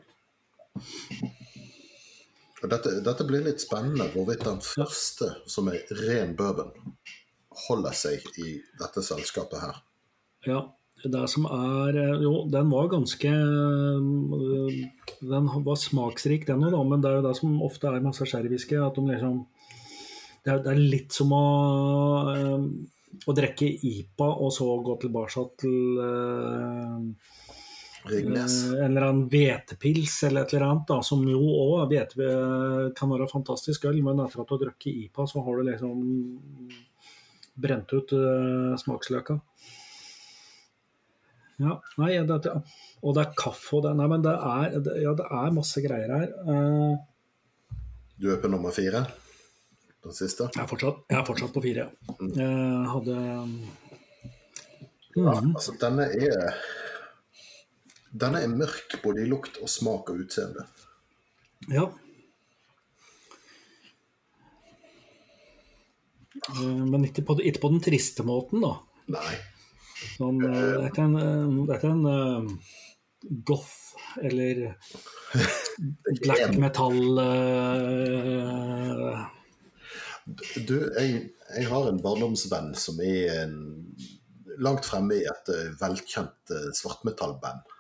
Dette, 2.64 2.94
dette, 3.04 3.26
blir 3.28 3.44
litt 3.44 3.60
spennende 3.60 4.08
hvorvidt 4.14 4.46
den 4.48 4.62
første, 4.64 5.34
som 5.52 5.68
er 5.72 5.84
ren 6.06 6.32
bourbon, 6.40 6.72
holder 7.68 7.98
seg 7.98 8.24
i 8.40 8.56
dette 8.80 9.04
selskapet 9.04 9.60
her. 9.66 9.82
Ja, 10.48 10.62
det 11.04 11.26
som 11.32 11.46
er 11.52 11.98
Jo, 12.22 12.46
den 12.52 12.70
var 12.72 12.88
ganske 12.92 13.32
Den 15.20 15.50
var 15.66 15.78
smaksrik, 15.80 16.48
den 16.48 16.64
òg, 16.70 16.80
men 16.88 17.04
det 17.04 17.12
er 17.12 17.20
jo 17.20 17.28
det 17.28 17.36
som 17.40 17.62
ofte 17.66 17.92
er 17.92 18.06
masse 18.06 18.28
sherrywhisky. 18.30 18.80
At 18.80 18.96
de 18.96 19.04
liksom 19.12 19.44
det 20.44 20.56
er, 20.68 20.80
litt 20.80 21.16
som 21.16 21.32
å 21.32 21.44
å 23.28 23.36
drikke 23.36 23.68
IPA 23.68 24.30
og 24.34 24.54
så 24.56 24.68
gå 24.86 24.98
tilbake 25.02 25.44
til 25.64 26.00
uh, 26.00 27.42
Ringnes. 28.10 28.56
En 28.74 28.90
eller 28.90 29.06
annen 29.08 29.28
hvetepils 29.32 30.18
eller 30.28 30.44
et 30.44 30.54
eller 30.54 30.66
annet, 30.68 30.88
da, 30.90 30.98
som 31.06 31.22
jo 31.28 31.40
òg 31.40 31.94
kan 32.98 33.14
være 33.14 33.30
fantastisk 33.32 33.88
øl, 33.88 34.02
men 34.04 34.20
etter 34.26 34.44
at 34.44 34.50
du 34.50 34.56
har 34.58 34.64
drukket 34.66 35.06
IPA, 35.06 35.28
så 35.30 35.44
har 35.46 35.60
du 35.60 35.70
liksom 35.70 36.04
brent 37.64 37.96
ut 37.96 38.14
uh, 38.18 38.76
smaksløka. 38.82 39.40
Ja, 41.62 41.78
nei, 42.02 42.16
det, 42.28 42.52
og 43.06 43.16
det 43.16 43.24
er 43.24 43.36
kaffe 43.38 43.78
og 43.78 43.84
det 43.86 43.92
Nei, 43.96 44.08
men 44.10 44.24
det 44.26 44.34
er, 44.34 44.78
det, 44.84 44.96
ja, 45.04 45.14
det 45.16 45.28
er 45.30 45.54
masse 45.56 45.84
greier 45.86 46.12
her. 46.18 46.32
Uh, 46.44 47.78
du 48.20 48.32
er 48.34 48.42
på 48.42 48.52
nummer 48.52 48.74
fire? 48.74 49.06
Den 50.04 50.16
siste? 50.18 50.50
Jeg 50.54 50.64
er 50.64 50.70
fortsatt, 50.70 51.04
jeg 51.10 51.20
er 51.20 51.26
fortsatt 51.28 51.56
på 51.56 51.64
fire. 51.64 51.88
Mm. 52.20 52.32
Jeg 52.38 52.92
hadde 52.94 53.18
mm. 53.50 53.58
Ja, 55.14 55.34
altså 55.38 55.76
denne 55.78 56.08
er 56.10 56.56
Denne 58.14 58.42
er 58.46 58.50
mørk 58.50 59.00
både 59.04 59.24
i 59.24 59.30
lukt 59.30 59.58
og 59.62 59.70
smak 59.72 60.10
og 60.14 60.20
utseende. 60.22 60.68
Ja. 61.74 61.88
Eh, 66.52 66.84
men 66.92 67.08
ikke 67.08 67.24
på, 67.26 67.38
ikke 67.42 67.64
på 67.64 67.72
den 67.74 67.82
triste 67.82 68.26
måten, 68.28 68.62
da. 68.62 68.76
Nei. 69.16 69.34
Sånn, 70.18 70.42
eh, 70.46 70.52
det 70.54 70.84
er 70.84 70.90
ikke 70.92 71.08
en, 71.08 71.18
eh, 71.18 71.48
det 71.70 71.74
er 71.80 71.86
en 71.90 72.06
uh, 72.06 72.44
goth 73.48 73.80
eller 74.22 74.56
black 76.22 76.58
metal 76.62 76.98
uh, 77.18 78.04
du, 80.26 80.78
jeg, 80.98 81.30
jeg, 81.58 81.68
har 81.68 81.88
en 81.90 82.02
barndomsvenn 82.04 82.74
som 82.80 83.00
er 83.04 83.44
en, 83.44 83.58
langt 84.64 84.86
fremme 84.86 85.18
i 85.18 85.26
et 85.28 85.50
uh, 85.52 85.72
velkjent 85.80 86.54
uh, 86.54 86.70
svartmetallband. 86.78 87.74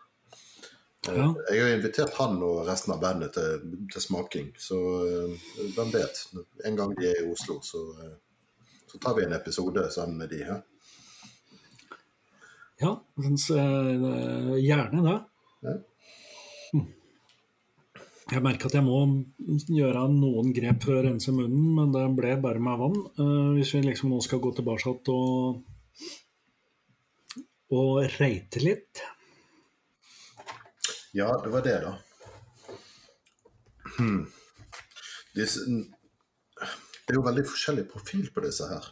Uh, 1.07 1.15
ja. 1.15 1.27
Jeg 1.51 1.61
har 1.61 1.75
invitert 1.77 2.17
han 2.17 2.39
og 2.43 2.63
resten 2.67 2.95
av 2.95 3.01
bandet 3.03 3.35
til, 3.37 3.63
til 3.93 4.05
smaking, 4.07 4.51
så 4.59 4.79
hvem 5.75 5.93
vet. 5.93 6.23
En 6.67 6.79
gang 6.79 6.95
de 6.97 7.11
er 7.11 7.23
i 7.23 7.31
Oslo, 7.31 7.59
så, 7.63 7.83
så 8.89 9.01
tar 9.03 9.17
vi 9.19 9.27
en 9.27 9.37
episode 9.37 9.85
sammen 9.93 10.19
med 10.23 10.33
de 10.33 10.43
her. 10.47 10.61
Ja, 12.81 12.97
gjerne 14.59 15.03
det. 15.05 15.19
Ja. 15.63 15.79
Jeg 18.33 18.41
merker 18.41 18.69
at 18.69 18.75
jeg 18.79 18.85
må 18.85 18.99
gjøre 19.77 20.07
noen 20.09 20.53
grep 20.55 20.85
for 20.87 20.97
å 20.97 21.03
rense 21.05 21.33
munnen, 21.35 21.65
men 21.77 21.91
det 21.93 22.03
ble 22.17 22.31
bare 22.41 22.61
med 22.63 22.79
vann. 22.81 22.95
Uh, 23.19 23.51
hvis 23.57 23.73
vi 23.75 23.83
liksom 23.85 24.13
nå 24.13 24.21
skal 24.25 24.41
gå 24.41 24.49
tilbake 24.57 24.93
og, 25.13 25.59
og 27.77 27.91
reite 28.15 28.63
litt. 28.63 29.03
Ja, 31.13 31.29
det 31.43 31.51
var 31.53 31.61
det, 31.67 31.75
da. 31.83 31.93
Hmm. 33.99 34.23
Det 35.33 35.45
er 35.45 37.19
jo 37.19 37.25
veldig 37.27 37.45
forskjellig 37.51 37.85
profil 37.91 38.25
på 38.33 38.41
disse 38.47 38.65
her. 38.69 38.89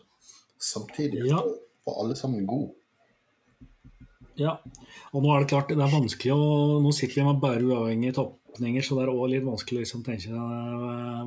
Samtidig 0.62 1.26
ja. 1.32 1.42
var 1.88 2.04
alle 2.04 2.18
sammen 2.20 2.46
gode. 2.46 2.76
Ja, 4.40 4.56
og 5.12 5.26
nå 5.26 5.34
er 5.34 5.44
det 5.44 5.50
klart 5.52 5.74
det 5.74 5.82
er 5.84 5.92
vanskelig 5.92 6.32
å 6.34 6.78
Nå 6.82 6.94
sitter 6.96 7.20
vi 7.20 7.26
med 7.28 7.42
bare 7.44 7.66
uavhengig 7.68 8.14
topp 8.16 8.41
så 8.58 8.96
det 8.98 9.04
er 9.06 9.12
òg 9.12 9.30
litt 9.32 9.46
vanskelig 9.46 9.80
å 9.80 9.84
liksom, 9.86 10.02
tenke 10.04 10.32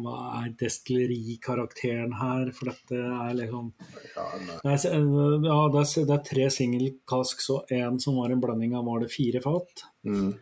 hva 0.04 0.16
er 0.42 0.50
destillerikarakteren 0.60 2.12
her? 2.20 2.50
For 2.52 2.68
dette 2.70 2.98
er 3.00 3.32
liksom 3.38 3.70
Ja, 4.14 4.26
det 4.62 4.74
er, 4.74 5.06
ja, 5.46 5.56
det 5.72 5.80
er, 5.80 6.04
det 6.04 6.14
er 6.18 6.26
tre 6.28 6.50
singelkasks 6.52 7.48
og 7.54 7.72
én 7.72 7.96
som 8.02 8.20
var 8.20 8.34
en 8.34 8.42
blanding 8.44 8.76
av 8.76 8.84
var 8.84 9.00
det 9.00 9.12
fire 9.14 9.40
fat. 9.44 9.86
Mm. 10.04 10.34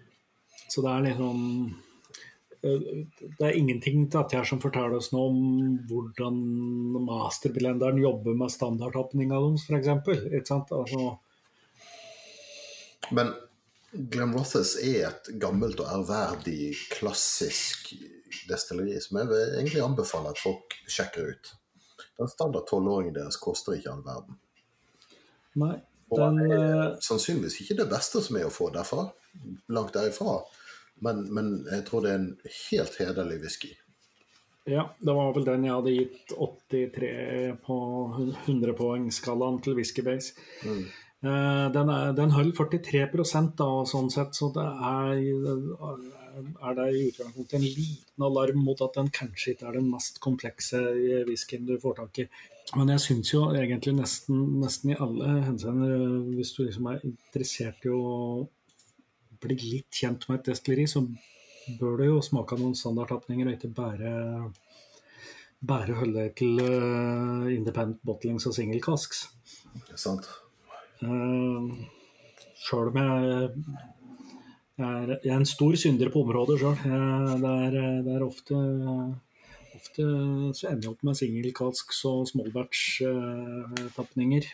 Så 0.67 0.83
det 0.83 0.91
er 0.91 1.07
liksom 1.07 1.39
uh, 2.67 2.91
det 3.39 3.47
er 3.47 3.61
ingenting 3.61 4.09
til 4.11 4.23
at 4.25 4.35
jeg 4.35 4.51
som 4.51 4.61
forteller 4.63 4.99
oss 4.99 5.13
noe 5.15 5.31
om 5.31 5.41
hvordan 5.87 6.43
masterblenderen 7.07 8.03
jobber 8.03 8.37
med 8.39 8.53
standardtapninga 8.55 9.39
deres, 9.39 9.69
f.eks. 9.71 10.53
Altså, 10.75 11.15
Men 13.15 13.35
Glenn 13.93 14.33
Rothes 14.33 14.77
er 14.81 15.11
et 15.11 15.31
gammelt 15.41 15.81
og 15.83 15.91
ærverdig, 15.93 16.73
klassisk 16.93 17.93
destilleri 18.49 18.97
som 19.05 19.19
jeg 19.21 19.29
vil 19.29 19.57
egentlig 19.59 19.83
anbefale 19.85 20.33
at 20.33 20.41
folk 20.41 20.77
sjekker 20.89 21.35
ut. 21.35 21.53
Den 22.21 22.31
standard 22.33 22.65
tolvåringen 22.71 23.17
deres 23.17 23.37
koster 23.41 23.77
ikke 23.77 23.93
all 23.93 24.05
verden. 24.07 24.39
Nei, 25.61 25.77
den, 26.09 26.41
og 26.41 26.41
er 26.41 26.57
eh, 26.57 26.89
sannsynligvis 27.05 27.61
ikke 27.65 27.77
det 27.83 27.89
beste 27.93 28.23
som 28.25 28.39
er 28.41 28.49
å 28.49 28.55
få 28.55 28.71
derfra. 28.73 29.07
Langt 29.73 29.95
derifra. 29.97 30.41
Men, 31.05 31.25
men 31.35 31.55
jeg 31.67 31.85
tror 31.89 32.05
det 32.05 32.13
er 32.13 32.21
en 32.21 32.33
helt 32.71 32.99
hederlig 33.01 33.41
whisky. 33.43 33.73
Ja, 34.71 34.87
det 35.03 35.15
var 35.17 35.33
vel 35.35 35.47
den 35.47 35.65
jeg 35.67 35.75
hadde 35.75 35.95
gitt 35.97 36.35
83 36.39 37.09
på 37.67 37.79
100-poengsskalaen 38.47 39.59
til 39.65 39.75
Whisky 39.75 40.05
Base. 40.07 40.37
Mm. 40.63 40.85
Eh, 41.23 41.67
den, 41.73 41.91
er, 41.93 42.13
den 42.19 42.33
holder 42.35 42.67
43% 42.83 43.53
da, 43.61 43.69
sånn 43.87 44.09
sett, 44.11 44.35
så 44.35 44.49
det 44.55 44.65
er, 44.67 45.21
er 46.67 46.79
det 46.79 46.87
i 46.91 47.05
utgangspunktet 47.13 47.59
en 47.61 47.67
liten 47.67 48.27
alarm 48.27 48.65
mot 48.67 48.83
at 48.83 48.99
den 48.99 49.13
kanskje 49.15 49.55
ikke 49.55 49.69
er 49.71 49.79
den 49.79 49.93
mest 49.93 50.19
komplekse 50.25 50.81
whiskyen 51.29 51.69
du 51.69 51.77
får 51.83 52.01
tak 52.01 52.25
i. 52.25 52.27
Men 52.75 52.91
jeg 52.95 53.05
syns 53.05 53.31
jo 53.31 53.45
egentlig 53.55 53.95
nesten, 54.01 54.43
nesten 54.65 54.95
i 54.95 54.99
alle 54.99 55.37
henseender, 55.47 55.95
hvis 56.35 56.53
du 56.57 56.65
liksom 56.65 56.91
er 56.91 57.07
interessert 57.07 57.87
i 57.87 57.95
å 57.95 58.43
bli 59.43 59.59
litt 59.61 60.03
kjent 60.03 60.27
med 60.27 60.41
et 60.41 60.51
destilleri, 60.51 60.91
så 60.91 61.05
bør 61.79 62.01
du 62.01 62.07
jo 62.09 62.21
smake 62.25 62.59
noen 62.59 62.75
standardtapninger 62.79 63.47
og 63.47 63.59
ikke 63.59 63.75
bare 63.79 64.13
bare 65.63 65.95
holde 65.95 66.19
deg 66.19 66.33
til 66.41 66.59
uh, 66.59 67.47
independent 67.47 68.03
bottlings 68.03 68.49
og 68.51 68.57
single 68.57 68.83
casks. 68.83 69.29
Det 69.77 69.95
er 69.95 70.09
Sant. 70.11 70.27
Uh, 71.03 71.75
sjøl 72.63 72.87
om 72.93 72.99
jeg, 73.01 73.11
jeg 74.79 75.19
er 75.19 75.37
en 75.37 75.51
stor 75.51 75.75
synder 75.79 76.09
på 76.15 76.23
området 76.23 76.57
sjøl. 76.63 76.79
Det, 77.43 77.55
det, 78.07 78.13
er 78.15 78.23
ofte 78.27 78.55
Ofte 79.73 80.03
så 80.55 80.69
ender 80.69 80.85
jeg 80.85 80.93
opp 80.93 81.03
med 81.07 81.19
singelkalsk 81.19 81.89
og 82.07 82.29
smallbatch-tapninger. 82.31 84.45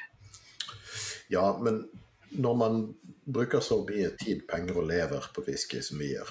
Ja, 1.29 1.59
men 1.61 1.89
når 2.31 2.55
man 2.57 2.95
bruker 3.29 3.61
så 3.61 3.85
mye 3.85 4.17
tid, 4.21 4.47
penger 4.49 4.77
og 4.81 4.87
lever 4.89 5.29
på 5.35 5.43
whisky 5.47 5.83
som 5.85 5.99
vi 6.01 6.09
gjør, 6.15 6.29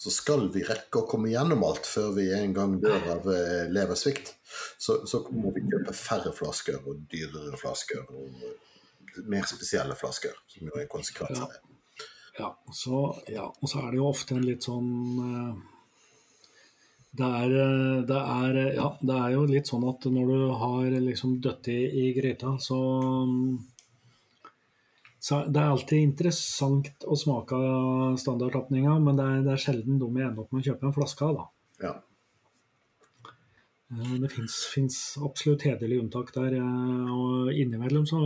så 0.00 0.10
skal 0.14 0.48
vi 0.54 0.62
rekke 0.64 1.02
å 1.02 1.08
komme 1.08 1.32
gjennom 1.32 1.64
alt 1.66 1.86
før 1.88 2.14
vi 2.16 2.30
en 2.32 2.54
gang 2.56 2.78
dør 2.80 3.02
av 3.16 3.28
eh, 3.34 3.68
leversvikt, 3.68 4.34
så, 4.80 5.02
så 5.04 5.20
må 5.36 5.52
vi 5.52 5.66
kjøpe 5.68 5.92
færre 5.96 6.32
flasker 6.32 6.78
og 6.80 7.04
dyrere 7.12 7.56
flasker 7.60 8.00
og 8.08 8.28
eh, 8.40 8.56
mer 9.30 9.48
spesielle 9.48 9.96
flasker, 9.98 10.36
som 10.50 10.68
jo 10.68 10.76
er 10.76 10.86
en 10.86 10.94
konsekvens 10.94 11.40
av 11.40 11.52
det. 11.52 11.60
Ja, 12.38 12.54
så, 12.72 13.02
ja, 13.28 13.48
og 13.50 13.68
så 13.68 13.82
er 13.82 13.90
det 13.90 14.00
jo 14.00 14.08
ofte 14.08 14.36
en 14.36 14.46
litt 14.46 14.64
sånn 14.64 14.90
eh, 15.26 15.70
det 17.10 17.26
er, 17.26 17.54
eh, 17.58 18.02
det, 18.06 18.20
er, 18.20 18.58
eh, 18.60 18.74
ja, 18.78 18.86
det 19.02 19.16
er 19.16 19.32
jo 19.34 19.46
litt 19.50 19.70
sånn 19.70 19.86
at 19.90 20.06
når 20.14 20.30
du 20.30 20.44
har 20.60 20.96
liksom 21.08 21.40
dødt 21.42 21.70
i, 21.72 22.12
gryta, 22.16 22.54
så, 22.62 22.78
så 25.18 25.40
Det 25.46 25.60
er 25.60 25.72
alltid 25.72 26.04
interessant 26.06 27.04
å 27.04 27.18
smake 27.18 27.56
av 27.56 28.14
standardtapninga, 28.22 28.94
men 29.02 29.18
det 29.18 29.26
er, 29.26 29.42
det 29.48 29.56
er 29.56 29.64
sjelden 29.64 29.98
de 29.98 30.12
jeg 30.14 30.28
ender 30.28 30.44
opp 30.44 30.54
med 30.54 30.62
å 30.62 30.70
kjøpe 30.70 30.86
en 30.86 30.96
flaske 30.96 31.26
av. 31.26 31.40
da. 31.40 31.48
Ja. 31.88 31.96
Det 33.90 34.30
fins 34.30 34.96
absolutt 35.18 35.66
hederlige 35.66 36.04
unntak 36.04 36.30
der. 36.36 36.54
Og 36.62 37.50
innimellom 37.50 38.06
så 38.06 38.20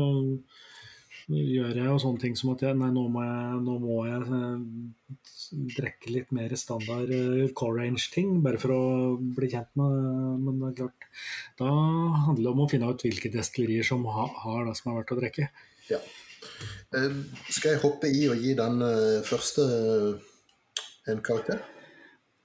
gjør 1.28 1.78
jeg 1.78 1.86
jo 1.88 1.96
sånne 2.02 2.20
ting 2.20 2.34
som 2.36 2.50
at 2.52 2.62
jeg, 2.66 2.76
nei, 2.76 2.90
nå 2.92 3.04
må 3.12 3.22
jeg, 3.24 3.60
nå 3.64 3.74
må 3.80 3.98
jeg 4.08 4.24
eh, 4.38 5.68
drikke 5.78 6.12
litt 6.12 6.34
mer 6.36 6.52
standard 6.60 7.12
eh, 7.14 7.46
core 7.56 7.80
range-ting, 7.80 8.34
bare 8.44 8.60
for 8.60 8.74
å 8.74 8.82
bli 9.16 9.48
kjent 9.52 9.70
med 9.80 10.42
Men 10.42 10.58
det 10.60 10.68
er 10.68 10.76
klart, 10.82 11.06
da 11.60 11.70
handler 12.26 12.44
det 12.44 12.52
om 12.52 12.64
å 12.64 12.68
finne 12.70 12.90
ut 12.92 13.06
hvilke 13.06 13.32
destillerier 13.32 13.86
som 13.88 14.04
ha, 14.04 14.26
har 14.44 14.68
det 14.68 14.76
som 14.80 14.92
er 14.92 15.00
verdt 15.00 15.14
å 15.16 15.20
drikke. 15.22 15.48
ja. 15.92 16.02
Eh, 16.94 17.14
Skal 17.48 17.72
jeg 17.72 17.82
hoppe 17.86 18.10
i 18.12 18.26
og 18.28 18.42
gi 18.44 18.52
den 18.58 18.82
eh, 18.84 19.22
første 19.24 19.64
eh, 19.64 20.82
en 21.08 21.24
karakter? 21.24 21.64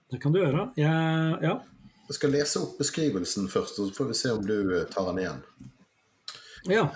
Det 0.10 0.22
kan 0.24 0.34
du 0.34 0.40
gjøre. 0.40 0.70
Jeg, 0.80 1.36
ja. 1.44 1.58
Jeg 2.08 2.16
skal 2.18 2.32
lese 2.34 2.64
opp 2.64 2.80
beskrivelsen 2.80 3.52
først, 3.52 3.78
og 3.84 3.92
så 3.92 3.98
får 4.00 4.08
vi 4.10 4.18
se 4.18 4.32
om 4.34 4.48
du 4.48 4.56
eh, 4.80 4.88
tar 4.90 5.12
den 5.12 5.20
igjen. 5.26 5.44
ja. 6.72 6.88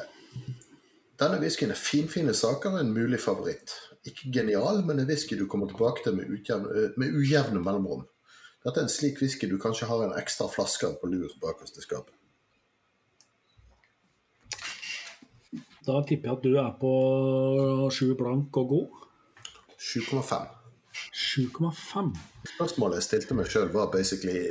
Denne 1.23 1.37
whiskyen 1.39 1.71
er 1.71 1.79
finfine 1.79 2.33
saker 2.35 2.73
og 2.73 2.81
en 2.81 2.89
mulig 2.91 3.19
favoritt. 3.23 3.71
Ikke 4.03 4.31
genial, 4.35 4.81
men 4.83 4.97
en 4.99 5.07
whisky 5.07 5.37
du 5.39 5.45
kommer 5.47 5.69
tilbake 5.69 6.03
til 6.03 6.17
med, 6.17 6.31
utjevne, 6.35 6.71
eh, 6.75 6.97
med 6.99 7.15
ujevne 7.15 7.61
mellomrom. 7.63 8.01
Dette 8.65 8.81
er 8.81 8.87
en 8.87 8.91
slik 8.91 9.21
whisky 9.21 9.47
du 9.47 9.55
kanskje 9.61 9.87
har 9.87 10.03
en 10.03 10.17
ekstra 10.19 10.49
flaske 10.51 10.89
på 10.99 11.07
lur 11.11 11.31
bakerst 11.39 11.79
i 11.79 11.83
skapet. 11.85 12.17
Da 15.87 16.01
tipper 16.07 16.29
jeg 16.29 16.37
at 16.37 16.43
du 16.43 16.57
er 16.59 16.75
på 16.81 16.91
sju 17.91 18.11
blank 18.19 18.59
og 18.59 18.67
god. 18.73 18.99
7,5. 19.79 20.51
7,5. 21.13 22.11
Spørsmålet 22.55 22.99
jeg 22.99 23.07
stilte 23.07 23.39
meg 23.39 23.47
sjøl, 23.51 23.71
var 23.71 23.91
basically 23.95 24.43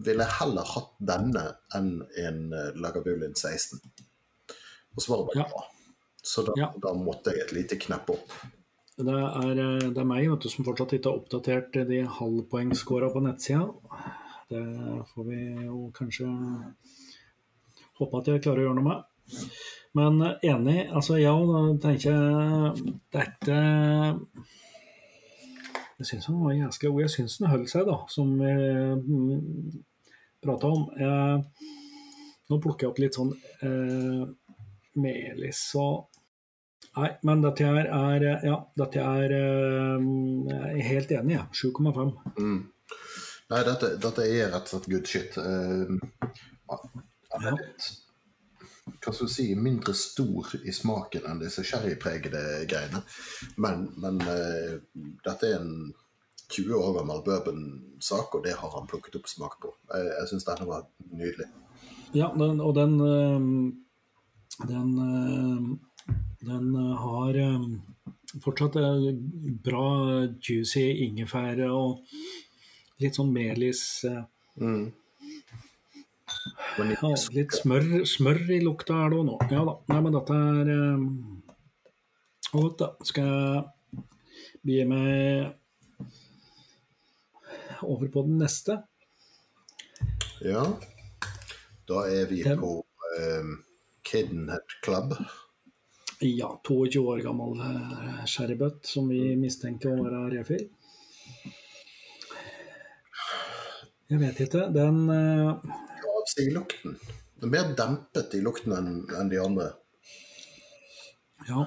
Ville 0.00 0.24
jeg 0.24 0.38
heller 0.38 0.64
hatt 0.64 0.94
denne 1.10 1.42
enn 1.76 1.90
en 2.22 2.40
eh, 2.56 2.70
Lagavulin 2.78 3.34
16? 3.34 3.82
Og 4.96 5.02
svaret 5.02 5.26
var 5.28 5.42
Ja. 5.42 5.50
ja. 5.50 5.79
Så 6.22 6.42
da, 6.46 6.52
Ja. 6.56 6.72
da 6.76 6.92
måtte 6.94 7.32
jeg 7.32 7.46
et 7.46 7.52
lite 7.52 7.78
knepp 7.80 8.10
opp. 8.10 8.32
Det 9.00 9.08
er, 9.08 9.58
eh, 9.58 9.88
det 9.88 9.98
er 9.98 10.04
meg 10.04 10.26
du, 10.40 10.48
som 10.48 10.64
fortsatt 10.64 10.92
ikke 10.92 11.08
har 11.08 11.20
oppdatert 11.20 11.72
de 11.88 12.02
halvpoengscora 12.04 13.08
på 13.12 13.22
nettsida. 13.24 13.72
Det 14.50 15.06
får 15.14 15.24
vi 15.24 15.38
jo 15.64 15.90
kanskje 15.94 16.26
håpe 17.98 18.18
at 18.18 18.26
jeg 18.26 18.42
klarer 18.42 18.60
å 18.60 18.66
gjøre 18.68 18.80
noe 18.80 18.88
med. 18.88 19.04
Men 19.94 20.20
eh, 20.22 20.36
enig. 20.52 20.90
Altså, 20.92 21.16
ja, 21.20 21.32
da 21.32 21.62
tenker 21.80 22.10
jeg 22.12 22.94
dette 23.14 23.56
Jeg 26.00 26.08
syns 26.08 26.26
han 26.30 26.42
var 26.44 26.52
jæskla 26.56 26.90
god. 26.90 27.00
Jeg 27.04 27.10
syns 27.14 27.38
den 27.38 27.50
holdt 27.52 27.72
seg, 27.72 27.86
da, 27.86 27.96
som 28.08 28.36
vi 28.40 28.52
prata 30.40 30.68
om. 30.68 30.86
Jeg, 30.96 31.44
nå 32.50 32.60
plukker 32.60 32.86
jeg 32.86 32.92
opp 32.92 33.02
litt 33.02 33.18
sånn 33.18 33.34
eh, 33.62 34.22
og 35.80 36.09
Nei, 36.98 37.08
men 37.22 37.42
dette 37.44 37.66
her 37.66 37.86
er 37.86 38.24
Ja, 38.42 38.56
dette 38.78 39.02
er 39.04 39.34
eh, 39.36 40.06
Jeg 40.50 40.74
er 40.74 40.88
helt 40.88 41.14
enig, 41.14 41.36
jeg. 41.36 41.72
7,5. 41.72 42.12
Mm. 42.40 42.60
Nei, 43.50 43.62
dette, 43.66 43.94
dette 44.02 44.26
er 44.26 44.50
rett 44.54 44.68
og 44.68 44.74
slett 44.74 44.90
good 44.90 45.10
shit. 45.10 45.38
Uh, 45.38 45.98
er 47.38 47.58
hva 49.00 49.12
skal 49.14 49.28
du 49.28 49.32
si, 49.32 49.46
mindre 49.54 49.94
stor 49.94 50.50
i 50.66 50.72
smaken 50.74 51.26
enn 51.30 51.40
disse 51.42 51.62
sherrypregede 51.66 52.42
greiene. 52.70 53.02
Men, 53.62 53.86
men 54.02 54.18
uh, 54.26 54.78
dette 55.24 55.50
er 55.50 55.60
en 55.60 55.92
20 56.50 56.74
år 56.74 56.96
gammel 56.98 57.22
bourbon-sak, 57.26 58.34
og 58.34 58.44
det 58.44 58.56
har 58.58 58.72
han 58.74 58.88
plukket 58.90 59.18
opp 59.20 59.28
smak 59.30 59.58
på. 59.62 59.72
Jeg, 59.92 60.08
jeg 60.10 60.30
syns 60.32 60.48
denne 60.48 60.66
var 60.68 60.88
nydelig. 61.14 61.46
Ja, 62.16 62.32
den, 62.34 62.58
og 62.60 62.74
den 62.74 62.96
eh, 63.06 63.44
Den, 64.66 64.88
eh, 64.98 65.68
den 66.40 66.74
eh, 66.74 66.96
har 67.04 67.34
eh, 67.34 67.64
fortsatt 68.44 68.76
eh, 68.80 69.10
bra 69.64 69.88
juicy 70.40 70.86
ingefær 71.06 71.60
og 71.70 72.02
litt 73.00 73.18
sånn 73.18 73.32
melis 73.34 74.04
Mm. 74.60 74.90
Ja, 76.76 77.10
Litt 77.32 77.54
smør, 77.56 77.84
smør 78.04 78.40
i 78.52 78.58
lukta 78.60 78.96
er 79.06 79.12
det 79.12 79.18
òg 79.20 79.24
nå. 79.28 79.36
Ja 79.48 79.62
da. 79.64 79.74
Nei, 79.88 80.00
men 80.04 80.12
dette 80.16 80.36
er 80.36 80.68
godt, 82.50 82.82
da. 82.82 82.88
Skal 83.08 83.30
jeg 83.30 84.04
begi 84.66 84.84
meg 84.90 85.06
over 87.86 88.10
på 88.12 88.26
den 88.26 88.36
neste? 88.42 88.82
Ja. 90.44 90.66
Da 91.88 92.04
er 92.10 92.28
vi 92.30 92.42
på 92.44 92.74
um, 92.82 93.54
Club. 94.82 95.16
Ja, 96.20 96.60
22 96.68 97.00
år 97.08 97.22
gammel 97.24 97.60
eh, 97.64 98.24
sherrybøtt 98.28 98.84
som 98.86 99.06
vi 99.08 99.36
mistenker 99.40 99.94
å 99.94 100.02
være 100.04 100.24
refill. 100.34 100.66
Jeg 104.10 104.18
vet 104.20 104.40
ikke. 104.44 104.66
Den 104.74 104.98
eh, 105.14 105.76
Avsig 106.20 106.50
lukten. 106.52 106.98
Den 107.40 107.48
er 107.48 107.52
mer 107.54 107.70
dempet 107.78 108.34
i 108.36 108.42
lukten 108.44 108.74
enn 108.76 109.30
de 109.32 109.38
andre. 109.40 109.70
Ja, 111.48 111.64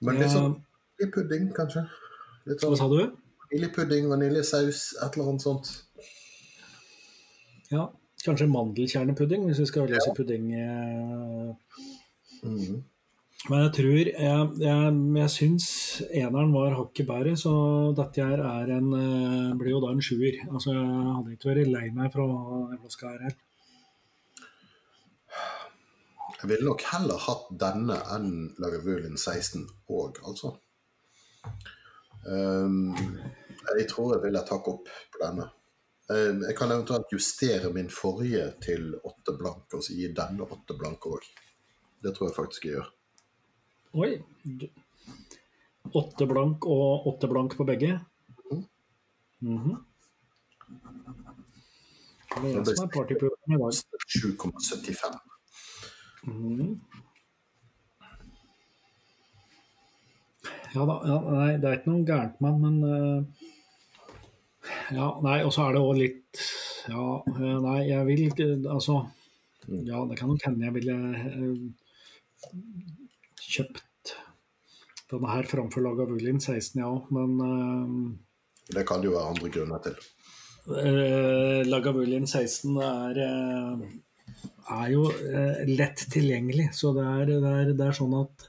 Men 0.00 0.16
litt 0.16 0.30
Ja. 0.30 0.32
sånn 0.32 0.54
vaniljepudding, 0.96 1.50
kanskje? 1.56 1.82
Litt 2.48 2.62
hva 2.62 2.70
sånn 2.70 2.78
sa 2.80 2.86
du? 2.88 3.02
vaniljepudding, 3.50 4.06
vaniljesaus, 4.08 4.94
et 4.96 5.16
eller 5.18 5.28
annet 5.34 5.44
sånt. 5.44 5.68
Ja, 7.70 7.90
Kanskje 8.24 8.48
mandelkjernepudding, 8.52 9.44
hvis 9.48 9.60
vi 9.62 9.66
skal 9.68 9.86
løse 9.88 10.10
pudding. 10.16 10.48
Mm. 10.52 11.52
Mhm. 12.44 12.80
Men 13.48 13.62
jeg 13.64 13.72
tror 13.72 14.08
Jeg, 14.10 14.48
jeg, 14.60 14.96
jeg 15.16 15.32
syns 15.32 15.66
eneren 16.12 16.50
var 16.52 16.76
hakket 16.76 17.08
bedre, 17.08 17.36
så 17.40 17.52
dette 17.96 18.26
her 18.26 18.42
er 18.44 18.72
en 18.76 18.90
eh, 18.96 19.54
blir 19.58 19.72
jo 19.72 19.80
da 19.80 19.94
en 19.94 20.02
sjuer. 20.04 20.42
Altså, 20.50 20.74
jeg 20.76 21.14
hadde 21.14 21.36
ikke 21.36 21.48
vært 21.54 21.70
lei 21.72 21.86
meg 21.96 22.12
for 22.12 22.26
å 22.26 22.42
ha 22.50 22.58
den 22.72 22.82
flaska 22.82 23.14
her. 23.14 23.38
Jeg 26.40 26.48
ville 26.48 26.68
nok 26.68 26.84
heller 26.88 27.20
hatt 27.20 27.48
denne 27.64 27.96
enn 28.14 28.30
Lagavulin 28.60 29.16
16 29.16 29.66
òg, 29.92 30.20
altså. 30.24 30.54
Um, 32.28 32.92
jeg 33.76 33.88
tror 33.88 34.14
jeg 34.14 34.24
ville 34.24 34.44
takke 34.48 34.72
opp 34.72 34.88
på 35.12 35.20
denne. 35.20 35.48
Um, 36.12 36.40
jeg 36.44 36.56
kan 36.56 36.72
eventuelt 36.72 37.12
justere 37.12 37.72
min 37.72 37.92
forrige 37.92 38.46
til 38.64 38.94
åtte 39.00 39.36
blank, 39.36 39.68
og 39.76 39.84
så 39.84 39.96
gi 39.96 40.08
denne 40.16 40.48
åtte 40.48 40.76
blank 40.80 41.08
òg. 41.12 41.28
Det 42.00 42.16
tror 42.16 42.30
jeg 42.30 42.38
faktisk 42.38 42.68
jeg 42.68 42.78
gjør. 42.78 42.88
Oi. 43.92 44.22
Åtte 45.92 46.26
blank 46.30 46.66
og 46.70 47.06
åtte 47.10 47.26
blank 47.30 47.56
på 47.58 47.64
begge? 47.66 48.00
Mm 49.40 49.58
-hmm. 49.58 49.76
Det 52.42 52.54
er 52.56 52.64
det 52.64 52.76
som 52.76 52.84
er 52.84 52.92
partypoopen 52.94 53.54
i 53.54 53.58
dag. 53.58 53.72
7,75. 54.08 55.18
Mm. 56.22 56.80
Ja 60.74 60.86
da. 60.86 61.02
Ja, 61.06 61.20
nei, 61.30 61.56
det 61.56 61.68
er 61.68 61.72
ikke 61.78 61.90
noe 61.90 62.06
gærent 62.06 62.40
med 62.40 62.50
den, 62.52 62.60
men 62.60 62.84
uh, 62.84 63.24
Ja, 64.94 65.20
nei, 65.22 65.42
og 65.44 65.52
så 65.52 65.62
er 65.62 65.72
det 65.72 65.82
òg 65.82 65.96
litt 65.98 66.38
Ja, 66.88 67.22
uh, 67.26 67.58
nei, 67.62 67.88
jeg 67.88 68.06
vil 68.06 68.20
ikke 68.28 68.70
Altså 68.70 69.10
Ja, 69.66 70.04
det 70.06 70.18
kan 70.18 70.28
nok 70.28 70.44
hende 70.46 70.64
jeg 70.64 70.74
ville 70.74 70.94
eh, 71.16 71.70
kjøpt 73.50 74.14
denne 75.10 75.30
her 75.32 75.48
framfor 75.50 75.82
Lagavulin 75.82 76.38
16, 76.38 76.78
ja 76.78 76.90
men 77.10 78.18
Det 78.70 78.84
kan 78.86 79.02
det 79.02 79.10
jo 79.10 79.16
være 79.16 79.32
andre 79.34 79.50
grunner 79.50 79.82
til. 79.82 79.96
eh, 80.68 81.66
Lagavulin 81.66 82.26
16 82.26 82.76
er 82.84 83.20
eh, 83.24 83.88
er 84.70 84.90
jo 84.92 85.06
eh, 85.10 85.62
lett 85.68 86.04
tilgjengelig. 86.12 86.70
Så 86.76 86.92
det 86.96 87.06
er, 87.06 87.24
det, 87.30 87.38
er, 87.52 87.72
det 87.76 87.86
er 87.86 87.96
sånn 87.96 88.14
at 88.20 88.46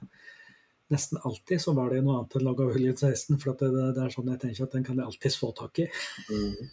nesten 0.92 1.22
alltid 1.24 1.62
så 1.64 1.74
var 1.78 1.94
det 1.94 2.02
noe 2.04 2.20
annet 2.20 2.38
enn 2.38 2.46
Lagavulin 2.46 2.98
16. 2.98 3.40
For 3.42 3.58
det, 3.58 3.72
det, 3.96 4.06
er 4.06 4.14
sånn 4.14 4.30
jeg 4.34 4.44
tenker 4.44 4.68
at 4.68 4.78
den 4.78 4.86
kan 4.88 5.00
jeg 5.00 5.08
alltids 5.08 5.40
få 5.42 5.52
tak 5.58 5.84
i. 5.86 5.88
Mm. 6.30 6.70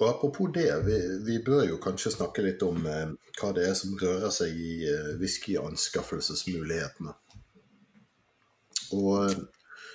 Og 0.00 0.08
Apropos 0.08 0.50
det, 0.54 0.70
vi, 0.86 0.96
vi, 1.26 1.38
bør 1.44 1.66
jo 1.68 1.78
kanskje 1.82 2.14
snakke 2.16 2.42
litt 2.42 2.62
om 2.66 2.86
eh, 2.88 3.12
hva 3.38 3.52
det 3.54 3.68
er 3.68 3.76
som 3.78 3.92
rører 4.00 4.32
seg 4.34 4.56
i 4.56 4.72
eh, 4.88 5.12
whiskyanskaffelsesmulighetene. 5.20 7.12
Og 8.96 9.30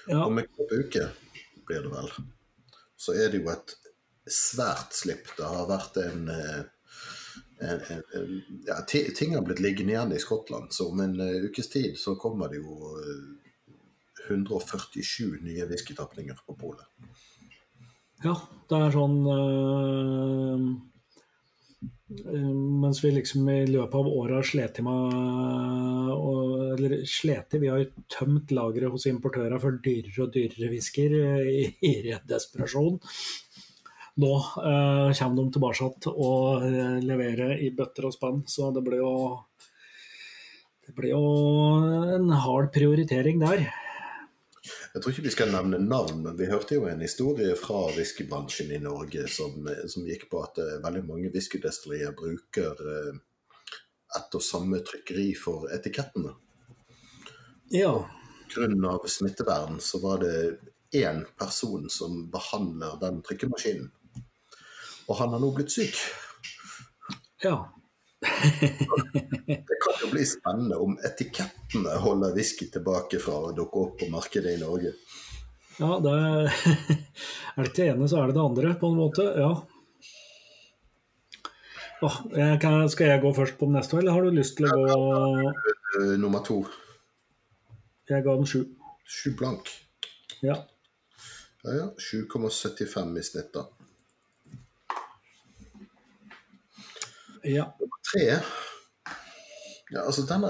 ja. 0.07 0.21
om 0.23 0.37
en 0.37 0.47
kort 0.53 0.71
uke, 0.71 1.09
blir 1.67 1.83
det 1.83 1.91
vel, 1.91 2.09
så 2.97 3.17
er 3.17 3.33
det 3.33 3.41
jo 3.41 3.51
et 3.51 3.75
svært 4.31 4.95
slipp. 4.95 5.33
Det 5.37 5.49
har 5.49 5.67
vært 5.69 5.99
en, 6.01 6.29
eh, 6.31 6.61
en, 7.67 7.81
en, 7.89 8.05
en 8.19 8.31
ja, 8.69 8.79
Ting 8.87 9.35
har 9.35 9.43
blitt 9.45 9.63
liggende 9.63 9.95
igjen 9.95 10.15
i 10.15 10.21
Skottland, 10.21 10.71
så 10.73 10.89
om 10.91 11.01
en 11.03 11.17
uh, 11.19 11.49
ukes 11.49 11.69
tid 11.73 11.97
så 11.99 12.15
kommer 12.19 12.51
det 12.53 12.61
jo 12.61 12.93
uh, 12.95 13.47
147 14.27 15.39
nye 15.41 15.67
whiskytapninger 15.69 16.39
på 16.45 16.55
polet. 16.59 16.85
Ja, 18.25 18.33
det 18.69 18.77
er 18.81 18.93
sånn 18.95 19.17
øh, 19.29 20.61
Mens 22.81 23.01
vi 23.03 23.11
liksom 23.13 23.49
i 23.51 23.59
løpet 23.69 23.97
av 23.99 24.07
året 24.09 24.39
har 24.39 24.47
slitt 24.47 24.79
med 24.85 25.17
Eller 26.73 26.95
slitt 27.09 27.57
Vi 27.61 27.69
har 27.69 27.83
jo 27.83 28.05
tømt 28.09 28.53
lageret 28.57 28.93
hos 28.93 29.05
importører 29.11 29.61
for 29.61 29.77
dyrere 29.83 30.25
og 30.25 30.33
dyrere 30.33 30.71
whisker 30.71 31.13
i, 31.45 31.67
i 31.83 31.93
desperasjon. 32.29 32.97
Nå 34.17 34.31
øh, 34.33 35.11
kommer 35.13 35.37
de 35.37 35.51
tilbake 35.53 36.13
og 36.13 36.63
leverer 37.05 37.59
i 37.61 37.69
bøtter 37.75 38.07
og 38.09 38.15
spann, 38.15 38.39
så 38.49 38.71
det 38.73 38.81
blir 38.87 39.03
jo 39.03 39.11
det 40.87 40.95
blir 40.95 41.11
jo 41.11 41.25
en 42.15 42.31
hard 42.31 42.71
prioritering 42.73 43.43
der. 43.43 43.67
Jeg 44.97 45.03
tror 45.03 45.13
ikke 45.13 45.27
vi 45.27 45.31
skal 45.35 45.51
nevne 45.53 45.77
navn, 45.77 46.23
men 46.25 46.37
vi 46.39 46.47
hørte 46.49 46.73
jo 46.73 46.87
en 46.89 47.03
historie 47.05 47.53
fra 47.53 47.83
whiskybransjen 47.93 48.71
i 48.73 48.79
Norge 48.81 49.27
som, 49.29 49.67
som 49.85 50.07
gikk 50.09 50.23
på 50.31 50.39
at 50.41 50.57
uh, 50.57 50.79
veldig 50.81 51.03
mange 51.05 51.29
whiskydestillerier 51.35 52.15
bruker 52.17 52.81
uh, 52.81 53.19
ett 54.17 54.39
og 54.39 54.41
samme 54.41 54.79
trykkeri 54.81 55.27
for 55.37 55.69
etikettene. 55.75 56.33
Ja. 57.77 57.93
Av 58.89 59.05
smittevern 59.05 59.77
så 59.85 60.01
var 60.01 60.25
det 60.25 60.33
én 60.97 61.21
person 61.37 61.85
som 61.93 62.23
behandler 62.33 62.97
den 63.03 63.21
trykkemaskinen. 63.21 63.91
Og 65.05 65.21
han 65.21 65.37
har 65.37 65.45
nå 65.45 65.53
blitt 65.53 65.77
syk. 65.77 65.93
Ja 67.45 67.67
det 69.47 69.77
kan 69.83 70.01
jo 70.01 70.09
bli 70.11 70.25
spennende 70.27 70.77
om 70.83 70.97
etikettene 71.05 71.95
holder 72.03 72.35
whisky 72.35 72.67
tilbake 72.73 73.19
fra 73.23 73.39
å 73.47 73.55
dukke 73.55 73.83
opp 73.85 73.97
på 74.01 74.09
markedet 74.13 74.57
i 74.57 74.61
Norge. 74.61 74.93
Ja, 75.77 75.97
det 76.01 76.13
er, 76.13 76.51
er 77.55 77.61
det 77.61 77.69
ikke 77.69 77.81
det 77.83 77.89
ene, 77.91 78.09
så 78.09 78.21
er 78.21 78.29
det 78.29 78.37
det 78.37 78.45
andre, 78.45 78.73
på 78.81 78.91
en 78.91 79.01
måte. 79.01 79.25
Ja. 79.37 79.51
Åh, 82.05 82.17
jeg 82.37 82.59
kan, 82.61 82.83
skal 82.93 83.11
jeg 83.11 83.21
gå 83.23 83.33
først 83.33 83.57
på 83.57 83.69
den 83.69 83.77
neste, 83.77 83.97
eller 83.97 84.13
har 84.13 84.25
du 84.25 84.35
lyst 84.37 84.57
til 84.59 84.69
å 84.69 84.75
gå 84.85 84.97
uh, 85.49 86.13
Nummer 86.21 86.43
to. 86.45 86.59
Jeg 88.09 88.25
ga 88.25 88.35
den 88.37 88.49
sju. 88.49 88.63
Sju 89.07 89.31
blank. 89.37 89.71
Ja. 90.45 90.59
Ja, 91.63 91.73
ja. 91.73 91.87
7,75 91.97 93.17
i 93.17 93.25
snitt, 93.25 93.49
da. 93.55 93.65
Ja 97.47 97.71
tre 98.11 98.41
ja, 99.89 100.01
altså 100.03 100.25
Denne 100.27 100.49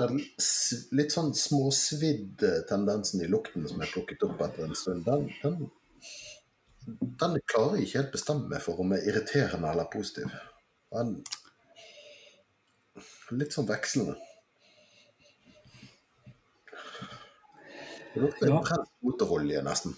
litt 0.98 1.14
sånn 1.14 1.34
småsvidde 1.38 2.64
tendensen 2.70 3.22
i 3.22 3.28
lukten 3.30 3.68
som 3.70 3.84
er 3.84 3.92
plukket 3.92 4.24
opp 4.26 4.40
etter 4.42 4.66
en 4.66 4.74
stund, 4.78 5.06
den, 5.06 5.28
den, 5.44 5.68
den 7.22 7.38
klarer 7.46 7.78
jeg 7.78 7.86
ikke 7.86 8.00
helt 8.00 8.16
bestemme 8.16 8.62
for 8.64 8.82
om 8.82 8.96
er 8.98 9.06
irriterende 9.06 9.70
eller 9.70 9.86
positiv. 9.94 10.34
Den, 10.90 11.20
litt 13.38 13.54
sånn 13.54 13.70
vekslende. 13.70 14.18
Det 18.16 18.26
lukter 18.26 18.50
ja. 18.50 18.58
brent 18.66 18.94
motorolje, 19.06 19.62
nesten. 19.70 19.94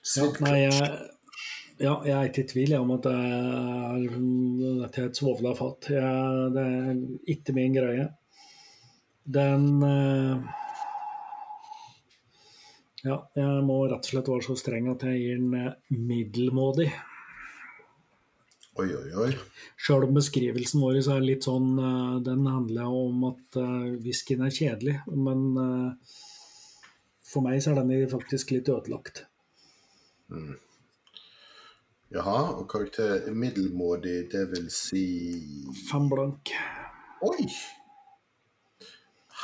Svidd 0.00 0.40
ja, 0.40 0.56
jeg 0.56 1.10
ja, 1.80 1.94
jeg 2.04 2.12
er 2.12 2.28
ikke 2.28 2.42
i 2.44 2.48
tvil 2.50 2.74
om 2.76 2.90
at 2.92 3.06
det 3.06 3.12
er, 3.16 4.06
er 4.90 5.06
et 5.06 5.16
svovla 5.16 5.54
fat. 5.56 5.88
det 5.88 6.64
er 6.64 6.98
ikke 7.32 7.54
min 7.56 7.76
greie. 7.76 8.10
Den 9.24 9.82
eh, 9.82 10.56
Ja, 13.00 13.16
jeg 13.32 13.62
må 13.64 13.78
rett 13.88 14.04
og 14.04 14.10
slett 14.10 14.28
være 14.28 14.44
så 14.44 14.58
streng 14.60 14.90
at 14.92 15.06
jeg 15.08 15.22
gir 15.22 15.38
den 15.40 15.54
eh, 15.56 15.76
middelmådig. 15.96 16.90
Oi, 18.80 18.88
oi, 18.96 19.08
oi. 19.24 19.30
Sjøl 19.80 20.04
om 20.08 20.16
beskrivelsen 20.16 20.84
vår 20.84 21.00
er 21.00 21.24
litt 21.24 21.48
sånn 21.48 21.72
eh, 21.80 22.16
Den 22.28 22.44
handler 22.48 22.92
om 22.92 23.28
at 23.32 23.60
whiskyen 24.04 24.44
er 24.44 24.56
kjedelig. 24.56 24.98
Men 25.16 25.46
for 27.30 27.46
meg 27.46 27.62
så 27.62 27.72
er 27.72 27.80
den 27.84 28.10
faktisk 28.10 28.52
litt 28.52 28.68
ødelagt. 28.68 29.24
Mm. 30.28 30.58
Jaha, 32.10 32.56
og 32.58 32.64
karakter 32.66 33.28
middelmådig, 33.30 34.24
det 34.32 34.48
vil 34.50 34.64
si 34.74 35.04
Fem 35.86 36.08
blank. 36.10 36.50
Oi! 37.22 37.44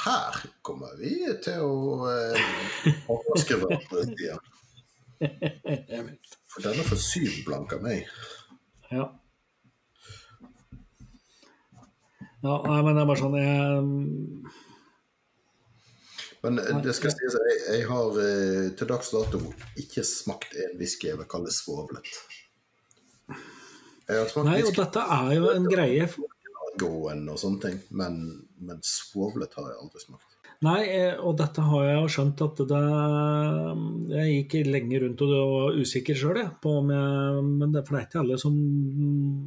Her 0.01 0.41
kommer 0.67 0.97
vi 0.99 1.13
til 1.45 1.63
å 1.63 2.09
eh, 2.11 2.49
overraske 3.13 3.59
hverandre, 3.61 4.39
For 6.51 6.67
denne 6.67 6.87
får 6.89 7.01
syv 7.05 7.37
blank 7.47 7.77
av 7.77 7.85
meg. 7.87 8.11
Ja. 8.91 9.07
Ja, 12.43 12.57
nei, 12.67 12.81
men 12.83 12.97
det 12.97 13.05
er 13.05 13.11
bare 13.13 13.21
sånn 13.21 13.39
jeg 13.39 13.63
men 16.43 16.59
eh, 16.63 16.83
det 16.83 16.97
skal 16.99 17.15
sies, 17.15 17.39
jeg, 17.39 17.63
jeg 17.77 17.87
har 17.93 18.19
eh, 18.23 18.67
til 18.79 18.91
dags 18.91 19.15
dato 19.15 19.41
ikke 19.79 20.03
smakt 20.07 20.59
en 20.67 20.77
whisky 20.83 21.13
jeg 21.13 21.23
vil 21.23 21.31
kalle 21.31 21.55
svovlet. 21.55 22.11
Nei, 24.07 24.61
og 24.63 24.73
dette 24.77 25.03
er 25.19 25.31
jo 25.35 25.53
en 25.53 25.69
greie 25.71 26.09
og 26.77 27.39
sånne 27.41 27.61
ting, 27.63 27.77
men, 27.97 28.19
men 28.61 28.81
svovlet 28.85 29.55
har 29.57 29.71
jeg 29.71 29.79
aldri 29.81 30.03
smakt. 30.03 30.37
Nei, 30.65 30.83
eh, 30.89 31.15
og 31.21 31.35
dette 31.37 31.61
har 31.61 31.83
jeg 31.85 31.97
jo 31.99 32.13
skjønt 32.15 32.43
at 32.47 32.61
det 32.71 32.85
Jeg 34.17 34.37
gikk 34.37 34.55
lenge 34.71 35.01
rundt 35.03 35.25
og 35.27 35.33
var 35.37 35.77
usikker 35.77 36.17
sjøl, 36.17 36.41
men 36.65 37.75
det, 37.75 37.83
for 37.85 37.97
det 37.97 38.01
er 38.01 38.07
ikke 38.07 38.23
alle 38.23 38.39
som 38.41 38.55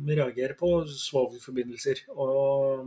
reagerer 0.05 0.53
på 0.59 0.69
svovelforbindelser. 0.93 2.03
Og 2.13 2.85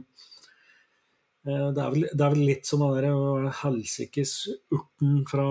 eh, 1.48 1.68
det 1.74 1.82
er, 1.82 1.88
vel, 1.96 2.06
det 2.12 2.26
er 2.28 2.36
vel 2.36 2.44
litt 2.46 2.70
som 2.70 2.84
den 2.86 3.02
der 3.02 3.50
helsikes 3.64 4.36
urten 4.70 5.24
fra 5.30 5.48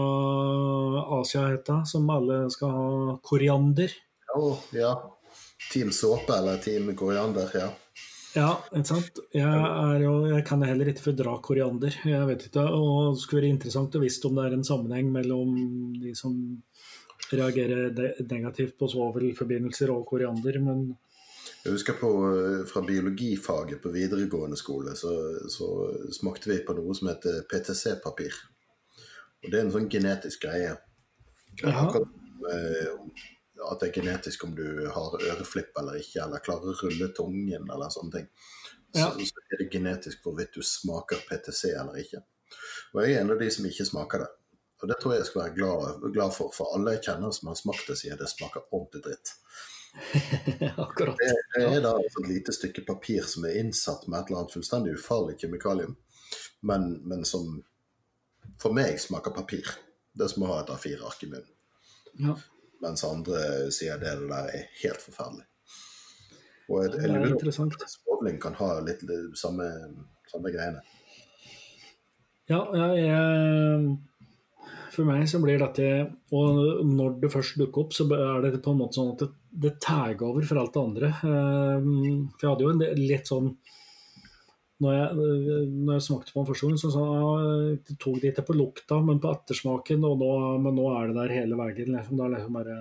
Asia, 1.19 1.49
heter, 1.51 1.84
som 1.91 2.07
alle 2.15 2.45
skal 2.55 2.78
ha 2.78 3.17
koriander. 3.28 3.99
Oh, 4.32 4.63
ja. 4.72 4.95
Team 5.70 5.91
såpe 5.95 6.36
eller 6.38 6.57
Team 6.64 6.89
koriander, 6.97 7.51
ja. 7.53 7.70
Ja, 8.32 8.49
ikke 8.72 8.88
sant. 8.88 9.20
Jeg, 9.36 10.01
jo, 10.05 10.14
jeg 10.32 10.43
kan 10.47 10.64
heller 10.64 10.88
ikke 10.88 11.09
fordra 11.09 11.36
koriander. 11.43 11.95
Jeg 12.07 12.28
vet 12.30 12.45
ikke, 12.47 12.64
og 12.64 13.18
Det 13.18 13.24
skulle 13.26 13.41
være 13.41 13.53
interessant 13.57 13.97
å 13.97 14.03
visst 14.03 14.26
om 14.28 14.38
det 14.38 14.45
er 14.47 14.55
en 14.55 14.68
sammenheng 14.68 15.12
mellom 15.12 15.55
de 15.99 16.14
som 16.16 16.36
reagerer 17.32 17.91
negativt 18.28 18.78
på 18.80 18.88
svovelforbindelser 18.91 19.91
og 19.91 20.05
koriander, 20.07 20.59
men 20.64 20.86
jeg 21.62 21.76
husker 21.76 21.93
på, 21.93 22.09
eh, 22.26 22.66
Fra 22.66 22.82
biologifaget 22.82 23.82
på 23.82 23.91
videregående 23.93 24.57
skole 24.57 24.95
så, 24.97 25.12
så 25.49 25.68
smakte 26.14 26.49
vi 26.49 26.62
på 26.66 26.74
noe 26.78 26.95
som 26.97 27.12
heter 27.12 27.43
PTC-papir. 27.49 28.34
Og 29.43 29.51
Det 29.51 29.59
er 29.59 29.66
en 29.66 29.74
sånn 29.74 29.89
genetisk 29.89 30.47
greie. 30.47 30.74
Akkurat, 31.62 32.09
at 33.70 33.80
det 33.82 33.89
er 33.89 34.01
genetisk 34.01 34.43
om 34.43 34.55
du 34.55 34.66
har 34.93 35.16
øreflipp 35.20 35.78
eller 35.80 35.99
ikke, 36.01 36.24
eller 36.26 36.43
klarer 36.43 36.72
å 36.72 36.78
rulle 36.82 37.09
tungen 37.16 37.70
eller 37.70 37.93
sånne 37.93 38.18
ting. 38.18 38.28
Så, 38.91 38.99
ja. 38.99 39.09
så 39.12 39.43
er 39.47 39.62
det 39.62 39.70
genetisk 39.72 40.26
hvorvidt 40.26 40.55
du 40.57 40.66
smaker 40.66 41.24
PTC 41.28 41.72
eller 41.72 41.99
ikke. 42.01 42.24
Og 42.93 43.03
jeg 43.03 43.16
er 43.16 43.24
en 43.24 43.34
av 43.34 43.39
de 43.39 43.47
som 43.53 43.68
ikke 43.68 43.88
smaker 43.88 44.26
det. 44.26 44.30
Og 44.82 44.89
det 44.89 44.97
tror 44.99 45.14
jeg 45.14 45.22
jeg 45.22 45.30
skal 45.30 45.43
være 45.43 45.55
glad, 45.59 46.05
glad 46.16 46.34
for, 46.36 46.53
for 46.55 46.74
alle 46.76 46.95
jeg 46.95 47.05
kjenner 47.05 47.34
som 47.38 47.51
har 47.51 47.59
smakt 47.59 47.88
det, 47.88 47.97
sier 47.99 48.18
det 48.20 48.30
smaker 48.32 48.66
ordentlig 48.74 49.03
dritt. 49.05 49.34
Akkurat. 50.86 51.20
Det, 51.20 51.34
det 51.55 51.66
er 51.68 51.84
da 51.86 51.93
et 52.01 52.22
lite 52.26 52.55
stykke 52.55 52.84
papir 52.88 53.28
som 53.30 53.45
er 53.47 53.59
innsatt 53.62 54.07
med 54.07 54.20
et 54.20 54.32
eller 54.32 54.41
annet 54.41 54.55
fullstendig 54.55 54.95
ufarlig 54.97 55.38
kjemikalium, 55.43 55.93
men, 56.68 56.88
men 57.07 57.28
som 57.28 57.59
for 58.62 58.74
meg 58.76 58.97
smaker 58.99 59.36
papir. 59.36 59.70
Det 60.12 60.26
er 60.26 60.34
som 60.34 60.47
å 60.47 60.51
ha 60.51 60.64
et 60.64 60.74
A4-ark 60.74 61.28
i 61.28 61.32
munnen. 61.32 61.53
Ja 62.26 62.36
mens 62.82 63.03
andre 63.07 63.71
sier 63.73 63.99
det, 64.01 64.15
det 64.19 64.29
der 64.32 64.51
er 64.51 64.69
helt 64.84 65.03
forferdelig. 65.03 65.47
Og 66.71 66.86
jeg, 66.86 67.01
jeg 67.03 67.11
lurer 67.11 67.36
på 67.36 67.51
om 67.65 67.71
kan 68.41 68.55
ha 68.61 68.71
litt 68.86 69.03
samme, 69.38 69.67
samme 70.32 70.53
greiene. 70.53 70.84
Ja, 72.51 72.61
jeg, 72.97 73.97
for 74.91 75.07
meg 75.07 75.27
så 75.29 75.39
blir 75.39 75.61
dette 75.61 75.86
Og 76.36 76.82
når 76.88 77.19
det 77.21 77.32
først 77.32 77.59
dukker 77.59 77.86
opp, 77.86 77.93
så 77.95 78.07
er 78.11 78.43
det 78.43 78.63
på 78.63 78.73
en 78.73 78.82
måte 78.82 78.99
sånn 78.99 79.13
at 79.13 79.23
det, 79.23 79.29
det 79.65 79.73
over 80.27 80.47
for 80.47 80.61
alt 80.61 80.73
det 80.75 80.84
andre. 80.84 81.11
Eh, 81.11 81.88
for 82.36 82.45
jeg 82.45 82.51
hadde 82.51 82.67
jo 82.67 82.73
en 82.73 82.84
litt 82.99 83.32
sånn 83.32 83.53
når 84.82 84.95
jeg, 84.95 85.32
når 85.69 85.93
jeg 85.93 86.03
smakte 86.07 86.34
på 86.34 86.41
den 86.41 86.47
første 86.49 86.65
gangen, 86.67 86.82
så 86.82 86.89
sa 86.93 87.05
jeg 87.13 87.97
tok 88.01 88.17
det 88.21 88.32
ikke 88.32 88.45
på 88.47 88.57
lukta, 88.57 88.97
men 89.05 89.21
på 89.21 89.29
ettersmaken. 89.29 90.05
Og 90.09 90.17
nå, 90.17 90.32
men 90.63 90.77
nå 90.77 90.88
er 90.95 91.11
det 91.11 91.17
der 91.19 91.34
hele 91.38 91.59
veien. 91.59 91.93
Liksom. 91.95 92.17
Da 92.17 92.29
liksom 92.32 92.57
bare 92.57 92.77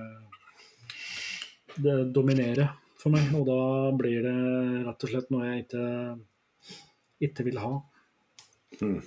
Det 1.76 1.96
dominerer 2.16 2.72
for 3.00 3.12
meg. 3.12 3.28
Og 3.36 3.44
da 3.48 3.60
blir 4.00 4.24
det 4.24 4.36
rett 4.88 5.06
og 5.06 5.12
slett 5.12 5.32
noe 5.34 5.50
jeg 5.50 5.66
ikke, 5.66 5.86
ikke 7.28 7.48
vil 7.50 7.60
ha. 7.60 7.72
Mm. 8.80 9.00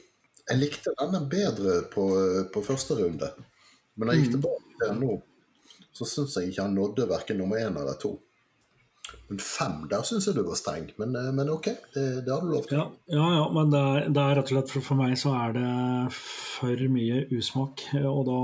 Jeg 0.44 0.60
likte 0.60 0.94
denne 1.00 1.24
bedre 1.32 1.80
på, 1.90 2.06
på 2.54 2.66
første 2.66 3.00
runde. 3.00 3.32
Men 3.96 4.10
da 4.10 4.16
jeg 4.16 4.26
gikk 4.26 4.36
tilbake 4.38 4.70
til 4.70 4.86
den 4.86 5.02
nå, 5.02 5.18
så 5.94 6.08
syns 6.10 6.38
jeg 6.38 6.52
ikke 6.52 6.66
han 6.66 6.78
nådde 6.78 7.10
verken 7.10 7.42
nummer 7.42 7.62
én 7.62 7.74
eller 7.74 7.98
to. 8.02 8.18
Fem, 9.40 9.84
der 9.90 10.04
syns 10.06 10.28
jeg 10.28 10.36
du 10.38 10.44
var 10.46 10.58
streng. 10.60 10.90
Men, 11.00 11.16
eh, 11.18 11.32
men 11.36 11.52
OK, 11.54 11.70
det, 11.94 12.06
det, 12.26 12.32
har 12.32 12.42
du 12.44 12.52
lov 12.52 12.66
til. 12.70 12.78
Ja, 12.78 12.88
ja, 13.16 13.28
ja 13.40 13.46
men 13.56 13.72
det 13.74 13.82
er, 13.82 14.10
det 14.14 14.24
er, 14.24 14.36
rett 14.38 14.50
og 14.50 14.56
slett 14.56 14.74
for, 14.74 14.86
for 14.86 15.00
meg 15.00 15.16
så 15.20 15.34
er 15.40 15.56
det 15.58 15.70
for 16.18 16.84
mye 16.94 17.24
usmak. 17.38 17.86
Og 18.04 18.26
da 18.30 18.40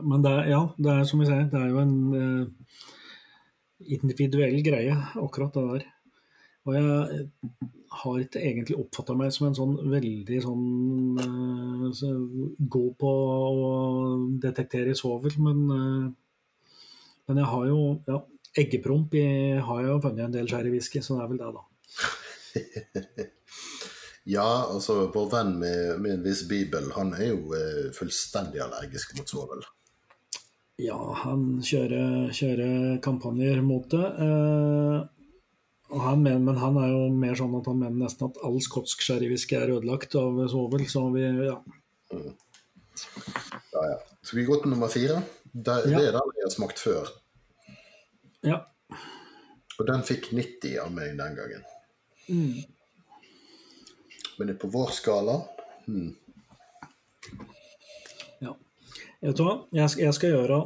Men 0.00 0.22
det, 0.22 0.34
ja, 0.50 0.62
det 0.78 0.92
er 0.92 1.06
som 1.08 1.22
vi 1.22 1.26
sier, 1.26 1.48
det 1.50 1.58
er 1.58 1.70
jo 1.72 1.80
en 1.82 1.96
uh, 2.14 2.76
individuell 3.90 4.60
greie, 4.62 4.94
akkurat 5.18 5.56
det 5.56 5.64
der. 5.66 5.86
Og 6.68 6.76
jeg 6.76 7.24
har 8.00 8.18
ikke 8.22 8.42
egentlig 8.44 8.76
oppfatta 8.78 9.16
meg 9.18 9.32
som 9.34 9.48
en 9.48 9.56
sånn 9.58 9.72
veldig 9.90 10.40
sånn 10.44 10.66
uh, 11.18 11.86
så 11.96 12.12
god 12.76 12.92
på 13.00 13.10
å 13.10 13.70
detektere 14.42 14.94
svovel, 14.94 15.34
men, 15.42 15.64
uh, 15.74 16.76
men 17.26 17.42
jeg 17.42 17.50
har 17.50 17.66
jo 17.66 17.80
ja, 18.06 18.20
eggepromp 18.58 19.14
i, 19.14 19.26
har 19.62 19.82
jeg 19.82 19.90
jo 19.92 20.00
funnet 20.04 20.24
en 20.26 20.34
del 20.34 20.48
sherrywhisky, 20.50 21.02
så 21.04 21.18
det 21.18 21.24
er 21.24 21.30
vel 21.30 21.42
det, 21.42 21.50
da. 21.56 23.26
ja, 24.36 24.48
altså 24.70 25.04
vår 25.14 25.28
venn 25.34 25.52
med, 25.60 26.00
med, 26.00 26.16
en 26.16 26.24
viss 26.26 26.42
bibel, 26.50 26.90
han 26.96 27.14
er 27.18 27.30
jo 27.30 27.54
eh, 27.56 27.92
fullstendig 27.96 28.62
allergisk 28.64 29.14
mot 29.18 29.30
svovel. 29.30 29.62
Ja, 30.80 30.98
han 31.26 31.60
kjører, 31.64 32.30
kjører 32.32 33.00
kampanjer 33.04 33.60
mot 33.64 33.90
det. 33.92 34.06
Eh, 34.26 35.00
han 35.90 36.22
mener, 36.22 36.42
men 36.46 36.60
han 36.62 36.78
er 36.80 36.92
jo 36.92 37.00
mer 37.12 37.34
sånn 37.38 37.56
at 37.58 37.66
han 37.68 37.80
mener 37.82 38.04
nesten 38.06 38.30
at 38.30 38.38
all 38.46 38.60
skotsk 38.62 39.02
sherrywhisky 39.04 39.58
er 39.58 39.74
ødelagt 39.74 40.14
av 40.18 40.38
svovel, 40.50 40.86
så 40.88 41.08
vi 41.14 41.26
ja. 41.26 41.58
Mm. 42.14 42.30
Ja, 43.72 43.82
ja. 43.92 43.98
Skal 44.22 44.38
vi 44.40 44.46
gå 44.46 44.58
til 44.60 44.72
nummer 44.74 44.90
fire? 44.92 45.20
Det, 45.50 45.76
ja. 45.90 45.98
det 45.98 46.08
er 46.10 46.16
den 46.16 46.36
jeg 46.36 46.46
har 46.46 46.54
smakt 46.54 46.82
før. 46.82 47.10
Ja. 48.46 48.58
Og 49.78 49.86
den 49.88 50.02
fikk 50.04 50.30
90 50.36 50.76
av 50.82 50.92
meg 50.92 51.16
den 51.18 51.36
gangen. 51.38 51.64
Mm. 52.28 52.60
Men 54.38 54.48
det 54.48 54.54
er 54.54 54.60
på 54.60 54.70
vår 54.72 54.92
skala 54.96 55.34
hmm. 55.84 56.12
Ja. 58.40 58.54
Du 59.20 59.42
hva, 59.44 59.56
jeg 59.76 59.98
jeg 60.00 60.16
skal 60.16 60.32
gjøre 60.36 60.60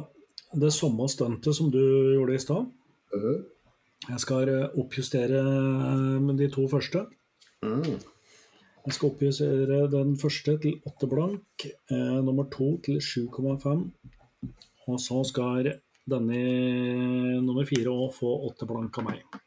det 0.55 0.71
samme 0.71 1.07
stuntet 1.11 1.57
som 1.57 1.71
du 1.71 1.81
gjorde 1.81 2.35
i 2.35 2.39
stad. 2.39 2.71
Uh 3.15 3.21
-huh. 3.23 3.43
Jeg 4.09 4.19
skal 4.21 4.49
eh, 4.49 4.75
oppjustere 4.77 5.39
eh, 5.41 6.35
de 6.37 6.49
to 6.53 6.67
første. 6.69 7.05
Mm. 7.65 7.97
Jeg 8.85 8.93
skal 8.93 9.09
oppjustere 9.09 9.79
den 9.89 10.17
første 10.21 10.57
til 10.61 10.75
8 10.85 11.07
blank, 11.09 11.65
eh, 11.91 12.19
nummer 12.25 12.45
to 12.53 12.77
til 12.85 13.01
7,5. 13.01 13.89
Og 14.87 14.99
så 15.01 15.23
skal 15.23 15.71
denne 16.05 17.41
nummer 17.41 17.65
fire 17.67 17.93
å 17.93 18.09
få 18.13 18.31
åtte 18.49 18.67
blank 18.69 18.99
av 19.01 19.07
meg. 19.09 19.39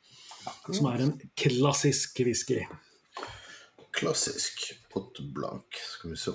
Som 0.72 0.88
er 0.90 1.04
en 1.04 1.14
klassisk 1.38 2.20
whisky. 2.24 2.60
Klassisk 3.94 4.66
åtte 4.98 5.24
blank, 5.34 5.78
skal 5.94 6.14
vi 6.14 6.20
se. 6.20 6.34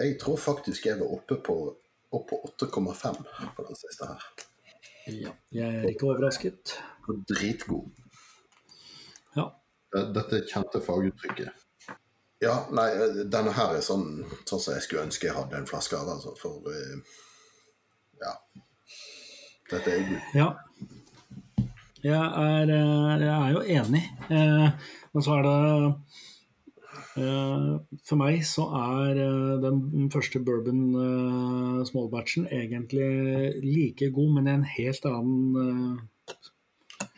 Jeg 0.00 0.16
tror 0.20 0.38
faktisk 0.40 0.86
jeg 0.88 1.00
var 1.00 1.12
oppe 1.14 1.36
på, 1.44 1.56
opp 2.16 2.28
på 2.30 2.38
8,5 2.48 3.24
på 3.56 3.66
den 3.68 3.78
siste 3.78 4.08
her. 4.08 4.28
Ja, 5.10 5.32
jeg 5.50 5.80
er 5.80 5.88
ikke 5.90 6.12
overrasket. 6.12 6.76
Dritgod. 7.28 7.90
Ja. 9.36 9.48
Dette 9.92 10.44
kjente 10.48 10.80
faguttrykket. 10.84 11.58
Ja, 12.42 12.54
nei, 12.74 12.88
denne 13.30 13.52
her 13.54 13.76
er 13.76 13.84
sånn, 13.86 14.22
sånn 14.48 14.62
som 14.62 14.74
jeg 14.74 14.82
skulle 14.86 15.04
ønske 15.06 15.28
jeg 15.28 15.36
hadde 15.36 15.60
en 15.60 15.68
flaske 15.68 15.98
av. 15.98 16.08
Altså, 16.16 16.32
for 16.38 16.64
uh, 16.66 17.18
ja, 18.22 18.32
dette 19.72 19.96
er 19.96 20.04
Gud. 20.08 20.28
Ja. 20.36 20.52
Jeg 22.02 22.18
er, 22.18 22.70
eh, 22.74 23.20
jeg 23.22 23.30
er, 23.30 23.50
jo 23.54 23.60
enig, 23.62 24.02
eh, 24.34 24.70
men 25.14 25.22
så 25.22 25.36
er 25.38 25.44
det 25.46 25.58
eh, 27.22 27.68
For 28.08 28.18
meg 28.18 28.40
så 28.48 28.64
er 28.74 29.20
den 29.62 30.08
første 30.10 30.40
bourbon 30.42 30.96
smallbatchen 31.86 32.48
egentlig 32.50 33.52
like 33.62 34.10
god, 34.16 34.34
men 34.34 34.50
i 34.50 34.56
en 34.56 34.66
helt 34.66 35.06
annen 35.06 36.00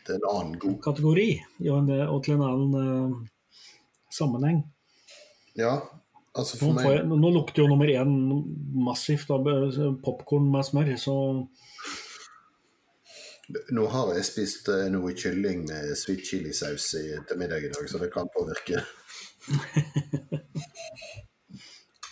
Det 0.05 0.13
er 0.13 0.19
en 0.19 0.29
annen 0.35 0.55
god 0.61 0.77
kategori, 0.85 1.29
og 1.71 2.21
til 2.27 2.37
en 2.37 2.45
annen 2.45 3.15
sammenheng. 4.13 4.61
Ja, 5.57 5.79
altså 6.35 6.59
for 6.61 6.77
nå, 6.77 6.85
jeg, 6.93 7.07
nå 7.09 7.33
lukter 7.33 7.63
jo 7.63 7.71
nummer 7.71 7.89
én 7.89 8.13
massivt 8.85 9.33
av 9.33 9.49
popkorn 10.05 10.51
med 10.53 10.67
smør, 10.67 10.93
så 10.99 11.15
nå 13.75 13.85
har 13.93 14.13
jeg 14.15 14.25
spist 14.25 14.69
uh, 14.73 14.85
noe 14.93 15.13
kylling 15.17 15.65
med 15.69 15.93
sweet 15.99 16.25
chili-saus 16.25 16.89
til 16.95 17.37
middag 17.39 17.67
i 17.67 17.71
dag, 17.73 17.89
så 17.89 18.01
det 18.01 18.11
kan 18.13 18.31
påvirke. 18.33 18.81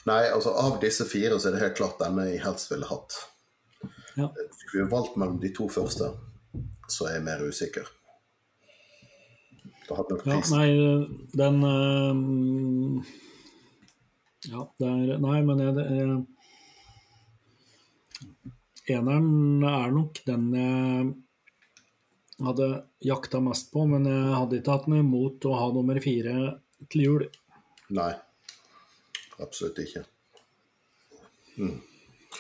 Nei, 0.10 0.28
altså 0.28 0.52
av 0.60 0.82
disse 0.84 1.06
fire 1.08 1.40
så 1.40 1.50
er 1.50 1.56
det 1.56 1.64
helt 1.64 1.78
klart 1.80 2.02
denne 2.02 2.28
jeg 2.28 2.44
helst 2.44 2.72
ville 2.74 2.88
hatt. 2.90 3.16
Ja. 4.18 4.28
Skulle 4.60 4.84
vi 4.84 4.92
valgt 4.92 5.16
mellom 5.18 5.40
de 5.42 5.50
to 5.56 5.70
første, 5.72 6.12
så 6.92 7.08
er 7.08 7.18
jeg 7.18 7.26
mer 7.26 7.44
usikker. 7.48 7.88
Da 9.88 9.98
hadde 10.00 10.16
nok 10.16 10.28
ja, 10.28 10.38
nei, 10.54 10.70
den 11.36 11.58
øh, 11.68 12.16
Ja, 14.48 14.62
det 14.80 14.88
er 14.88 15.20
Nei, 15.24 15.40
men 15.44 15.60
jeg, 15.60 15.74
det 15.76 15.86
er 15.92 16.14
Eneren 18.96 19.64
er 19.68 19.92
nok 19.96 20.22
den 20.28 20.48
jeg 20.56 21.12
hadde 22.42 22.68
jakta 23.06 23.42
mest 23.44 23.72
på, 23.74 23.86
men 23.90 24.08
jeg 24.10 24.36
hadde 24.36 24.60
ikke 24.60 24.78
hatt 24.78 24.90
noe 24.92 25.04
imot 25.04 25.46
å 25.50 25.56
ha 25.60 25.68
nummer 25.76 26.00
fire 26.04 26.36
til 26.90 27.06
jul. 27.06 27.26
Nei, 27.94 28.12
absolutt 29.44 29.84
ikke. 29.84 30.04
Mm. 31.60 31.78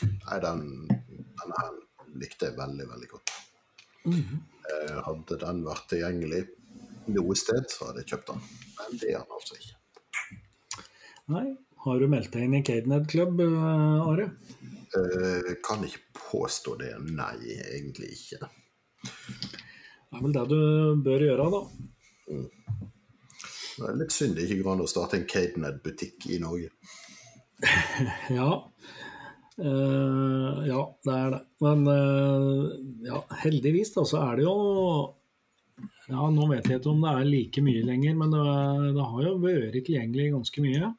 Nei, 0.01 0.39
den, 0.41 0.63
denne 0.89 1.59
her 1.59 1.77
likte 2.17 2.49
jeg 2.49 2.57
veldig, 2.57 2.87
veldig 2.89 3.11
godt. 3.11 3.35
Mm 4.05 4.19
-hmm. 4.19 4.41
Hadde 5.05 5.37
den 5.45 5.63
vært 5.65 5.87
tilgjengelig 5.89 6.43
noe 7.13 7.35
sted, 7.35 7.69
så 7.69 7.89
hadde 7.89 8.03
jeg 8.03 8.13
kjøpt 8.13 8.31
den. 8.31 8.41
Men 8.79 8.99
det 8.99 9.11
er 9.11 9.19
den 9.19 9.37
altså 9.37 9.55
ikke. 9.59 9.75
Nei. 11.33 11.47
Har 11.83 11.99
du 11.99 12.07
meldt 12.07 12.31
deg 12.31 12.45
inn 12.45 12.53
i 12.55 12.63
Cadenhead 12.63 13.09
Club, 13.11 13.41
eh, 13.43 14.07
Are? 14.07 14.29
Eh, 14.95 15.49
kan 15.67 15.83
ikke 15.83 15.99
påstå 16.31 16.75
det. 16.79 16.93
Nei, 17.11 17.35
egentlig 17.75 18.13
ikke. 18.15 18.47
Det 20.13 20.19
er 20.19 20.25
vel 20.27 20.35
det 20.35 20.43
du 20.51 20.59
bør 21.01 21.23
gjøre, 21.25 21.45
da. 21.49 21.61
Mm. 22.29 22.49
Det 23.73 23.87
er 23.89 23.95
litt 23.97 24.13
synd 24.13 24.35
det 24.37 24.45
ikke 24.45 24.59
går 24.61 24.75
an 24.75 24.83
å 24.83 24.91
starte 24.91 25.17
en 25.17 25.25
Cadenhead-butikk 25.25 26.27
i 26.29 26.37
Norge. 26.43 26.69
ja. 28.37 28.51
Uh, 29.57 30.61
ja, 30.67 30.83
det 31.05 31.15
er 31.17 31.33
det. 31.33 31.41
Men 31.65 31.81
uh, 31.89 32.69
ja, 33.07 33.23
heldigvis 33.41 33.95
da, 33.97 34.05
så 34.05 34.21
er 34.27 34.37
det 34.37 34.45
jo 34.45 34.55
Ja, 36.11 36.27
nå 36.29 36.45
vet 36.51 36.69
jeg 36.69 36.81
ikke 36.81 36.93
om 36.93 37.01
det 37.01 37.15
er 37.15 37.31
like 37.31 37.65
mye 37.65 37.81
lenger, 37.89 38.13
men 38.19 38.33
det, 38.35 38.45
det 38.99 39.09
har 39.15 39.25
jo 39.25 39.33
vært 39.41 39.79
tilgjengelig 39.81 40.29
ganske 40.35 40.65
mye. 40.65 40.91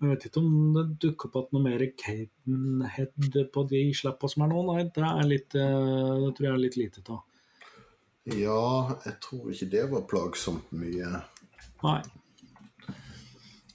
Jeg 0.00 0.08
vet 0.14 0.28
ikke 0.28 0.40
om 0.44 0.52
det 0.76 0.84
dukker 1.00 1.28
opp 1.28 1.40
at 1.42 1.50
noe 1.56 1.64
mer 1.64 1.82
Cadenhead 2.04 3.40
på 3.52 3.64
de 3.72 3.82
slappa 3.96 4.28
som 4.32 4.44
er 4.44 4.52
nå. 4.52 4.62
Nei, 4.68 4.84
det, 4.92 5.08
er 5.08 5.26
litt, 5.28 5.56
eh, 5.56 6.14
det 6.22 6.30
tror 6.36 6.46
jeg 6.46 6.52
er 6.54 6.62
litt 6.62 6.78
lite 6.80 7.04
av. 7.08 7.20
Ja, 8.38 8.96
jeg 9.06 9.16
tror 9.24 9.50
ikke 9.50 9.70
det 9.72 9.84
var 9.90 10.08
plagsomt 10.10 10.70
mye. 10.76 11.22
Nei. 11.82 12.00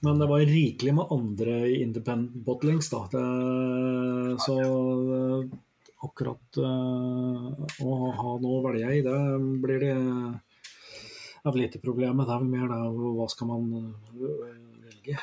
Men 0.06 0.20
det 0.22 0.28
var 0.30 0.44
rikelig 0.46 0.94
med 0.94 1.12
andre 1.12 1.54
independent 1.80 2.36
bottlings, 2.46 2.92
da. 2.94 3.06
Det, 3.12 3.26
så 4.46 4.58
akkurat 6.06 6.60
uh, 6.62 7.48
å 7.82 7.96
ha 8.14 8.36
noe 8.44 8.60
å 8.60 8.66
velge 8.68 8.92
i, 9.00 9.02
det 9.06 9.20
blir 9.64 9.82
det 11.46 11.52
er 11.52 11.68
ikke 11.68 11.84
problemet. 11.84 12.26
Det 12.26 12.36
er 12.36 12.44
vel 12.44 12.54
mer 12.54 12.70
det 12.72 13.10
hva 13.18 13.28
skal 13.30 13.50
man 13.52 13.66
øh, 13.78 14.46
velge. 14.82 15.18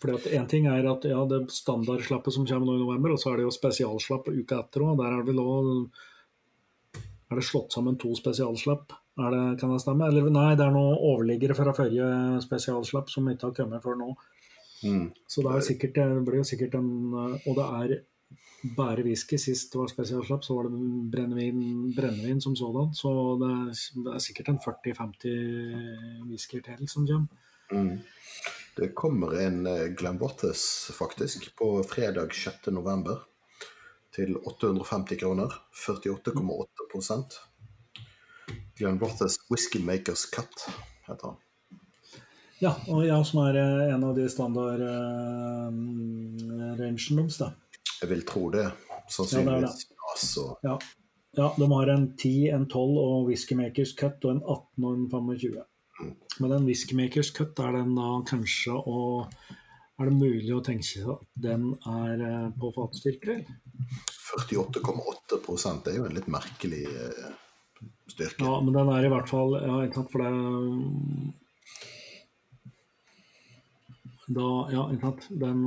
Fordi 0.00 0.14
at 0.16 0.28
Én 0.38 0.48
ting 0.48 0.68
er 0.68 0.86
at 0.88 1.04
ja, 1.08 1.20
det 1.28 1.42
standardslappet 1.52 2.32
som 2.32 2.46
kommer 2.48 2.70
nå 2.70 2.78
i 2.78 2.82
november, 2.84 3.12
og 3.12 3.20
så 3.20 3.32
er 3.32 3.40
det 3.40 3.46
jo 3.46 3.52
spesialslapp 3.52 4.30
uka 4.32 4.62
etter 4.62 4.86
òg. 4.86 4.96
Der 5.00 5.12
er 5.12 5.20
det 5.20 5.32
vel 5.32 5.42
òg 5.44 5.68
Er 7.30 7.40
det 7.40 7.46
slått 7.48 7.74
sammen 7.74 7.96
to 8.00 8.12
spesialslapp? 8.18 8.92
Det, 9.14 9.42
kan 9.60 9.72
det 9.72 9.80
stemme? 9.82 10.08
Eller 10.10 10.30
nei, 10.32 10.54
det 10.58 10.66
er 10.66 10.74
noen 10.74 10.98
overliggere 10.98 11.56
fra 11.56 11.74
forrige 11.76 12.40
spesialslapp 12.44 13.12
som 13.12 13.28
ikke 13.30 13.50
har 13.50 13.58
kommet 13.60 13.84
før 13.84 14.00
nå. 14.00 14.10
Mm. 14.84 15.06
Så 15.30 15.44
det, 15.44 15.52
er 15.52 15.64
sikkert, 15.64 15.94
det 15.96 16.24
blir 16.26 16.42
jo 16.42 16.48
sikkert 16.48 16.74
en 16.76 16.90
Og 17.14 17.54
det 17.56 17.64
er 17.64 17.94
bare 18.76 19.04
whisky. 19.06 19.38
Sist 19.40 19.72
det 19.72 19.80
var 19.80 19.92
spesialslapp, 19.92 20.44
så 20.44 20.56
var 20.58 20.68
det 20.68 20.82
brennevin, 21.12 21.94
brennevin 21.96 22.40
som 22.40 22.56
sådan. 22.56 22.92
Så 22.96 23.12
det 23.40 23.50
er, 23.52 24.12
er 24.14 24.24
sikkert 24.24 24.52
en 24.52 24.60
40-50 24.64 26.28
whiskyer 26.30 26.64
til 26.66 26.88
som 26.88 27.08
kommer. 27.08 27.40
Mm. 27.72 27.98
Det 28.76 28.90
kommer 28.98 29.36
en 29.38 29.66
eh, 29.66 29.86
Glenbottes 29.94 30.90
faktisk 30.98 31.54
på 31.56 31.82
fredag 31.86 32.34
6. 32.34 32.72
til 34.14 34.36
850 34.38 35.20
kroner. 35.20 35.54
48,8% 35.86 37.40
Glenbottes 38.78 39.36
Whisky 39.50 39.80
Makers 39.82 40.26
Cut 40.30 40.66
heter 41.06 41.26
han. 41.26 41.36
Ja, 42.62 42.72
og 42.88 43.02
ja, 43.06 43.18
som 43.26 43.42
er 43.44 43.58
eh, 43.60 43.94
en 43.94 44.04
av 44.06 44.14
de 44.16 44.28
standard 44.30 44.80
uh, 44.80 45.68
rangen 46.78 47.18
deres, 47.18 47.38
da. 47.40 47.50
Jeg 48.00 48.10
vil 48.12 48.22
tro 48.26 48.48
det. 48.54 48.68
Sannsynligvis. 49.10 49.84
Ja, 49.90 50.08
altså. 50.14 50.46
ja. 50.64 50.78
ja, 51.36 51.50
de 51.58 51.68
har 51.74 51.92
en 51.92 52.06
10, 52.16 52.32
en 52.56 52.66
12 52.70 52.98
og 53.02 53.28
Whiskymakers 53.28 53.94
Cut 53.98 54.24
og 54.24 54.36
en 54.36 54.42
18 54.42 54.86
og 54.86 54.94
en 54.94 55.04
25. 55.10 55.66
Mm. 56.00 56.14
Men 56.40 56.54
den 56.54 56.70
Whiskymakers 56.70 57.34
Cut 57.36 57.60
er 57.62 57.76
den 57.76 57.94
da 57.98 58.14
kanskje 58.30 58.78
å 58.78 59.02
Er 59.94 60.10
det 60.10 60.16
mulig 60.18 60.50
å 60.54 60.62
tenke 60.64 60.86
seg 60.86 61.06
at 61.12 61.22
den 61.38 61.68
er 61.86 62.24
eh, 62.26 62.48
på 62.58 62.72
fatstyrke? 62.74 63.38
48,8% 64.34 65.84
Det 65.84 65.92
er 65.92 66.00
jo 66.00 66.08
en 66.08 66.16
litt 66.16 66.30
merkelig 66.32 66.82
eh, 66.88 67.30
styrke. 68.10 68.42
Ja, 68.42 68.58
men 68.64 68.74
den 68.74 68.90
er 68.90 69.06
i 69.06 69.12
hvert 69.12 69.30
fall 69.30 69.54
Ja, 69.60 69.78
ikke 69.84 70.02
sant, 70.02 70.12
for 70.14 70.24
det 70.24 70.32
da, 74.24 74.50
ja, 74.72 74.86
ikke 74.88 75.10
sant. 75.10 75.26
Den 75.36 75.58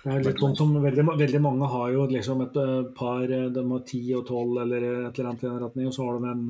det 0.00 0.12
er 0.14 0.22
litt 0.24 0.40
sånn 0.40 0.54
som 0.56 0.70
veldig, 0.80 1.04
veldig, 1.12 1.40
mange 1.44 1.66
har 1.68 1.90
jo 1.92 2.06
liksom 2.08 2.40
et 2.46 2.54
eh, 2.56 2.78
par 2.96 3.24
eh, 3.28 3.50
De 3.52 3.64
har 3.68 3.82
10 3.84 4.14
og 4.16 4.30
12 4.32 4.60
eller 4.62 4.86
et 4.86 5.18
eller 5.18 5.28
annet 5.28 5.44
i 5.44 5.48
den 5.48 5.58
retning, 5.60 5.90
og 5.90 5.96
så 5.96 6.06
har 6.06 6.16
de 6.16 6.30
en 6.30 6.46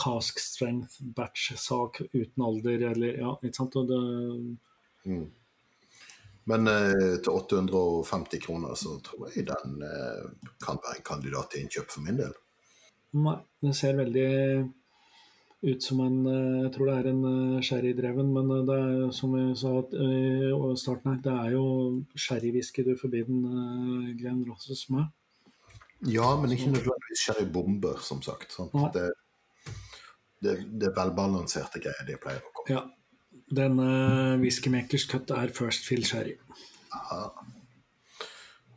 cask 0.00 0.38
strength 0.42 1.00
batch-sak 1.16 2.00
uten 2.12 2.44
alder 2.44 2.86
eller 2.90 3.18
Ja, 3.18 3.32
ikke 3.42 3.56
sant. 3.56 3.76
Det, 3.88 4.00
mm. 5.04 5.26
Men 6.50 6.68
eh, 6.68 7.18
til 7.24 7.32
850 7.32 8.42
kroner 8.44 8.74
så 8.76 8.98
tror 9.04 9.30
jeg 9.32 9.46
den 9.48 9.82
eh, 9.82 10.24
kan 10.64 10.80
være 10.82 10.98
en 10.98 11.06
kandidat 11.06 11.52
til 11.52 11.64
innkjøp 11.64 11.92
for 11.94 12.04
min 12.04 12.18
del. 12.20 12.34
Nei, 13.14 13.38
det 13.62 13.76
ser 13.78 13.96
veldig 13.96 14.30
ut 15.64 15.82
som 15.82 16.00
en 16.04 16.16
eh, 16.28 16.62
Jeg 16.64 16.72
tror 16.74 16.90
det 16.90 16.94
er 16.98 17.10
en 17.10 17.24
eh, 17.30 17.64
sherrydreven, 17.64 18.32
men 18.36 18.52
eh, 18.52 18.64
det 18.68 18.78
er 18.84 19.12
som 19.16 19.34
vi 19.36 19.44
sa 19.56 19.74
i 19.80 20.80
starten 20.80 21.12
her, 21.12 21.20
det 21.24 21.34
er 21.34 21.54
jo 21.56 21.66
sherrywhisky 22.26 22.84
du 22.84 22.94
forbyr 23.00 23.28
den 23.28 24.16
Glenn 24.18 24.44
Rosses 24.48 24.88
med. 24.92 25.08
Ja, 26.04 26.34
men 26.40 26.52
ikke 26.52 26.72
nødvendigvis 26.74 27.24
sherrybomber, 27.24 28.00
som 28.04 28.20
sagt. 28.22 28.58
Det, 28.92 29.06
det, 30.44 30.54
det, 30.68 30.90
er 30.90 30.96
velbalanserte 30.96 31.82
greier 31.82 32.06
de 32.08 32.20
pleier 32.20 32.44
å 32.44 32.54
komme 32.54 32.76
Ja. 32.76 32.84
Denne 33.54 33.84
uh, 33.84 34.38
Whiskymakers 34.40 35.04
Cut 35.10 35.30
er 35.34 35.50
First 35.52 35.84
Fill 35.88 36.04
Sherry. 36.06 36.32
Aha. 36.96 37.26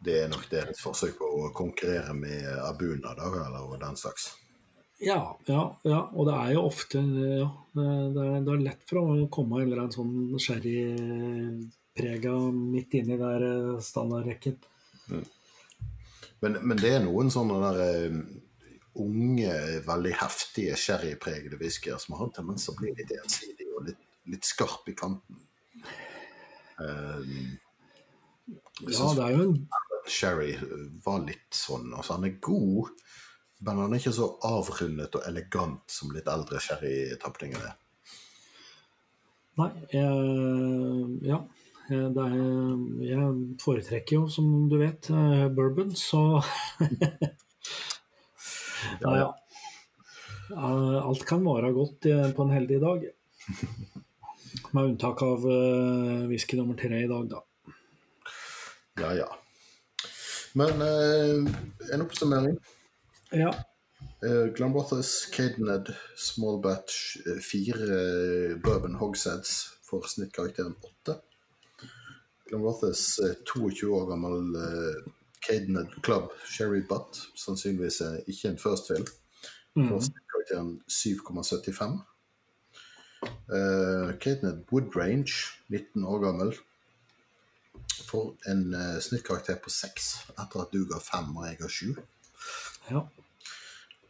Det 0.03 0.17
er 0.23 0.27
nok 0.31 0.43
deres 0.51 0.81
forsøk 0.83 1.15
på 1.21 1.29
å 1.45 1.47
konkurrere 1.55 2.13
med 2.17 2.45
Abuna, 2.65 3.13
da, 3.17 3.29
eller 3.45 3.79
den 3.81 3.97
slags. 3.99 4.29
Ja, 4.99 5.37
ja, 5.45 5.61
ja, 5.85 5.99
og 6.13 6.25
det 6.25 6.35
er 6.35 6.53
jo 6.55 6.63
ofte 6.65 7.01
ja, 7.05 7.47
det, 7.77 7.83
er, 7.85 8.39
det 8.41 8.53
er 8.53 8.63
lett 8.65 8.85
for 8.89 8.97
å 9.03 9.27
komme 9.33 9.59
en 9.61 9.67
eller 9.67 9.83
annen 9.83 9.93
sånn 9.93 10.39
sherryprega 10.41 12.33
midt 12.55 12.97
inni 12.97 13.17
der 13.19 13.45
eh, 13.45 13.83
standardrekken. 13.85 14.57
Mm. 15.13 15.27
Men, 16.41 16.57
men, 16.63 16.81
det 16.81 16.95
er 16.95 17.05
noen 17.05 17.29
sånne 17.33 17.59
der 17.61 17.77
uh, 17.83 18.17
unge, 19.03 19.53
veldig 19.85 20.13
heftige 20.21 20.77
sherrypregede 20.79 21.59
whiskyer 21.61 21.99
som 22.01 22.17
har 22.17 22.27
en 22.27 22.35
tendens 22.39 22.67
til 22.67 22.75
å 22.75 22.81
bli 22.81 22.93
litt 22.97 23.13
ensidig 23.17 23.69
og 23.73 23.87
litt, 23.89 24.03
litt 24.33 24.47
skarp 24.47 24.89
i 24.91 24.95
kanten. 24.97 25.43
Um, 26.77 27.57
ja, 28.85 29.11
det 29.17 29.23
er 29.25 29.35
jo 29.35 29.49
en 29.49 29.59
Sherry 30.07 30.53
var 31.03 31.25
litt 31.25 31.51
sånn. 31.51 31.89
Altså, 31.91 32.15
han 32.15 32.27
er 32.29 32.37
god 32.39 32.93
men 33.65 33.79
han 33.81 33.93
er 33.93 34.01
ikke 34.01 34.13
så 34.13 34.29
avrundet 34.45 35.15
og 35.17 35.25
elegant 35.25 35.89
som 35.89 36.11
litt 36.13 36.27
eldre 36.29 36.59
sherrytapninger 36.61 37.63
er. 37.71 37.77
Nei, 39.57 39.71
eh, 39.97 41.05
ja. 41.25 41.41
Er, 41.87 42.17
jeg 42.99 43.27
foretrekker 43.63 44.17
jo, 44.17 44.25
som 44.29 44.67
du 44.69 44.75
vet, 44.81 45.07
eh, 45.09 45.47
bourbon, 45.55 45.93
så 45.95 46.41
ja, 49.01 49.13
ja. 49.17 49.27
Alt 50.57 51.25
kan 51.27 51.43
være 51.45 51.73
godt 51.75 52.07
på 52.35 52.45
en 52.45 52.53
heldig 52.55 52.79
dag. 52.83 53.07
Med 54.71 54.83
unntak 54.83 55.21
av 55.23 55.45
uh, 55.47 56.27
whisky 56.27 56.57
nummer 56.59 56.75
tre 56.79 57.03
i 57.03 57.09
dag, 57.09 57.27
da. 57.31 57.41
Ja, 58.99 59.11
ja. 59.15 59.27
Men 60.57 60.81
uh, 60.81 61.51
en 61.93 62.03
oppsummering. 62.03 62.57
Ja. 63.35 63.51
Glenbothers 64.55 65.27
Cadened 65.31 65.91
Small 66.17 66.61
Batch, 66.61 67.17
uh, 67.27 67.39
fire 67.43 67.77
uh, 67.77 68.55
bourbon 68.63 68.97
hogsheads 68.97 69.77
for 69.85 70.07
snittkarakteren 70.09 70.75
8. 71.05 71.19
Glambothers 72.49 73.19
uh, 73.23 73.35
22 73.53 73.91
år 73.93 74.09
gammel 74.09 74.57
Cadened 75.47 76.03
Club 76.03 76.31
Sherry 76.45 76.81
Butt, 76.89 77.19
sannsynligvis 77.35 78.01
er 78.01 78.19
ikke 78.27 78.51
en 78.51 78.59
first 78.59 78.91
fill, 78.91 79.07
mm. 79.75 79.87
for 79.87 80.03
snittkarakteren 80.03 80.81
7,75. 80.91 81.99
Uh, 83.49 84.13
Woodrange, 84.71 85.33
Wood 85.69 85.79
19 85.95 86.03
år 86.03 86.19
gammel, 86.19 86.55
får 88.09 88.35
en 88.51 88.73
uh, 88.73 88.99
snittkarakter 89.01 89.55
på 89.63 89.69
6, 89.69 90.09
etter 90.35 90.61
at 90.61 90.73
du 90.73 90.83
ga 90.89 90.99
5 91.03 91.31
og 91.37 91.47
jeg 91.47 91.57
ga 91.61 91.71
7. 91.79 91.95
Ja. 92.91 93.05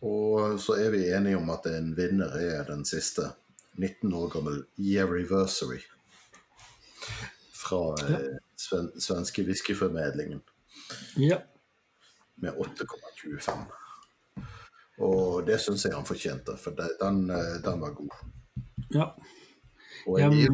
Og 0.02 0.60
så 0.62 0.78
er 0.78 0.92
vi 0.94 1.08
enige 1.10 1.38
om 1.38 1.50
at 1.50 1.66
en 1.72 1.94
vinner 1.98 2.36
er 2.38 2.66
den 2.68 2.86
siste. 2.86 3.32
19 3.78 4.14
år 4.14 4.30
gammel 4.34 4.64
Yeariversary. 4.78 5.80
Fra 7.54 7.96
ja. 8.02 8.20
eh, 8.20 8.38
sven 8.58 8.92
svenske 9.02 9.44
whiskyformedlingen. 9.46 10.42
Ja. 11.16 11.42
Med 12.36 12.54
8,25. 12.54 13.66
Og 14.98 15.46
det 15.46 15.60
syns 15.62 15.86
jeg 15.86 15.94
han 15.94 16.06
fortjente, 16.06 16.56
for 16.58 16.74
den, 16.78 17.30
eh, 17.30 17.58
den, 17.64 17.82
var 17.82 17.94
god. 17.98 18.14
Ja. 18.94 19.12
Og 20.08 20.20
jeg 20.22 20.32
gir, 20.34 20.54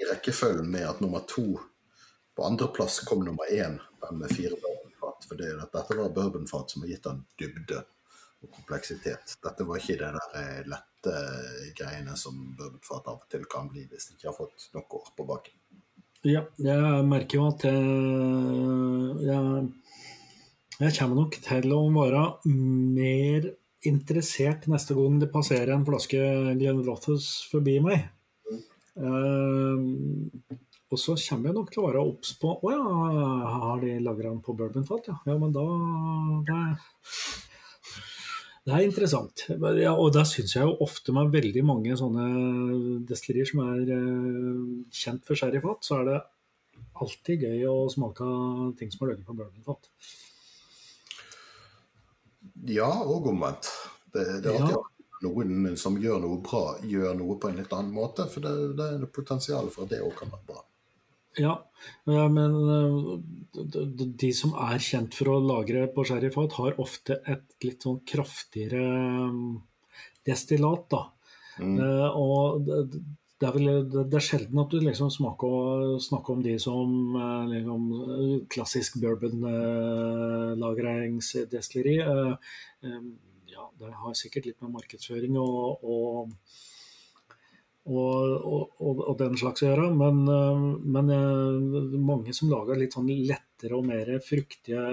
i 0.00 0.08
rekkefølgen 0.10 0.70
med 0.70 0.88
at 0.88 1.00
nummer 1.00 1.24
to 1.28 1.60
På 2.36 2.44
andreplass 2.46 3.00
kom 3.04 3.24
nummer 3.24 3.44
én, 3.52 3.74
den 4.00 4.18
med 4.18 4.30
fire 4.32 4.56
bourbonfat. 4.56 5.26
For 5.28 5.36
det, 5.36 5.48
dette 5.72 5.96
var 5.98 6.12
bourbonfat 6.14 6.70
som 6.70 6.82
har 6.82 6.88
gitt 6.88 7.08
han 7.10 7.24
dybde 7.38 7.82
og 8.40 8.52
kompleksitet. 8.54 9.34
Dette 9.42 9.66
var 9.68 9.80
ikke 9.80 9.98
det 10.00 10.12
der 10.16 10.36
eh, 10.40 10.60
lette 10.70 11.16
greiene 11.76 12.14
som 12.16 12.38
bourbonfat 12.56 13.10
av 13.10 13.18
og 13.18 13.26
til 13.32 13.44
kan 13.50 13.68
bli 13.68 13.84
hvis 13.90 14.08
de 14.08 14.16
ikke 14.16 14.30
har 14.30 14.38
fått 14.38 14.70
nok 14.76 14.96
år 15.00 15.10
på 15.16 15.26
baken. 15.32 15.59
Ja, 16.28 16.42
jeg 16.60 17.04
merker 17.08 17.38
jo 17.38 17.46
at 17.48 17.62
jeg, 17.64 17.76
jeg, 20.76 20.92
kommer 20.98 21.16
nok 21.16 21.38
til 21.40 21.72
å 21.72 21.78
være 21.94 22.24
mer 22.44 23.46
interessert 23.88 24.66
neste 24.68 24.92
gang 24.98 25.16
det 25.22 25.30
passerer 25.32 25.72
en 25.72 25.86
flaske 25.86 26.20
Glenrothes 26.60 27.30
forbi 27.48 27.78
meg. 27.84 28.04
Mm. 28.50 28.60
Uh, 29.00 29.78
og 30.90 30.98
så 31.00 31.14
kommer 31.22 31.48
jeg 31.48 31.56
nok 31.56 31.70
til 31.72 31.80
å 31.80 31.86
være 31.86 32.02
obs 32.02 32.34
på 32.42 32.48
Å 32.52 32.72
ja, 32.74 32.82
har 33.54 33.80
de 33.80 33.92
lagra 34.02 34.32
den 34.32 34.42
på 34.44 34.52
bourbonfat, 34.58 35.08
ja. 35.08 35.16
ja. 35.24 35.36
Men 35.38 35.54
da 35.54 35.64
det, 36.50 36.62
det 38.68 38.74
er 38.76 38.84
interessant. 38.84 39.46
Ja, 39.80 39.94
og 39.94 40.12
da 40.14 40.24
syns 40.28 40.52
jeg 40.56 40.66
jo 40.68 40.76
ofte 40.84 41.14
med 41.16 41.32
veldig 41.32 41.62
mange 41.64 41.96
sånne 41.96 42.26
destillerier 43.08 43.48
som 43.48 43.62
er 43.64 43.88
uh, 43.88 44.66
kjent 44.92 45.24
for 45.26 45.38
sherryfat, 45.38 45.86
så 45.86 46.00
er 46.00 46.10
det 46.10 46.18
alltid 47.00 47.46
gøy 47.46 47.64
å 47.70 47.76
smake 47.92 48.26
ting 48.76 48.92
som 48.92 49.06
er 49.06 49.14
laget 49.14 49.24
på 49.28 49.36
bourbonfat. 49.38 49.88
Ja, 52.68 52.90
og 53.00 53.30
omvendt. 53.32 53.70
Det, 54.12 54.26
det 54.44 54.52
er 54.52 54.60
alltid 54.60 54.76
ja. 54.76 54.82
noen 55.24 55.76
som 55.80 55.96
gjør 56.00 56.20
noe 56.26 56.40
bra, 56.44 56.64
gjør 56.84 57.16
noe 57.16 57.38
på 57.40 57.48
en 57.48 57.62
litt 57.62 57.72
annen 57.72 57.94
måte. 57.96 58.28
For 58.28 58.44
det, 58.44 58.74
det 58.76 58.90
er 58.98 59.12
potensial 59.14 59.72
for 59.72 59.86
at 59.86 59.94
det 59.94 60.04
òg 60.04 60.12
kan 60.20 60.32
være 60.36 60.48
bra. 60.52 60.64
Ja, 61.38 61.54
men 62.06 62.52
de 64.18 64.32
som 64.34 64.54
er 64.58 64.78
kjent 64.82 65.14
for 65.14 65.30
å 65.30 65.44
lagre 65.44 65.86
på 65.94 66.04
sherryfat, 66.08 66.56
har 66.58 66.80
ofte 66.82 67.20
et 67.30 67.44
litt 67.64 67.82
sånn 67.86 68.00
kraftigere 68.08 69.30
destillat. 70.26 70.88
da. 70.90 71.02
Mm. 71.60 71.78
Og 72.18 72.66
det 73.40 73.48
er, 73.48 73.54
vel, 73.56 73.68
det 73.88 74.12
er 74.18 74.24
sjelden 74.24 74.58
at 74.60 74.72
du 74.72 74.78
liksom 74.84 75.10
smaker, 75.12 75.98
snakker 76.04 76.32
om 76.34 76.42
de 76.44 76.58
som 76.60 76.88
liksom, 77.48 77.84
klassisk 78.52 78.98
bourbon-lagringsdestilleri. 79.00 81.96
Ja, 83.50 83.64
det 83.80 83.90
har 84.02 84.14
sikkert 84.18 84.46
litt 84.50 84.60
med 84.60 84.74
markedsføring 84.74 85.34
og, 85.40 85.80
og, 85.80 86.28
og, 87.98 88.76
og 88.80 89.16
den 89.18 89.36
slags 89.40 89.64
å 89.64 89.70
gjøre. 89.70 89.88
Men, 89.96 90.22
men, 90.94 91.10
mange 92.04 92.34
som 92.36 92.50
lager 92.52 92.78
litt 92.78 92.94
sånn 92.96 93.10
lettere 93.28 93.78
og 93.78 93.88
mer 93.88 94.12
fruktige 94.24 94.84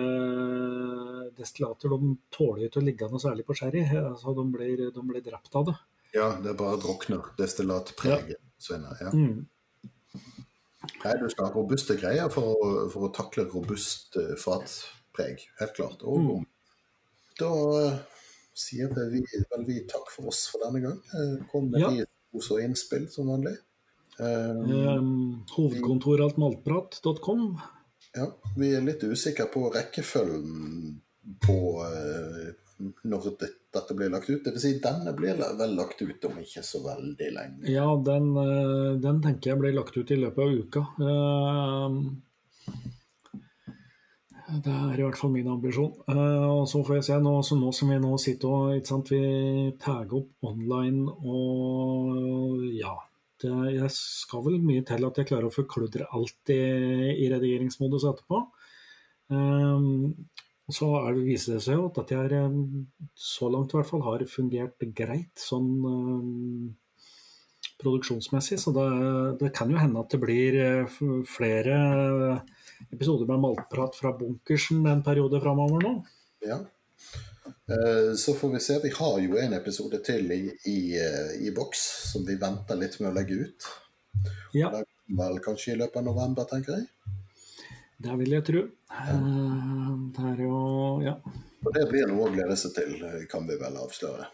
destillater, 1.38 1.94
de 1.94 2.16
tåler 2.34 2.68
ikke 2.68 2.82
å 2.82 2.88
ligge 2.88 3.12
noe 3.12 3.22
særlig 3.22 3.46
på 3.48 3.58
sherry. 3.60 3.86
Altså, 4.02 4.34
de, 4.38 4.48
blir, 4.54 4.88
de 4.96 5.06
blir 5.12 5.26
drept 5.26 5.60
av 5.60 5.70
det. 5.70 5.78
Ja, 6.16 6.32
det 6.42 6.54
er 6.54 6.60
bare 6.60 6.82
drukner 6.82 7.32
destillatpreget. 7.38 8.42
Ja. 8.72 8.82
Ja. 9.04 9.14
Mm. 9.14 9.46
Nei, 11.04 11.16
du 11.20 11.28
skal 11.30 11.50
ha 11.50 11.54
robuste 11.54 11.98
greier 12.00 12.30
for 12.34 12.56
å, 12.56 12.70
for 12.90 13.08
å 13.08 13.14
takle 13.14 13.46
robust 13.52 14.18
fatpreg, 14.42 15.44
helt 15.60 15.76
klart. 15.78 16.06
Og 16.08 16.24
mm. 16.24 16.46
da 17.44 17.52
sier 18.58 18.90
vi 19.14 19.22
vel 19.52 19.66
vi 19.68 19.82
takk 19.90 20.10
for 20.10 20.32
oss 20.32 20.48
for 20.50 20.66
denne 20.66 20.82
gang. 20.82 21.02
Kom 21.52 21.70
med 21.70 21.84
ja. 21.84 21.92
Ros 22.38 22.52
og 22.54 22.62
innspill 22.62 23.10
som 23.12 23.34
vanlig. 23.34 23.58
Um, 24.18 24.62
um, 24.72 25.10
Hovedkontoret 25.54 26.24
Ja, 28.18 28.32
vi 28.58 28.72
er 28.74 28.86
litt 28.86 29.04
usikre 29.06 29.46
på 29.54 29.68
rekkefølgen 29.74 30.96
på 31.44 31.58
uh, 31.84 32.56
når 32.78 33.32
dette 33.42 33.96
blir 33.98 34.12
lagt 34.14 34.30
ut. 34.30 34.44
Dvs. 34.46 34.62
Si, 34.62 34.74
denne 34.82 35.14
blir 35.18 35.38
vel 35.38 35.74
lagt 35.78 36.02
ut 36.02 36.26
om 36.30 36.38
ikke 36.42 36.64
så 36.66 36.82
veldig 36.86 37.30
lenge. 37.34 37.72
Ja, 37.72 37.88
den, 38.06 38.30
eh, 38.38 38.92
den, 39.02 39.22
tenker 39.24 39.52
jeg 39.52 39.62
blir 39.62 39.74
lagt 39.74 39.98
ut 39.98 40.12
i 40.14 40.20
løpet 40.20 40.44
av 40.44 40.54
uka. 40.62 40.84
Eh, 41.02 41.98
det 44.48 44.72
er 44.72 44.96
i 44.96 45.04
hvert 45.04 45.18
fall 45.20 45.34
min 45.34 45.50
ambisjon. 45.52 45.92
Uh, 46.08 46.62
og 46.62 46.68
så 46.72 46.80
får 46.86 46.98
jeg 46.98 47.08
se, 47.10 47.18
nå, 47.24 47.34
nå 47.60 47.72
som 47.76 47.92
vi 47.92 47.98
nå 48.00 48.14
sitter 48.22 48.54
og 48.54 48.78
ikke 48.78 48.92
sant, 48.94 49.12
vi 49.12 49.74
tagger 49.82 50.22
opp 50.22 50.48
online 50.48 51.12
og 51.20 52.64
ja 52.78 52.96
det, 53.42 53.52
Jeg 53.76 53.92
skal 53.94 54.46
vel 54.48 54.62
mye 54.64 54.86
til 54.88 55.04
at 55.06 55.20
jeg 55.20 55.30
klarer 55.30 55.50
å 55.50 55.54
forkludre 55.54 56.08
alt 56.16 56.54
i, 56.54 56.62
i 57.26 57.28
redigeringsmodus 57.34 58.08
etterpå. 58.10 58.42
Um, 59.28 60.16
så 60.72 60.90
det, 61.12 61.26
viser 61.28 61.58
det 61.58 61.66
seg 61.68 61.78
jo 61.78 61.90
at 61.90 62.00
dette 62.00 62.18
her, 62.18 62.34
eh, 62.40 62.58
så 63.16 63.52
langt 63.52 63.76
i 63.76 63.78
hvert 63.78 63.92
fall, 63.92 64.04
har 64.08 64.26
fungert 64.32 64.84
greit 64.96 65.44
sånn 65.44 65.70
um, 65.84 66.72
produksjonsmessig. 67.84 68.58
Så 68.64 68.74
det, 68.76 68.88
det, 69.44 69.52
kan 69.56 69.72
jo 69.72 69.80
hende 69.80 70.02
at 70.02 70.16
det 70.16 70.24
blir 70.24 70.58
flere 71.30 71.78
episoder 72.92 73.30
med 73.30 73.42
maltprat 73.44 73.96
fra 73.96 74.14
bunkersen 74.18 74.86
en 74.88 75.04
periode 75.06 75.42
framover 75.44 75.84
nå. 75.86 75.94
Ja. 76.46 76.60
Så 78.18 78.34
får 78.36 78.50
vi 78.54 78.60
se. 78.64 78.80
Vi 78.84 78.92
har 78.96 79.20
jo 79.24 79.38
en 79.40 79.56
episode 79.56 80.00
til 80.04 80.32
i, 80.32 80.44
i, 80.68 80.80
i 81.48 81.52
boks 81.56 81.84
som 82.12 82.26
vi 82.28 82.36
venter 82.40 82.80
litt 82.80 82.98
med 83.00 83.12
å 83.12 83.16
legge 83.16 83.40
ut. 83.44 83.68
Ja. 84.56 84.72
Vel 85.20 85.40
kanskje 85.44 85.74
i 85.74 85.80
løpet 85.80 86.02
av 86.02 86.08
november, 86.10 86.48
tenker 86.50 86.80
jeg. 86.80 86.88
Det 87.98 88.16
vil 88.20 88.36
jeg 88.36 88.46
tro. 88.46 88.64
Ja. 88.94 89.18
det 90.16 90.26
er 90.32 90.42
jo 90.46 90.58
ja. 91.06 91.16
Og 91.66 91.74
det 91.74 91.88
blir 91.90 92.10
noe 92.10 92.28
å 92.28 92.34
glede 92.34 92.56
seg 92.60 92.76
til, 92.76 93.00
kan 93.32 93.48
vi 93.50 93.58
vel 93.60 93.80
avsløre. 93.82 94.28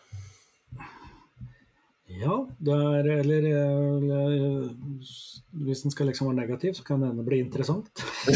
Ja, 2.19 2.35
er 2.67 3.07
eller, 3.19 3.43
eller 3.43 4.69
Hvis 5.65 5.81
den 5.81 5.91
skal 5.91 6.07
liksom 6.09 6.27
være 6.29 6.39
negativ, 6.41 6.73
så 6.77 6.83
kan 6.83 7.01
denne 7.01 7.23
bli 7.25 7.39
interessant. 7.43 8.03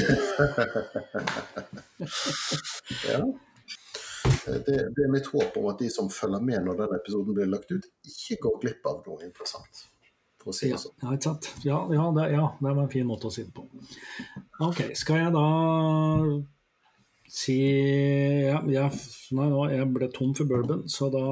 ja. 3.11 3.21
Det, 4.47 4.59
det, 4.65 5.03
er 5.03 5.11
mitt 5.11 5.27
håp 5.31 5.57
om 5.59 5.67
at 5.71 5.79
de 5.79 5.89
som 5.91 6.09
følger 6.11 6.41
med 6.43 6.65
når 6.65 6.75
den 6.81 6.95
episoden 6.97 7.35
blir 7.35 7.47
lagt 7.51 7.71
ut, 7.71 7.85
ikke 8.07 8.41
går 8.47 8.59
glipp 8.63 8.89
av 8.89 8.97
noe 9.07 9.25
interessant 9.27 9.87
for 10.41 10.53
å 10.53 10.55
si 10.55 10.71
det 10.71 10.79
sånn. 10.81 10.95
Ja, 11.03 11.13
ikke 11.13 11.27
sant. 11.29 11.49
Ja, 11.67 11.79
ja, 11.91 12.05
det, 12.15 12.27
ja, 12.33 12.45
det 12.59 12.71
var 12.71 12.83
en 12.83 12.91
fin 12.93 13.07
måte 13.07 13.27
å 13.27 13.33
si 13.33 13.43
det 13.43 13.53
på. 13.55 13.67
Ok, 14.63 14.79
skal 14.99 15.25
jeg 15.25 15.31
da 15.35 15.47
si 17.37 17.57
ja, 18.47 18.61
jeg, 18.65 19.01
Nei, 19.37 19.47
nå 19.51 19.65
jeg 19.69 19.89
ble 19.93 20.07
tom 20.13 20.31
for 20.37 20.49
bourbon, 20.49 20.85
så 20.89 21.09
da 21.13 21.23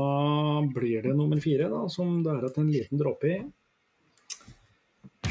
blir 0.76 1.06
det 1.06 1.16
nummer 1.16 1.40
fire, 1.44 1.70
da, 1.72 1.86
som 1.92 2.20
det 2.26 2.34
er 2.36 2.50
at 2.50 2.60
en 2.62 2.74
liten 2.74 3.02
dråpe 3.02 3.32
i. 3.32 3.40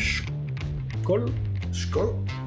Skål. 0.00 1.28
Skål. 1.84 2.43